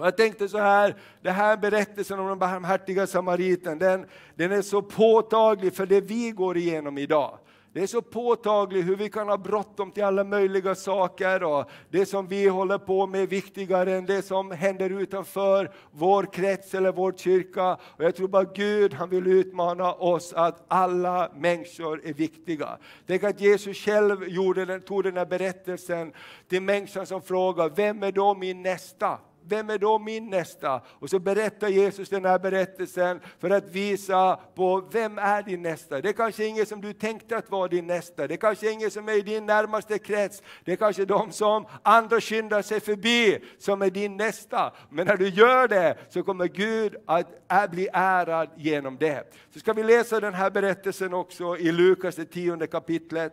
Och 0.00 0.06
jag 0.06 0.16
tänkte 0.16 0.48
så 0.48 0.58
här, 0.58 0.94
den 1.22 1.34
här 1.34 1.56
berättelsen 1.56 2.18
om 2.18 2.26
den 2.26 2.38
barmhärtiga 2.38 3.06
samariten, 3.06 3.78
den, 3.78 4.06
den 4.34 4.52
är 4.52 4.62
så 4.62 4.82
påtaglig 4.82 5.74
för 5.74 5.86
det 5.86 6.00
vi 6.00 6.30
går 6.30 6.56
igenom 6.56 6.98
idag. 6.98 7.38
Det 7.72 7.82
är 7.82 7.86
så 7.86 8.02
påtagligt 8.02 8.86
hur 8.86 8.96
vi 8.96 9.10
kan 9.10 9.28
ha 9.28 9.36
bråttom 9.36 9.90
till 9.92 10.04
alla 10.04 10.24
möjliga 10.24 10.74
saker 10.74 11.42
och 11.42 11.70
det 11.90 12.06
som 12.06 12.26
vi 12.26 12.48
håller 12.48 12.78
på 12.78 13.06
med 13.06 13.22
är 13.22 13.26
viktigare 13.26 13.94
än 13.94 14.06
det 14.06 14.22
som 14.22 14.50
händer 14.50 14.90
utanför 14.90 15.70
vår 15.90 16.32
krets 16.32 16.74
eller 16.74 16.92
vår 16.92 17.12
kyrka. 17.12 17.72
Och 17.74 18.04
jag 18.04 18.16
tror 18.16 18.28
bara 18.28 18.44
Gud 18.44 18.94
han 18.94 19.08
vill 19.10 19.26
utmana 19.26 19.92
oss 19.92 20.32
att 20.32 20.64
alla 20.68 21.30
människor 21.34 22.00
är 22.04 22.12
viktiga. 22.12 22.78
Tänk 23.06 23.24
att 23.24 23.40
Jesus 23.40 23.76
själv 23.76 24.28
gjorde 24.28 24.64
den, 24.64 24.80
tog 24.80 25.04
den 25.04 25.16
här 25.16 25.26
berättelsen 25.26 26.12
till 26.48 26.62
människan 26.62 27.06
som 27.06 27.22
frågar, 27.22 27.68
vem 27.68 28.02
är 28.02 28.12
då 28.12 28.34
min 28.34 28.62
nästa? 28.62 29.18
Vem 29.50 29.70
är 29.70 29.78
då 29.78 29.98
min 29.98 30.30
nästa? 30.30 30.80
Och 30.86 31.10
så 31.10 31.18
berättar 31.18 31.68
Jesus 31.68 32.08
den 32.08 32.24
här 32.24 32.38
berättelsen 32.38 33.20
för 33.38 33.50
att 33.50 33.70
visa 33.70 34.36
på 34.54 34.88
vem 34.92 35.18
är 35.18 35.42
din 35.42 35.62
nästa? 35.62 36.00
Det 36.00 36.08
är 36.08 36.12
kanske 36.12 36.44
ingen 36.44 36.66
som 36.66 36.80
du 36.80 36.92
tänkte 36.92 37.36
att 37.36 37.50
var 37.50 37.68
din 37.68 37.86
nästa. 37.86 38.26
Det 38.26 38.34
är 38.34 38.36
kanske 38.36 38.72
ingen 38.72 38.90
som 38.90 39.08
är 39.08 39.18
i 39.18 39.22
din 39.22 39.46
närmaste 39.46 39.98
krets. 39.98 40.42
Det 40.64 40.72
är 40.72 40.76
kanske 40.76 41.04
de 41.04 41.32
som 41.32 41.66
andra 41.82 42.20
skyndar 42.20 42.62
sig 42.62 42.80
förbi 42.80 43.38
som 43.58 43.82
är 43.82 43.90
din 43.90 44.16
nästa. 44.16 44.72
Men 44.90 45.06
när 45.06 45.16
du 45.16 45.28
gör 45.28 45.68
det 45.68 45.96
så 46.08 46.22
kommer 46.22 46.46
Gud 46.46 46.96
att 47.06 47.70
bli 47.70 47.88
ärad 47.92 48.48
genom 48.56 48.96
det. 48.96 49.32
Så 49.54 49.60
ska 49.60 49.72
vi 49.72 49.82
läsa 49.82 50.20
den 50.20 50.34
här 50.34 50.50
berättelsen 50.50 51.14
också 51.14 51.56
i 51.56 51.72
Lukas, 51.72 52.16
det 52.16 52.24
tionde 52.24 52.66
kapitlet. 52.66 53.32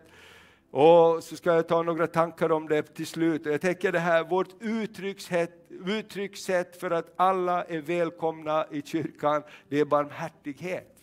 Och 0.71 1.23
så 1.23 1.35
ska 1.35 1.53
jag 1.53 1.67
ta 1.67 1.83
några 1.83 2.07
tankar 2.07 2.51
om 2.51 2.67
det 2.67 2.81
till 2.81 3.07
slut. 3.07 3.45
Jag 3.45 3.61
tänker 3.61 3.91
det 3.91 3.99
här, 3.99 4.23
vårt 4.23 4.61
uttryckssätt, 4.61 5.67
uttryckssätt 5.69 6.79
för 6.79 6.91
att 6.91 7.13
alla 7.15 7.63
är 7.63 7.81
välkomna 7.81 8.65
i 8.71 8.81
kyrkan, 8.81 9.43
det 9.69 9.79
är 9.79 9.85
barmhärtighet. 9.85 10.97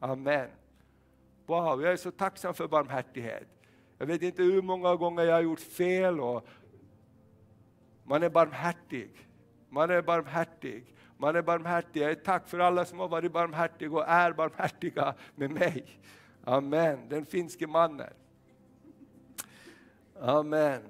Amen. 0.00 0.48
Wow, 1.46 1.82
jag 1.82 1.92
är 1.92 1.96
så 1.96 2.10
tacksam 2.10 2.54
för 2.54 2.68
barmhärtighet. 2.68 3.48
Jag 3.98 4.06
vet 4.06 4.22
inte 4.22 4.42
hur 4.42 4.62
många 4.62 4.96
gånger 4.96 5.22
jag 5.22 5.34
har 5.34 5.42
gjort 5.42 5.60
fel 5.60 6.20
och 6.20 6.46
man 8.04 8.22
är 8.22 8.30
barmhärtig. 8.30 9.10
Man 9.68 9.90
är 9.90 10.02
barmhärtig. 10.02 10.94
Man 11.16 11.36
är 11.36 11.42
barmhärtig. 11.42 12.02
Jag 12.02 12.10
är 12.10 12.14
tack 12.14 12.48
för 12.48 12.58
alla 12.58 12.84
som 12.84 12.98
har 12.98 13.08
varit 13.08 13.32
barmhärtiga 13.32 13.90
och 13.90 14.08
är 14.08 14.32
barmhärtiga 14.32 15.14
med 15.34 15.50
mig. 15.50 15.84
Amen. 16.44 17.08
Den 17.08 17.26
finske 17.26 17.66
mannen. 17.66 18.12
Amen. 20.20 20.80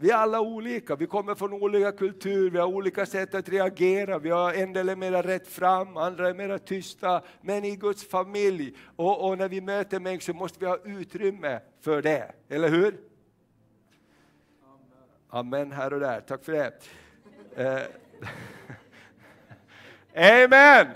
Vi 0.00 0.10
är 0.10 0.14
alla 0.14 0.40
olika, 0.40 0.96
vi 0.96 1.06
kommer 1.06 1.34
från 1.34 1.52
olika 1.52 1.92
kulturer, 1.92 2.50
vi 2.50 2.58
har 2.58 2.66
olika 2.66 3.06
sätt 3.06 3.34
att 3.34 3.48
reagera. 3.48 4.18
Vi 4.18 4.30
har 4.30 4.52
en 4.52 4.72
del 4.72 4.88
är 4.88 4.96
mera 4.96 5.22
rätt 5.22 5.48
fram, 5.48 5.96
andra 5.96 6.28
är 6.28 6.34
mera 6.34 6.58
tysta. 6.58 7.22
Men 7.40 7.64
i 7.64 7.76
Guds 7.76 8.08
familj 8.08 8.76
och, 8.96 9.28
och 9.28 9.38
när 9.38 9.48
vi 9.48 9.60
möter 9.60 10.00
människor 10.00 10.34
måste 10.34 10.60
vi 10.60 10.66
ha 10.66 10.78
utrymme 10.84 11.60
för 11.80 12.02
det, 12.02 12.32
eller 12.48 12.68
hur? 12.68 13.00
Amen 15.30 15.72
här 15.72 15.92
och 15.92 16.00
där, 16.00 16.20
tack 16.20 16.44
för 16.44 16.52
det. 16.52 16.72
Eh. 17.56 17.82
Amen! 20.44 20.86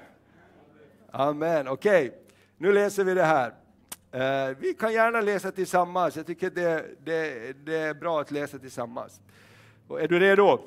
Amen, 1.11 1.69
okej. 1.69 2.09
Okay. 2.09 2.19
Nu 2.57 2.73
läser 2.73 3.05
vi 3.05 3.15
det 3.15 3.25
här. 3.25 3.55
Eh, 4.13 4.57
vi 4.59 4.75
kan 4.75 4.93
gärna 4.93 5.21
läsa 5.21 5.53
tillsammans, 5.53 6.17
jag 6.17 6.27
tycker 6.27 6.51
det, 6.51 6.85
det, 7.05 7.53
det 7.67 7.77
är 7.77 7.95
bra 7.95 8.21
att 8.21 8.31
läsa 8.31 8.59
tillsammans. 8.59 9.21
Och 9.89 10.01
är 10.01 10.09
du 10.09 10.19
redo? 10.19 10.61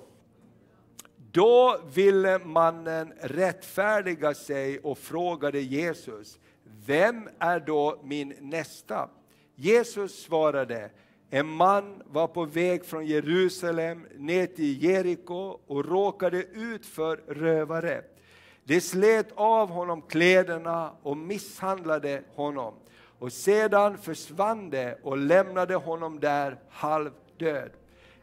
Då 1.32 1.80
ville 1.94 2.40
mannen 2.40 3.14
rättfärdiga 3.22 4.34
sig 4.34 4.80
och 4.80 4.98
frågade 4.98 5.60
Jesus, 5.60 6.40
vem 6.86 7.30
är 7.40 7.60
då 7.60 8.00
min 8.04 8.34
nästa? 8.42 9.10
Jesus 9.56 10.24
svarade, 10.24 10.90
en 11.30 11.48
man 11.48 12.04
var 12.06 12.28
på 12.28 12.46
väg 12.46 12.86
från 12.86 13.06
Jerusalem 13.06 14.08
ner 14.18 14.46
till 14.46 14.84
Jeriko 14.84 15.60
och 15.68 15.86
råkade 15.86 16.44
ut 16.44 16.86
för 16.86 17.18
rövare. 17.18 18.02
De 18.64 18.82
slet 18.82 19.28
av 19.36 19.70
honom 19.70 20.02
kläderna 20.02 20.92
och 21.02 21.18
misshandlade 21.18 22.24
honom 22.36 22.74
och 23.20 23.34
sedan 23.34 23.98
försvann 23.98 24.70
det 24.70 25.00
och 25.04 25.18
lämnade 25.18 25.76
honom 25.76 26.20
där 26.20 26.60
halvdöd. 26.70 27.72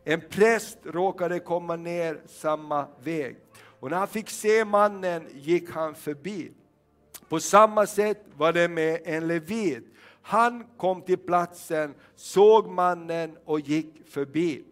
En 0.05 0.21
präst 0.31 0.79
råkade 0.85 1.41
komma 1.41 1.77
ner 1.77 2.21
samma 2.27 2.87
väg 3.03 3.37
och 3.55 3.91
när 3.91 3.97
han 3.97 4.09
fick 4.09 4.31
se 4.31 4.65
mannen 4.65 5.27
gick 5.35 5.71
han 5.71 5.95
förbi. 5.95 6.53
På 7.29 7.41
samma 7.41 7.87
sätt 7.87 8.25
var 8.37 8.53
det 8.53 8.69
med 8.69 9.01
en 9.05 9.29
levit. 9.29 9.85
Han 10.23 10.65
kom 10.77 11.03
till 11.03 11.19
platsen, 11.19 11.95
såg 12.17 12.69
mannen 12.69 13.37
och 13.45 13.61
gick 13.61 14.09
förbi. 14.09 14.65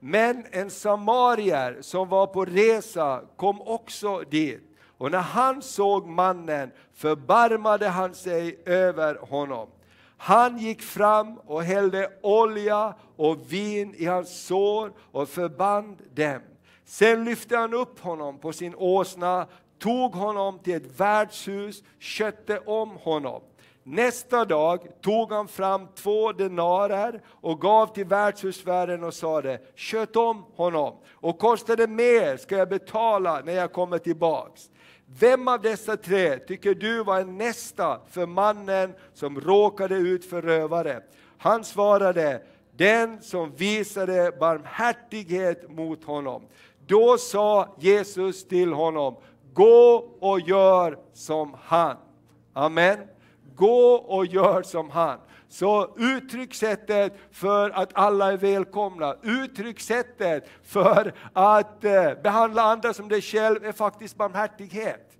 Men 0.00 0.44
en 0.50 0.70
samarier 0.70 1.78
som 1.80 2.08
var 2.08 2.26
på 2.26 2.44
resa 2.44 3.22
kom 3.36 3.60
också 3.60 4.20
dit. 4.20 4.73
Och 4.98 5.10
när 5.10 5.18
han 5.18 5.62
såg 5.62 6.06
mannen 6.06 6.70
förbarmade 6.94 7.88
han 7.88 8.14
sig 8.14 8.62
över 8.66 9.14
honom. 9.14 9.68
Han 10.16 10.58
gick 10.58 10.82
fram 10.82 11.38
och 11.38 11.62
hällde 11.62 12.10
olja 12.22 12.94
och 13.16 13.52
vin 13.52 13.94
i 13.96 14.04
hans 14.04 14.46
sår 14.46 14.92
och 15.12 15.28
förband 15.28 15.96
dem. 16.14 16.40
Sen 16.84 17.24
lyfte 17.24 17.56
han 17.56 17.74
upp 17.74 18.00
honom 18.00 18.38
på 18.38 18.52
sin 18.52 18.74
åsna, 18.74 19.46
tog 19.78 20.14
honom 20.14 20.58
till 20.58 20.74
ett 20.74 21.00
värdshus, 21.00 21.82
skötte 22.00 22.58
om 22.58 22.90
honom. 22.90 23.42
Nästa 23.82 24.44
dag 24.44 24.80
tog 25.00 25.32
han 25.32 25.48
fram 25.48 25.88
två 25.94 26.32
denarer 26.32 27.20
och 27.26 27.60
gav 27.60 27.86
till 27.86 28.04
värdshusvärden 28.04 29.04
och 29.04 29.14
sade, 29.14 29.60
sköt 29.76 30.16
om 30.16 30.44
honom 30.54 30.94
och 31.12 31.38
kostade 31.38 31.86
mer 31.86 32.36
ska 32.36 32.56
jag 32.56 32.68
betala 32.68 33.40
när 33.44 33.52
jag 33.52 33.72
kommer 33.72 33.98
tillbaks. 33.98 34.70
Vem 35.18 35.48
av 35.48 35.60
dessa 35.60 35.96
tre 35.96 36.38
tycker 36.38 36.74
du 36.74 37.04
var 37.04 37.20
en 37.20 37.38
nästa 37.38 38.00
för 38.10 38.26
mannen 38.26 38.94
som 39.12 39.40
råkade 39.40 39.94
ut 39.94 40.24
för 40.24 40.42
rövare? 40.42 41.02
Han 41.38 41.64
svarade, 41.64 42.42
den 42.76 43.22
som 43.22 43.52
visade 43.52 44.32
barmhärtighet 44.40 45.70
mot 45.70 46.04
honom. 46.04 46.42
Då 46.86 47.18
sa 47.18 47.74
Jesus 47.78 48.48
till 48.48 48.72
honom, 48.72 49.16
gå 49.52 50.08
och 50.20 50.40
gör 50.40 50.98
som 51.12 51.56
han. 51.62 51.96
Amen. 52.52 52.98
Gå 53.54 53.94
och 53.94 54.26
gör 54.26 54.62
som 54.62 54.90
han. 54.90 55.18
Så 55.54 55.94
uttryckssättet 55.96 57.12
för 57.30 57.70
att 57.70 57.90
alla 57.94 58.32
är 58.32 58.36
välkomna, 58.36 59.16
uttryckssättet 59.22 60.48
för 60.64 61.14
att 61.32 61.84
eh, 61.84 62.14
behandla 62.22 62.62
andra 62.62 62.94
som 62.94 63.08
dig 63.08 63.22
själv 63.22 63.64
är 63.64 63.72
faktiskt 63.72 64.16
barmhärtighet. 64.16 65.13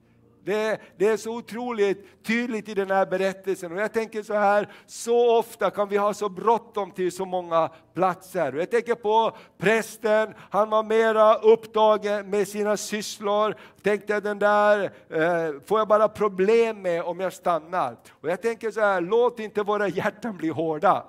Det, 0.45 0.81
det, 0.97 1.09
är 1.09 1.17
så 1.17 1.37
otroligt 1.37 2.25
tydligt 2.27 2.69
i 2.69 2.75
den 2.75 2.91
här 2.91 3.07
berättelsen. 3.07 3.73
Och 3.73 3.79
jag 3.79 3.93
tänker 3.93 4.23
så 4.23 4.35
här, 4.35 4.69
så 4.87 5.39
ofta 5.39 5.71
kan 5.71 5.89
vi 5.89 5.97
ha 5.97 6.15
så 6.15 6.29
bråttom 6.29 6.91
till 6.91 7.13
så 7.13 7.25
många 7.25 7.71
platser. 7.95 8.55
Och 8.55 8.61
jag 8.61 8.71
tänker 8.71 8.95
på 8.95 9.37
prästen, 9.59 10.35
han 10.51 10.71
var 10.71 10.83
mera 10.83 11.35
upptagen 11.35 12.31
med 12.31 12.49
sina 12.49 12.77
sysslor. 12.77 13.55
Tänkte 13.83 14.21
den 14.21 14.39
där 14.39 14.85
eh, 15.09 15.61
får 15.67 15.79
jag 15.79 15.89
bara 15.89 16.09
problem 16.09 16.83
med 16.83 17.03
om 17.03 17.21
jag 17.21 17.33
stannar. 17.33 17.97
Och 18.11 18.29
jag 18.29 18.43
tänker 18.43 18.71
så 18.71 18.81
här, 18.81 19.01
låt 19.01 19.41
inte 19.41 19.63
våra 19.63 19.89
hjärtan 19.89 20.37
bli 20.37 20.49
hårda. 20.49 21.05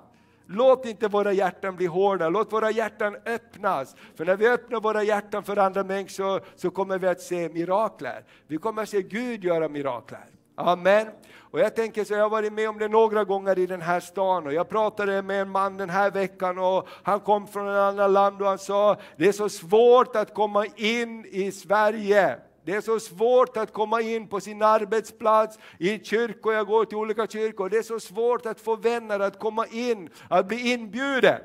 Låt 0.46 0.86
inte 0.86 1.08
våra 1.08 1.32
hjärtan 1.32 1.76
bli 1.76 1.86
hårda, 1.86 2.28
låt 2.28 2.52
våra 2.52 2.70
hjärtan 2.70 3.16
öppnas. 3.26 3.96
För 4.14 4.24
när 4.24 4.36
vi 4.36 4.48
öppnar 4.48 4.80
våra 4.80 5.02
hjärtan 5.02 5.44
för 5.44 5.56
andra 5.56 5.84
människor 5.84 6.42
så 6.56 6.70
kommer 6.70 6.98
vi 6.98 7.06
att 7.06 7.20
se 7.20 7.48
mirakler. 7.48 8.24
Vi 8.46 8.56
kommer 8.56 8.82
att 8.82 8.88
se 8.88 9.02
Gud 9.02 9.44
göra 9.44 9.68
mirakler. 9.68 10.24
Amen. 10.56 11.06
Och 11.38 11.60
jag 11.60 11.76
tänker 11.76 12.04
så, 12.04 12.14
jag 12.14 12.22
har 12.22 12.30
varit 12.30 12.52
med 12.52 12.68
om 12.68 12.78
det 12.78 12.88
några 12.88 13.24
gånger 13.24 13.58
i 13.58 13.66
den 13.66 13.82
här 13.82 14.00
stan 14.00 14.46
och 14.46 14.52
jag 14.52 14.68
pratade 14.68 15.22
med 15.22 15.42
en 15.42 15.50
man 15.50 15.76
den 15.76 15.90
här 15.90 16.10
veckan 16.10 16.58
och 16.58 16.88
han 17.02 17.20
kom 17.20 17.46
från 17.46 17.68
ett 17.68 17.76
annat 17.76 18.10
land 18.10 18.42
och 18.42 18.48
han 18.48 18.58
sa, 18.58 18.96
det 19.16 19.28
är 19.28 19.32
så 19.32 19.48
svårt 19.48 20.16
att 20.16 20.34
komma 20.34 20.66
in 20.76 21.24
i 21.24 21.52
Sverige. 21.52 22.38
Det 22.66 22.74
är 22.74 22.80
så 22.80 23.00
svårt 23.00 23.56
att 23.56 23.72
komma 23.72 24.00
in 24.00 24.28
på 24.28 24.40
sin 24.40 24.62
arbetsplats, 24.62 25.58
i 25.78 25.98
kyrkor, 25.98 26.54
jag 26.54 26.66
går 26.66 26.84
till 26.84 26.96
olika 26.96 27.26
kyrkor, 27.26 27.68
det 27.68 27.76
är 27.78 27.82
så 27.82 28.00
svårt 28.00 28.46
att 28.46 28.60
få 28.60 28.76
vänner, 28.76 29.20
att 29.20 29.38
komma 29.38 29.66
in, 29.66 30.10
att 30.28 30.48
bli 30.48 30.72
inbjuden. 30.72 31.40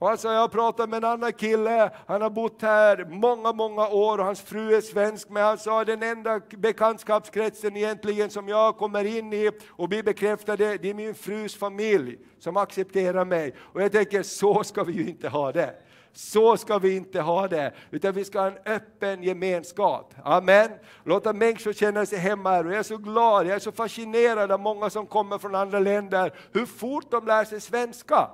Alltså 0.00 0.28
jag 0.28 0.40
har 0.40 0.48
pratat 0.48 0.88
med 0.88 0.96
en 0.96 1.10
annan 1.10 1.32
kille, 1.32 1.90
han 2.06 2.22
har 2.22 2.30
bott 2.30 2.62
här 2.62 3.06
många, 3.10 3.52
många 3.52 3.88
år 3.88 4.18
och 4.18 4.24
hans 4.24 4.40
fru 4.40 4.74
är 4.74 4.80
svensk, 4.80 5.28
men 5.28 5.42
han 5.42 5.58
sa 5.58 5.84
den 5.84 6.02
enda 6.02 6.40
bekantskapskretsen 6.50 7.76
egentligen 7.76 8.30
som 8.30 8.48
jag 8.48 8.76
kommer 8.76 9.04
in 9.04 9.32
i 9.32 9.50
och 9.68 9.88
blir 9.88 10.02
bekräftade, 10.02 10.78
det 10.78 10.90
är 10.90 10.94
min 10.94 11.14
frus 11.14 11.56
familj 11.56 12.18
som 12.38 12.56
accepterar 12.56 13.24
mig. 13.24 13.54
Och 13.58 13.82
jag 13.82 13.92
tänker, 13.92 14.22
så 14.22 14.64
ska 14.64 14.84
vi 14.84 14.92
ju 14.92 15.08
inte 15.08 15.28
ha 15.28 15.52
det. 15.52 15.74
Så 16.18 16.56
ska 16.56 16.78
vi 16.78 16.96
inte 16.96 17.20
ha 17.20 17.48
det, 17.48 17.72
utan 17.90 18.12
vi 18.12 18.24
ska 18.24 18.40
ha 18.40 18.46
en 18.46 18.58
öppen 18.74 19.22
gemenskap. 19.22 20.14
Amen. 20.24 20.70
Låta 21.04 21.32
människor 21.32 21.72
känna 21.72 22.06
sig 22.06 22.18
hemma 22.18 22.50
här. 22.50 22.66
Och 22.66 22.72
jag 22.72 22.78
är 22.78 22.82
så 22.82 22.96
glad, 22.96 23.46
jag 23.46 23.54
är 23.54 23.58
så 23.58 23.72
fascinerad 23.72 24.52
av 24.52 24.60
många 24.60 24.90
som 24.90 25.06
kommer 25.06 25.38
från 25.38 25.54
andra 25.54 25.78
länder, 25.78 26.32
hur 26.52 26.66
fort 26.66 27.10
de 27.10 27.26
lär 27.26 27.44
sig 27.44 27.60
svenska. 27.60 28.30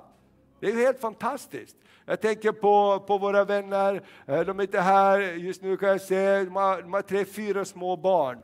Det 0.59 0.67
är 0.67 0.71
ju 0.71 0.79
helt 0.79 0.99
fantastiskt. 0.99 1.75
Jag 2.05 2.21
tänker 2.21 2.51
på, 2.51 3.03
på 3.07 3.17
våra 3.17 3.43
vänner, 3.43 4.03
eh, 4.27 4.39
de 4.39 4.59
är 4.59 4.63
inte 4.63 4.79
här 4.79 5.19
just 5.19 5.61
nu 5.61 5.77
kan 5.77 5.89
jag 5.89 6.01
se, 6.01 6.43
de 6.43 6.55
har, 6.55 6.81
de 6.81 6.93
har 6.93 7.01
tre, 7.01 7.25
fyra 7.25 7.65
små 7.65 7.95
barn. 7.97 8.37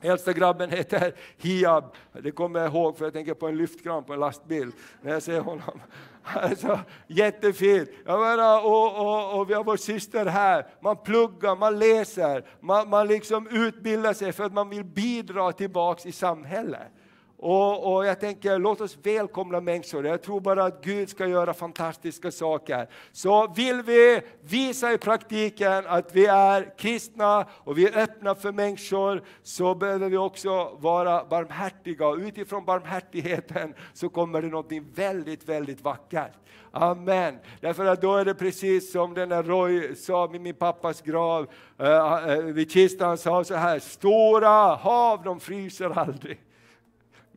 Äldsta 0.00 0.32
grabben 0.32 0.70
heter 0.70 1.14
Hiab, 1.36 1.84
det 2.12 2.30
kommer 2.30 2.60
jag 2.60 2.68
ihåg 2.68 2.98
för 2.98 3.04
jag 3.04 3.12
tänker 3.12 3.34
på 3.34 3.48
en 3.48 3.56
lyftkran 3.56 4.04
på 4.04 4.12
en 4.12 4.20
lastbil 4.20 4.70
när 5.00 5.12
jag 5.12 5.22
ser 5.22 5.40
honom. 5.40 5.80
Alltså, 6.22 6.80
jättefint! 7.06 7.88
Jag 8.04 8.20
menar, 8.20 8.64
och, 8.64 8.96
och, 9.00 9.40
och 9.40 9.50
vi 9.50 9.54
har 9.54 9.64
vår 9.64 9.76
syster 9.76 10.26
här, 10.26 10.66
man 10.80 10.96
pluggar, 10.96 11.56
man 11.56 11.78
läser, 11.78 12.44
man, 12.60 12.88
man 12.88 13.06
liksom 13.06 13.48
utbildar 13.48 14.12
sig 14.12 14.32
för 14.32 14.44
att 14.44 14.52
man 14.52 14.68
vill 14.68 14.84
bidra 14.84 15.52
tillbaks 15.52 16.06
i 16.06 16.12
samhället. 16.12 16.92
Och, 17.40 17.94
och, 17.94 18.06
jag 18.06 18.20
tänker, 18.20 18.58
låt 18.58 18.80
oss 18.80 18.98
välkomna 19.02 19.60
människor. 19.60 20.06
Jag 20.06 20.22
tror 20.22 20.40
bara 20.40 20.64
att 20.64 20.84
Gud 20.84 21.08
ska 21.08 21.26
göra 21.26 21.54
fantastiska 21.54 22.30
saker. 22.30 22.88
Så 23.12 23.52
vill 23.56 23.82
vi 23.82 24.20
visa 24.40 24.92
i 24.92 24.98
praktiken 24.98 25.86
att 25.86 26.14
vi 26.14 26.26
är 26.26 26.78
kristna 26.78 27.46
och 27.50 27.78
vi 27.78 27.88
är 27.88 28.02
öppna 28.02 28.34
för 28.34 28.52
människor, 28.52 29.22
så 29.42 29.74
behöver 29.74 30.08
vi 30.08 30.16
också 30.16 30.76
vara 30.78 31.24
barmhärtiga. 31.24 32.06
Och 32.06 32.16
utifrån 32.16 32.64
barmhärtigheten 32.64 33.74
så 33.94 34.08
kommer 34.08 34.42
det 34.42 34.48
något 34.48 34.72
väldigt, 34.94 35.48
väldigt 35.48 35.80
vackert. 35.80 36.32
Amen. 36.70 37.38
Därför 37.60 37.84
att 37.84 38.02
då 38.02 38.16
är 38.16 38.24
det 38.24 38.34
precis 38.34 38.92
som 38.92 39.14
den 39.14 39.28
där 39.28 39.42
Roy 39.42 39.94
sa 39.94 40.26
vid 40.26 40.40
min 40.40 40.54
pappas 40.54 41.02
grav, 41.02 41.46
uh, 41.80 42.28
uh, 42.28 42.44
vid 42.44 42.72
kistan, 42.72 43.08
han 43.08 43.18
sa 43.18 43.44
så 43.44 43.54
här, 43.54 43.78
stora 43.78 44.74
hav 44.74 45.22
de 45.22 45.40
fryser 45.40 45.98
aldrig. 45.98 46.38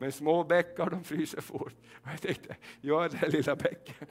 Men 0.02 0.12
små 0.12 0.44
bäckar 0.44 0.90
de 0.90 1.04
fryser 1.04 1.40
fort. 1.40 1.72
Och 2.02 2.08
jag 2.12 2.20
tänkte, 2.20 2.56
jag 2.80 3.04
är 3.04 3.08
den 3.08 3.30
lilla 3.30 3.56
bäcken. 3.56 4.06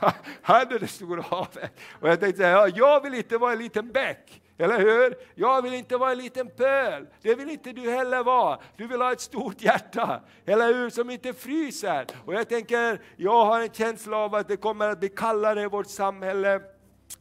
Han 0.42 0.72
är 0.72 0.78
det 0.78 0.86
stora 0.86 1.22
havet. 1.22 1.80
Och 2.00 2.08
jag 2.08 2.20
tänkte, 2.20 2.42
ja, 2.42 2.68
jag 2.68 3.02
vill 3.02 3.14
inte 3.14 3.38
vara 3.38 3.52
en 3.52 3.58
liten 3.58 3.92
bäck. 3.92 4.42
Eller 4.58 4.78
hur? 4.78 5.14
Jag 5.34 5.62
vill 5.62 5.74
inte 5.74 5.96
vara 5.96 6.12
en 6.12 6.18
liten 6.18 6.50
pöl. 6.50 7.06
Det 7.22 7.34
vill 7.34 7.50
inte 7.50 7.72
du 7.72 7.90
heller 7.90 8.24
vara. 8.24 8.58
Du 8.76 8.86
vill 8.86 9.00
ha 9.00 9.12
ett 9.12 9.20
stort 9.20 9.62
hjärta, 9.62 10.20
eller 10.46 10.74
hur? 10.74 10.90
Som 10.90 11.10
inte 11.10 11.32
fryser. 11.32 12.06
Och 12.24 12.34
jag 12.34 12.48
tänker, 12.48 13.00
jag 13.16 13.44
har 13.44 13.60
en 13.60 13.70
känsla 13.72 14.16
av 14.16 14.34
att 14.34 14.48
det 14.48 14.56
kommer 14.56 14.88
att 14.88 15.00
bli 15.00 15.08
kallare 15.08 15.62
i 15.62 15.66
vårt 15.66 15.90
samhälle 15.90 16.60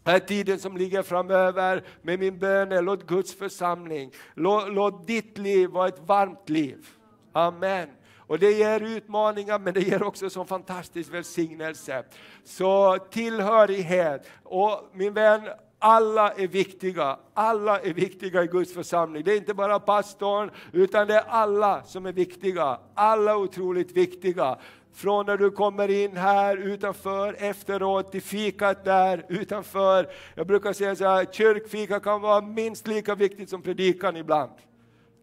den 0.03 0.13
här 0.13 0.19
tiden 0.19 0.59
som 0.59 0.77
ligger 0.77 1.03
framöver 1.03 1.83
med 2.01 2.19
min 2.19 2.39
bön 2.39 2.71
är 2.71 2.81
låt 2.81 3.07
Guds 3.07 3.35
församling, 3.35 4.11
låt, 4.33 4.73
låt 4.73 5.07
ditt 5.07 5.37
liv 5.37 5.69
vara 5.69 5.87
ett 5.87 5.99
varmt 5.99 6.49
liv. 6.49 6.87
Amen. 7.33 7.89
Och 8.17 8.39
det 8.39 8.51
ger 8.51 8.79
utmaningar 8.79 9.59
men 9.59 9.73
det 9.73 9.81
ger 9.81 10.03
också 10.03 10.29
sån 10.29 10.47
fantastisk 10.47 11.13
välsignelse. 11.13 12.03
Så 12.43 12.97
tillhörighet. 12.97 14.29
Och 14.43 14.89
min 14.93 15.13
vän, 15.13 15.41
alla 15.79 16.31
är 16.31 16.47
viktiga. 16.47 17.19
Alla 17.33 17.79
är 17.79 17.93
viktiga 17.93 18.43
i 18.43 18.47
Guds 18.47 18.73
församling. 18.73 19.23
Det 19.23 19.33
är 19.33 19.37
inte 19.37 19.53
bara 19.53 19.79
pastorn, 19.79 20.51
utan 20.71 21.07
det 21.07 21.15
är 21.15 21.23
alla 21.27 21.83
som 21.83 22.05
är 22.05 22.11
viktiga. 22.11 22.79
Alla 22.93 23.31
är 23.31 23.35
otroligt 23.35 23.91
viktiga. 23.91 24.57
Från 24.93 25.25
när 25.25 25.37
du 25.37 25.51
kommer 25.51 25.89
in 25.89 26.17
här 26.17 26.57
utanför, 26.57 27.35
efteråt, 27.39 28.11
till 28.11 28.21
fikat 28.21 28.85
där 28.85 29.25
utanför. 29.29 30.09
Jag 30.35 30.47
brukar 30.47 30.73
säga 30.73 30.95
så 30.95 31.05
här, 31.05 31.25
kyrkfika 31.25 31.99
kan 31.99 32.21
vara 32.21 32.41
minst 32.41 32.87
lika 32.87 33.15
viktigt 33.15 33.49
som 33.49 33.61
predikan 33.61 34.17
ibland. 34.17 34.51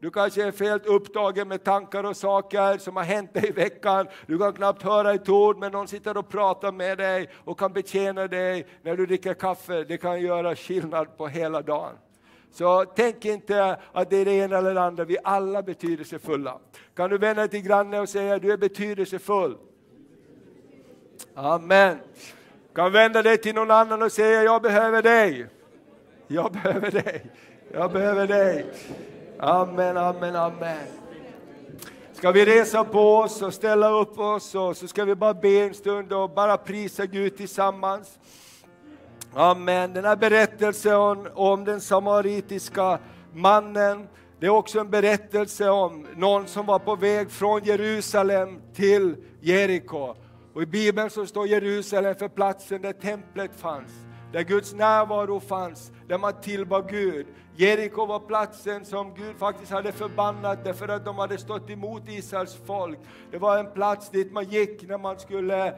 Du 0.00 0.10
kanske 0.10 0.44
är 0.44 0.64
helt 0.64 0.86
upptagen 0.86 1.48
med 1.48 1.64
tankar 1.64 2.04
och 2.04 2.16
saker 2.16 2.78
som 2.78 2.96
har 2.96 3.04
hänt 3.04 3.34
dig 3.34 3.48
i 3.48 3.52
veckan. 3.52 4.06
Du 4.26 4.38
kan 4.38 4.52
knappt 4.52 4.82
höra 4.82 5.12
ett 5.12 5.28
ord, 5.28 5.58
men 5.58 5.72
någon 5.72 5.88
sitter 5.88 6.16
och 6.16 6.28
pratar 6.28 6.72
med 6.72 6.98
dig 6.98 7.28
och 7.36 7.58
kan 7.58 7.72
betjäna 7.72 8.26
dig 8.26 8.66
när 8.82 8.96
du 8.96 9.06
dricker 9.06 9.34
kaffe. 9.34 9.84
Det 9.84 9.98
kan 9.98 10.20
göra 10.20 10.56
skillnad 10.56 11.16
på 11.16 11.26
hela 11.28 11.62
dagen. 11.62 11.92
Så 12.52 12.84
tänk 12.96 13.24
inte 13.24 13.78
att 13.92 14.10
det 14.10 14.16
är 14.16 14.24
det 14.24 14.32
ena 14.32 14.58
eller 14.58 14.74
det 14.74 14.82
andra, 14.82 15.04
vi 15.04 15.16
är 15.16 15.26
alla 15.26 15.62
betydelsefulla. 15.62 16.58
Kan 16.94 17.10
du 17.10 17.18
vända 17.18 17.42
dig 17.42 17.48
till 17.48 17.62
grannen 17.62 18.00
och 18.00 18.08
säga 18.08 18.38
du 18.38 18.52
är 18.52 18.56
betydelsefull? 18.56 19.56
Amen. 21.34 21.98
Kan 22.74 22.92
vända 22.92 23.22
dig 23.22 23.38
till 23.38 23.54
någon 23.54 23.70
annan 23.70 24.02
och 24.02 24.12
säga 24.12 24.42
jag 24.42 24.62
behöver 24.62 25.02
dig. 25.02 25.46
Jag 26.26 26.52
behöver 26.52 26.90
dig. 26.90 27.26
Jag 27.72 27.92
behöver 27.92 28.26
dig. 28.26 28.66
Amen, 29.42 29.96
amen, 29.96 30.36
amen. 30.36 30.86
Ska 32.12 32.32
vi 32.32 32.44
resa 32.44 32.84
på 32.84 33.16
oss 33.16 33.42
och 33.42 33.54
ställa 33.54 33.90
upp 33.90 34.18
oss 34.18 34.54
och 34.54 34.76
så 34.76 34.88
ska 34.88 35.04
vi 35.04 35.14
bara 35.14 35.34
be 35.34 35.48
en 35.48 35.74
stund 35.74 36.12
och 36.12 36.30
bara 36.30 36.56
prisa 36.56 37.06
Gud 37.06 37.36
tillsammans. 37.36 38.18
Amen. 39.34 39.92
Den 39.92 40.04
här 40.04 40.16
berättelsen 40.16 40.94
om, 40.94 41.28
om 41.34 41.64
den 41.64 41.80
samaritiska 41.80 42.98
mannen, 43.34 44.08
det 44.40 44.46
är 44.46 44.50
också 44.50 44.80
en 44.80 44.90
berättelse 44.90 45.68
om 45.68 46.06
någon 46.16 46.46
som 46.46 46.66
var 46.66 46.78
på 46.78 46.96
väg 46.96 47.30
från 47.30 47.64
Jerusalem 47.64 48.60
till 48.74 49.16
Jeriko. 49.40 50.14
Och 50.54 50.62
I 50.62 50.66
Bibeln 50.66 51.10
så 51.10 51.26
står 51.26 51.46
Jerusalem 51.46 52.14
för 52.14 52.28
platsen 52.28 52.82
där 52.82 52.92
templet 52.92 53.50
fanns, 53.56 53.90
där 54.32 54.42
Guds 54.42 54.74
närvaro 54.74 55.40
fanns, 55.40 55.92
där 56.08 56.18
man 56.18 56.32
tillbad 56.40 56.90
Gud. 56.90 57.26
Jeriko 57.56 58.06
var 58.06 58.18
platsen 58.18 58.84
som 58.84 59.14
Gud 59.14 59.36
faktiskt 59.38 59.72
hade 59.72 59.92
förbannat 59.92 60.64
därför 60.64 60.88
att 60.88 61.04
de 61.04 61.18
hade 61.18 61.38
stått 61.38 61.70
emot 61.70 62.02
Israels 62.08 62.58
folk. 62.66 62.98
Det 63.30 63.38
var 63.38 63.58
en 63.58 63.72
plats 63.72 64.10
dit 64.10 64.32
man 64.32 64.44
gick 64.44 64.88
när 64.88 64.98
man, 64.98 65.18
skulle, 65.18 65.66
eh, 65.66 65.74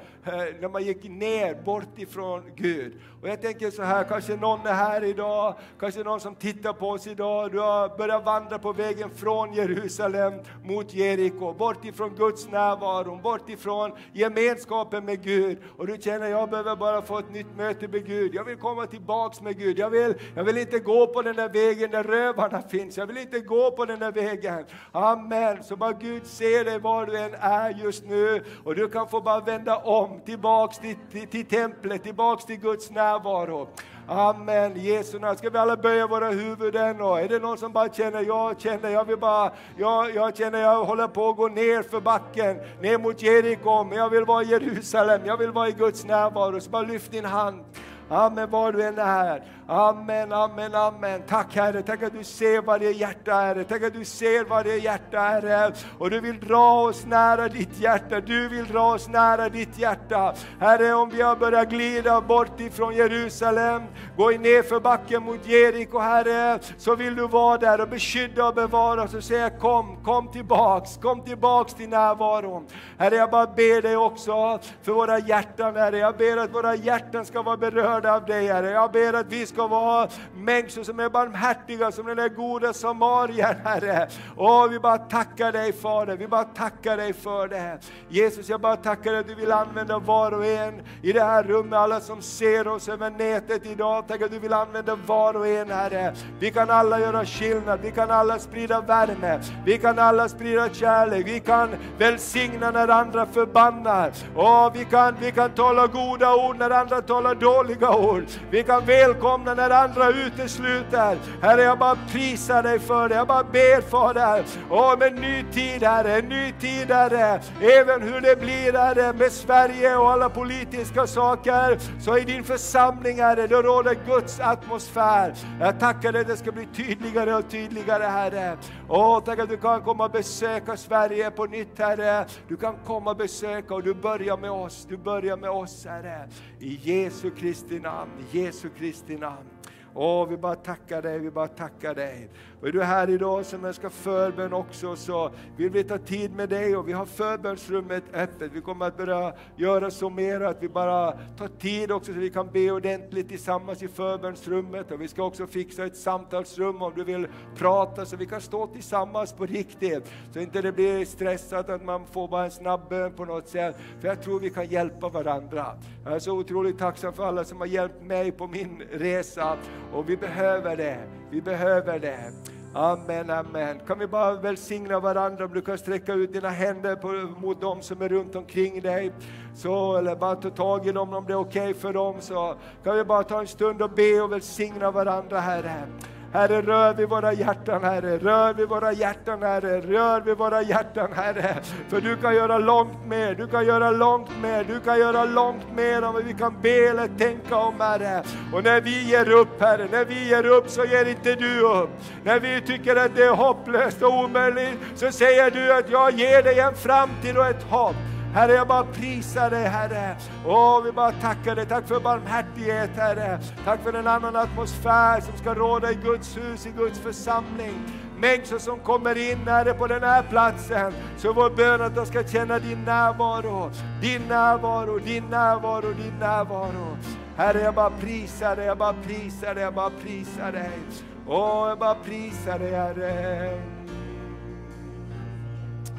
när 0.61 0.69
man 0.69 0.83
gick 0.83 1.05
ner 1.05 1.63
bort 1.65 1.99
ifrån 1.99 2.43
Gud. 2.57 3.01
Och 3.23 3.29
jag 3.29 3.43
tänker 3.43 3.71
så 3.71 3.83
här, 3.83 4.05
kanske 4.05 4.37
någon 4.37 4.67
är 4.67 4.75
här 4.75 5.05
idag, 5.05 5.55
kanske 5.81 6.03
någon 6.03 6.21
som 6.21 6.35
tittar 6.35 6.73
på 6.73 6.89
oss 6.89 7.07
idag, 7.07 7.53
du 7.53 7.59
har 7.59 7.99
börjat 7.99 8.25
vandra 8.25 8.59
på 8.59 8.73
vägen 8.73 9.11
från 9.11 9.55
Jerusalem 9.55 10.33
mot 10.65 10.95
Jeriko, 10.95 11.53
bort 11.53 11.85
ifrån 11.85 12.15
Guds 12.17 12.51
närvaro, 12.51 13.17
bort 13.23 13.49
ifrån 13.49 13.93
gemenskapen 14.13 15.05
med 15.05 15.23
Gud. 15.23 15.59
Och 15.77 15.87
du 15.87 15.97
känner, 16.01 16.27
jag 16.27 16.51
behöver 16.51 16.77
bara 16.77 17.03
få 17.03 17.19
ett 17.19 17.33
nytt 17.33 17.57
möte 17.57 17.89
med 17.89 18.07
Gud, 18.07 18.35
jag 18.35 18.45
vill 18.45 18.57
komma 18.57 18.87
tillbaks 18.87 19.41
med 19.41 19.59
Gud, 19.59 19.79
jag 19.79 19.91
vill, 19.91 20.15
jag 20.35 20.45
vill 20.45 20.59
inte 20.59 20.79
gå 20.79 21.07
på 21.07 21.23
den 21.23 21.37
där 21.37 21.49
vägen 21.49 21.72
vägen 21.75 21.91
där 21.91 22.03
rövarna 22.03 22.63
finns. 22.63 22.97
Jag 22.97 23.07
vill 23.07 23.19
inte 23.19 23.41
gå 23.41 23.71
på 23.71 23.85
den 23.85 23.99
där 23.99 24.13
vägen. 24.13 24.65
Amen. 24.93 25.65
Så 25.65 25.77
bara 25.77 25.93
Gud 25.93 26.27
ser 26.27 26.65
dig 26.65 26.79
var 26.79 27.07
du 27.07 27.19
än 27.19 27.35
är 27.41 27.71
just 27.71 28.05
nu 28.05 28.45
och 28.65 28.75
du 28.75 28.89
kan 28.89 29.09
få 29.09 29.21
bara 29.21 29.41
vända 29.41 29.77
om 29.77 30.21
tillbaks 30.25 30.79
till, 30.79 30.97
till, 31.13 31.29
till 31.29 31.47
templet, 31.47 32.03
tillbaks 32.03 32.45
till 32.45 32.57
Guds 32.57 32.91
närvaro. 32.91 33.69
Amen, 34.09 34.73
Jesu 34.77 35.19
namn. 35.19 35.39
Ska 35.39 35.51
vi 35.51 35.59
alla 35.59 35.77
böja 35.77 36.07
våra 36.07 36.31
huvuden? 36.31 37.01
Och 37.01 37.21
är 37.21 37.29
det 37.29 37.39
någon 37.39 37.59
som 37.59 37.73
bara 37.73 37.89
känner, 37.89 38.21
jag 38.21 38.61
känner, 38.61 38.91
jag 38.91 39.05
vill 39.05 39.19
bara, 39.19 39.53
jag, 39.77 40.15
jag 40.15 40.37
känner 40.37 40.59
jag 40.59 40.85
håller 40.85 41.09
på 41.09 41.29
att 41.29 41.37
gå 41.37 41.49
ner 41.49 41.83
för 41.83 42.01
backen, 42.01 42.57
ner 42.81 42.99
mot 42.99 43.23
Jeriko, 43.23 43.85
men 43.85 43.99
jag 43.99 44.11
vill 44.11 44.25
vara 44.25 44.43
i 44.43 44.47
Jerusalem, 44.47 45.21
jag 45.25 45.37
vill 45.37 45.51
vara 45.51 45.69
i 45.69 45.73
Guds 45.73 46.05
närvaro. 46.05 46.61
Så 46.61 46.71
bara 46.71 46.83
lyft 46.83 47.13
din 47.13 47.25
hand. 47.25 47.65
Amen, 48.13 48.51
var 48.51 48.73
du 48.73 48.83
än 48.83 48.99
är. 48.99 49.43
Amen, 49.67 50.33
amen, 50.33 50.75
amen. 50.75 51.23
Tack 51.29 51.57
Herre, 51.57 51.83
tänk 51.83 52.03
att 52.03 52.13
du 52.13 52.25
ser 52.25 52.63
varje 52.63 52.91
hjärta 52.91 53.35
Herre. 53.35 53.65
Tänk 53.65 53.83
att 53.83 53.95
du 53.95 54.05
ser 54.05 54.45
varje 54.45 54.77
hjärta 54.77 55.19
Herre. 55.19 55.73
Och 55.99 56.11
du 56.11 56.21
vill 56.21 56.41
dra 56.41 56.83
oss 56.83 57.07
nära 57.07 57.49
ditt 57.49 57.81
hjärta. 57.81 58.21
Du 58.21 58.49
vill 58.49 58.65
dra 58.65 58.95
oss 58.95 59.09
nära 59.09 59.49
ditt 59.49 59.79
hjärta. 59.79 60.35
Herre, 60.61 60.95
om 60.95 61.11
vi 61.11 61.23
har 61.23 61.37
börjat 61.37 61.71
glida 61.71 62.21
bort 62.21 62.61
ifrån 62.61 62.95
Jerusalem, 62.95 63.83
gå 64.17 64.31
ner 64.31 64.63
för 64.63 64.81
backen 64.81 65.23
mot 65.23 65.47
Jeriko 65.47 65.99
Herre, 65.99 66.59
så 66.79 66.97
vill 66.97 67.17
du 67.17 67.29
vara 67.29 67.59
där 67.59 67.81
och 67.81 67.89
beskydda 67.89 68.49
och 68.49 68.55
bevara 68.55 69.03
oss 69.03 69.15
och 69.15 69.25
säga 69.25 69.51
kom, 69.51 70.05
kom 70.05 70.33
tillbaks, 70.33 70.97
kom 70.97 71.25
tillbaks 71.25 71.75
till 71.75 71.89
närvaron. 71.89 72.67
Herre, 72.99 73.17
jag 73.17 73.31
bara 73.31 73.47
ber 73.47 73.83
dig 73.83 73.97
också 73.97 74.59
för 74.83 74.93
våra 74.93 75.19
hjärtan 75.19 75.77
Herre. 75.77 75.99
Jag 75.99 76.17
ber 76.17 76.37
att 76.37 76.55
våra 76.55 76.75
hjärtan 76.75 77.25
ska 77.25 77.43
vara 77.43 77.57
berörda 77.57 78.02
av 78.07 78.25
dig 78.27 78.47
Herre. 78.47 78.71
Jag 78.71 78.93
ber 78.93 79.13
att 79.13 79.27
vi 79.27 79.47
ska 79.47 79.67
vara 79.67 80.09
människor 80.35 80.83
som 80.83 81.01
är 81.01 81.09
barmhärtiga 81.09 81.93
som 81.93 82.07
den 82.07 82.17
där 82.17 82.29
goda 82.29 82.73
samarien, 82.73 83.57
Herre. 83.65 84.09
Åh, 84.37 84.69
vi 84.69 84.79
bara 84.79 84.99
tackar 84.99 85.53
dig 85.53 85.73
Fader, 85.73 86.17
vi 86.17 86.29
bara 86.29 86.45
tackar 86.45 86.97
dig 86.97 87.13
för 87.13 87.49
det. 87.49 87.79
Jesus, 88.09 88.49
jag 88.49 88.61
bara 88.61 88.77
tackar 88.77 89.11
dig 89.11 89.21
att 89.21 89.29
du 89.29 89.35
vill 89.35 89.53
använda 89.53 89.99
var 89.99 90.33
och 90.35 90.47
en 90.47 90.83
i 91.03 91.13
det 91.13 91.23
här 91.23 91.43
rummet, 91.43 91.79
alla 91.79 92.01
som 92.01 92.23
ser 92.23 92.69
oss 92.69 92.89
över 92.89 93.11
nätet 93.11 93.67
idag. 93.67 94.05
Tack 94.09 94.23
att 94.23 94.31
du 94.31 94.39
vill 94.39 94.53
använda 94.53 94.99
var 95.07 95.37
och 95.37 95.47
en, 95.47 95.71
Herre. 95.71 96.15
Vi 96.39 96.51
kan 96.51 96.71
alla 96.71 97.01
göra 97.01 97.25
skillnad, 97.25 97.81
vi 97.83 97.91
kan 97.91 98.11
alla 98.11 98.39
sprida 98.39 98.81
värme, 98.81 99.41
vi 99.65 99.79
kan 99.79 99.99
alla 99.99 100.29
sprida 100.29 100.69
kärlek, 100.69 101.27
vi 101.27 101.41
kan 101.41 101.69
välsigna 101.99 102.71
när 102.71 102.89
andra 102.89 103.27
förbannar. 103.27 104.13
Åh, 104.37 104.71
vi 104.75 104.85
kan, 104.85 105.15
vi 105.21 105.33
kan 105.33 105.51
tala 105.51 105.87
goda 105.87 106.35
ord 106.35 106.59
när 106.59 106.71
andra 106.71 107.03
talar 107.03 107.35
dåliga 107.35 107.91
ord. 107.97 108.25
Vi 108.51 108.63
kan 108.63 108.85
välkomna 108.85 109.55
när 109.55 109.71
andra 109.71 110.09
utesluter. 110.09 111.19
Herre, 111.43 111.63
jag 111.63 111.79
bara 111.79 111.97
prisar 112.13 112.63
dig 112.63 112.79
för 112.79 113.09
det. 113.09 113.15
Jag 113.15 113.27
bara 113.27 113.45
ber 113.45 113.81
för 113.81 114.15
det. 114.15 114.45
om 114.71 115.03
en 115.03 115.15
ny 115.15 115.45
tid 115.53 115.83
Herre, 115.83 116.19
en 116.19 116.29
ny 116.29 116.53
tid 116.53 116.91
Herre. 116.91 117.41
Även 117.61 118.03
hur 118.03 118.21
det 118.21 118.41
blir 118.41 118.73
Herre 118.73 119.13
med 119.13 119.33
Sverige 119.33 119.97
och 119.97 120.11
alla 120.11 120.29
politiska 120.29 121.07
saker, 121.07 121.79
så 122.01 122.19
i 122.19 122.25
din 122.25 122.45
församling 122.45 123.21
Herre, 123.21 123.47
det 123.47 123.63
råder 123.63 123.97
Guds 124.07 124.41
atmosfär. 124.41 125.35
Jag 125.61 125.81
tackar 125.81 126.13
dig 126.13 126.21
att 126.21 126.29
det 126.29 126.37
ska 126.37 126.53
bli 126.53 126.67
tydligare 126.67 127.35
och 127.35 127.51
tydligare 127.51 128.05
Herre. 128.05 128.57
Åh, 128.89 129.21
tack 129.25 129.39
att 129.39 129.49
du 129.49 129.57
kan 129.57 129.83
komma 129.83 130.05
och 130.05 130.11
besöka 130.11 130.77
Sverige 130.77 131.31
på 131.31 131.45
nytt 131.45 131.79
Herre. 131.79 132.27
Du 132.49 132.57
kan 132.57 132.75
komma 132.87 133.11
och 133.11 133.17
besöka 133.17 133.75
och 133.75 133.83
du 133.83 133.95
börjar 133.95 134.37
med 134.37 134.51
oss, 134.51 134.87
du 134.89 134.97
börjar 134.97 135.37
med 135.37 135.51
oss 135.51 135.87
Herre. 135.87 136.29
I 136.59 136.81
Jesu 136.83 137.31
Kristi 137.31 137.72
namn, 137.79 138.25
Jesu 138.31 138.69
Kristi 138.69 139.17
namn. 139.17 139.49
Åh, 139.95 140.29
vi 140.29 140.37
bara 140.37 140.55
tackar 140.55 141.03
dig, 141.03 141.19
vi 141.19 141.31
bara 141.31 141.49
tackar 141.49 141.95
dig. 141.95 142.31
Och 142.63 142.69
är 142.69 142.73
du 142.73 142.83
här 142.83 143.11
idag 143.11 143.47
som 143.47 143.65
önskar 143.65 143.89
förbön 143.89 144.53
också 144.53 144.97
så 144.97 145.31
vill 145.57 145.71
vi 145.71 145.85
ta 145.85 145.99
tid 145.99 146.35
med 146.35 146.49
dig 146.49 146.77
och 146.77 146.89
vi 146.89 146.93
har 146.93 147.07
förbönsrummet 147.07 148.05
öppet. 148.13 148.53
Vi 148.53 148.61
kommer 148.61 148.87
att 148.87 148.97
börja 148.97 149.35
göra 149.57 149.91
så 149.91 150.11
mer 150.11 150.41
att 150.41 150.63
vi 150.63 150.69
bara 150.69 151.13
tar 151.13 151.49
tid 151.49 151.93
också 151.93 152.13
så 152.13 152.19
vi 152.19 152.31
kan 152.31 152.51
be 152.53 152.71
ordentligt 152.71 153.29
tillsammans 153.29 153.83
i 153.83 153.89
förbönsrummet. 153.89 154.91
Och 154.93 155.01
vi 155.01 155.09
ska 155.09 155.23
också 155.23 155.47
fixa 155.47 155.87
ett 155.87 155.97
samtalsrum 155.97 156.83
om 156.83 156.93
du 156.97 157.05
vill 157.05 157.27
prata 157.57 158.07
så 158.07 158.17
vi 158.17 158.27
kan 158.27 158.41
stå 158.41 158.67
tillsammans 158.67 159.33
på 159.33 159.47
riktigt. 159.47 160.13
Så 160.33 160.41
inte 160.41 160.63
det 160.63 160.73
blir 160.73 161.05
stressat 161.05 161.71
att 161.71 161.85
man 161.85 162.07
får 162.07 162.29
bara 162.29 162.45
en 162.45 162.51
snabb 162.51 162.89
bön 162.89 163.13
på 163.13 163.25
något 163.25 163.49
sätt. 163.49 163.77
För 164.01 164.09
jag 164.09 164.23
tror 164.23 164.41
vi 164.41 164.51
kan 164.51 164.67
hjälpa 164.67 165.09
varandra. 165.09 165.67
Jag 166.05 166.13
är 166.13 166.19
så 166.19 166.33
otroligt 166.33 166.79
tacksam 166.79 167.13
för 167.13 167.25
alla 167.25 167.45
som 167.45 167.59
har 167.59 167.67
hjälpt 167.67 168.03
mig 168.03 168.33
på 168.33 168.47
min 168.47 168.83
resa 168.93 169.57
och 169.93 170.11
vi 170.11 170.17
behöver 170.17 170.77
det. 170.77 171.22
Vi 171.33 171.41
behöver 171.41 171.99
det. 171.99 172.33
Amen, 172.75 173.31
amen. 173.31 173.81
Kan 173.87 173.99
vi 173.99 174.07
bara 174.07 174.35
välsigna 174.35 175.01
varandra 175.01 175.45
om 175.45 175.53
du 175.55 175.61
kan 175.61 175.79
sträcka 175.79 176.15
ut 176.15 176.33
dina 176.33 176.49
händer 176.49 176.97
på, 176.97 177.09
mot 177.41 177.61
dem 177.61 177.83
som 177.83 178.03
är 178.03 178.09
runt 178.09 178.37
omkring 178.37 178.81
dig. 178.81 179.13
Så, 179.55 179.97
eller 179.97 180.17
bara 180.17 180.37
ta 180.37 180.51
tag 180.51 180.87
i 180.87 180.93
dem 180.93 181.15
om 181.15 181.25
det 181.27 181.33
är 181.33 181.37
okej 181.37 181.63
okay 181.63 181.75
för 181.75 181.93
dem. 181.93 182.15
Så 182.21 182.55
kan 182.85 182.97
vi 182.97 183.05
bara 183.05 183.23
ta 183.23 183.41
en 183.41 183.47
stund 183.47 183.83
och 183.83 183.91
be 183.91 184.21
och 184.21 184.33
välsigna 184.33 184.91
varandra 184.91 185.41
Herre. 185.41 185.87
Herre, 186.33 186.63
rör 186.63 186.95
vid 186.95 187.09
våra 187.09 187.33
hjärtan, 187.33 187.85
Herre. 187.85 188.19
Rör 188.19 188.55
vid 188.55 188.69
våra 188.69 188.93
hjärtan, 188.93 189.43
Herre. 189.43 189.81
Rör 189.81 190.21
vid 190.21 190.37
våra 190.37 190.63
hjärtan, 190.63 191.13
Herre. 191.13 191.57
För 191.89 192.01
du 192.01 192.17
kan 192.17 192.35
göra 192.35 192.59
långt 192.59 193.07
mer, 193.07 193.35
du 193.35 193.47
kan 193.47 193.67
göra 193.67 193.91
långt 193.91 194.31
mer, 194.43 194.65
du 194.65 194.81
kan 194.81 194.99
göra 194.99 195.25
långt 195.25 195.77
mer 195.77 196.03
än 196.03 196.13
vad 196.13 196.25
vi 196.25 196.35
kan 196.35 196.61
be 196.63 196.89
eller 196.89 197.09
tänka 197.19 197.57
om, 197.57 197.81
Herre. 197.81 198.23
Och 198.53 198.65
när 198.65 198.81
vi 198.81 199.03
ger 199.11 199.31
upp, 199.31 199.61
Herre, 199.61 199.89
när 199.93 200.05
vi 200.05 200.29
ger 200.29 200.47
upp 200.47 200.71
så 200.71 200.85
ger 200.85 201.09
inte 201.09 201.35
du 201.35 201.61
upp. 201.61 201.91
När 202.25 202.41
vi 202.41 202.61
tycker 202.61 202.97
att 202.97 203.17
det 203.17 203.25
är 203.25 203.35
hopplöst 203.35 204.03
och 204.03 204.25
omöjligt 204.25 204.79
så 204.95 205.13
säger 205.13 205.51
du 205.51 205.73
att 205.73 205.91
jag 205.91 206.13
ger 206.13 206.43
dig 206.43 206.61
en 206.61 206.75
framtid 206.75 207.37
och 207.37 207.47
ett 207.47 207.63
hopp. 207.63 207.97
Herre, 208.33 208.53
jag 208.53 208.69
bara 208.69 208.85
prisar 208.85 209.51
dig 209.51 209.65
Herre. 209.65 210.17
Åh, 210.47 210.83
vi 210.85 210.93
bara 210.93 211.13
tackar 211.13 211.55
dig. 211.55 211.67
Tack 211.67 211.89
för 211.89 212.01
barmhärtighet 212.01 212.91
Herre. 212.97 213.39
Tack 213.65 213.83
för 213.83 213.93
en 213.93 214.07
annan 214.07 214.37
atmosfär 214.37 215.21
som 215.21 215.37
ska 215.37 215.55
råda 215.55 215.91
i 215.91 215.95
Guds 215.95 216.37
hus, 216.37 216.67
i 216.67 216.71
Guds 216.71 216.99
församling. 216.99 217.75
Människor 218.19 218.59
som 218.59 218.79
kommer 218.79 219.31
in 219.31 219.39
Herre 219.47 219.75
på 219.75 219.87
den 219.87 220.03
här 220.03 220.23
platsen. 220.23 220.93
Så 221.17 221.33
vår 221.33 221.51
bön 221.51 221.83
att 221.83 221.95
de 221.95 222.07
ska 222.07 222.25
känna 222.25 222.59
din 222.59 222.85
närvaro, 222.85 223.71
din 224.01 224.23
närvaro, 224.29 224.99
din 224.99 225.25
närvaro, 225.25 225.93
din 225.93 226.19
närvaro. 226.21 226.97
Herre, 227.37 227.61
jag 227.61 227.75
bara 227.75 227.91
prisar 227.91 228.57
dig, 228.57 228.67
jag 228.67 228.79
bara 228.79 228.95
prisar 229.07 229.55
dig, 229.55 229.65
jag 229.65 229.75
bara 229.75 229.91
prisar 229.91 230.53
dig. 230.53 230.79
Åh, 231.27 231.69
jag 231.69 231.79
bara 231.79 231.95
prisar 231.95 232.59
dig 232.59 232.71
Herre. 232.71 233.63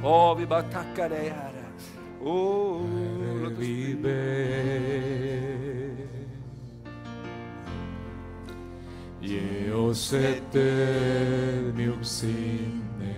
Åh, 0.04 0.38
vi 0.38 0.46
bara 0.46 0.62
tackar 0.62 1.10
dig 1.10 1.30
Herre. 1.30 1.53
Oh, 2.26 2.80
Herre, 2.88 3.50
vi 3.58 3.96
ber. 3.96 5.24
Ge 9.22 9.72
oss 9.72 10.14
ett 10.14 10.56
ödmjukt 10.56 12.08
sinne. 12.08 13.16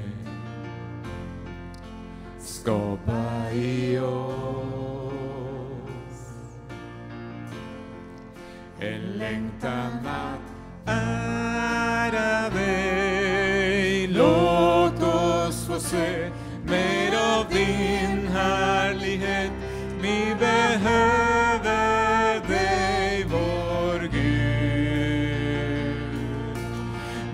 Skapa 2.39 3.51
i 3.53 3.99
oss 3.99 4.75
en 8.79 9.01
längtan 9.01 9.91
att 10.05 10.39
ära 10.85 12.49
dig 12.49 12.75
mer 16.67 17.15
av 17.37 17.45
din 17.49 18.27
härlighet. 18.27 19.51
Vi 20.01 20.35
behöver 20.39 21.67
dig, 22.47 23.25
vår 23.29 23.99
Gud. 23.99 24.35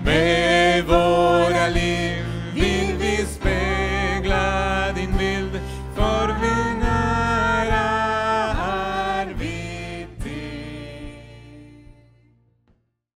Mer 0.04 0.61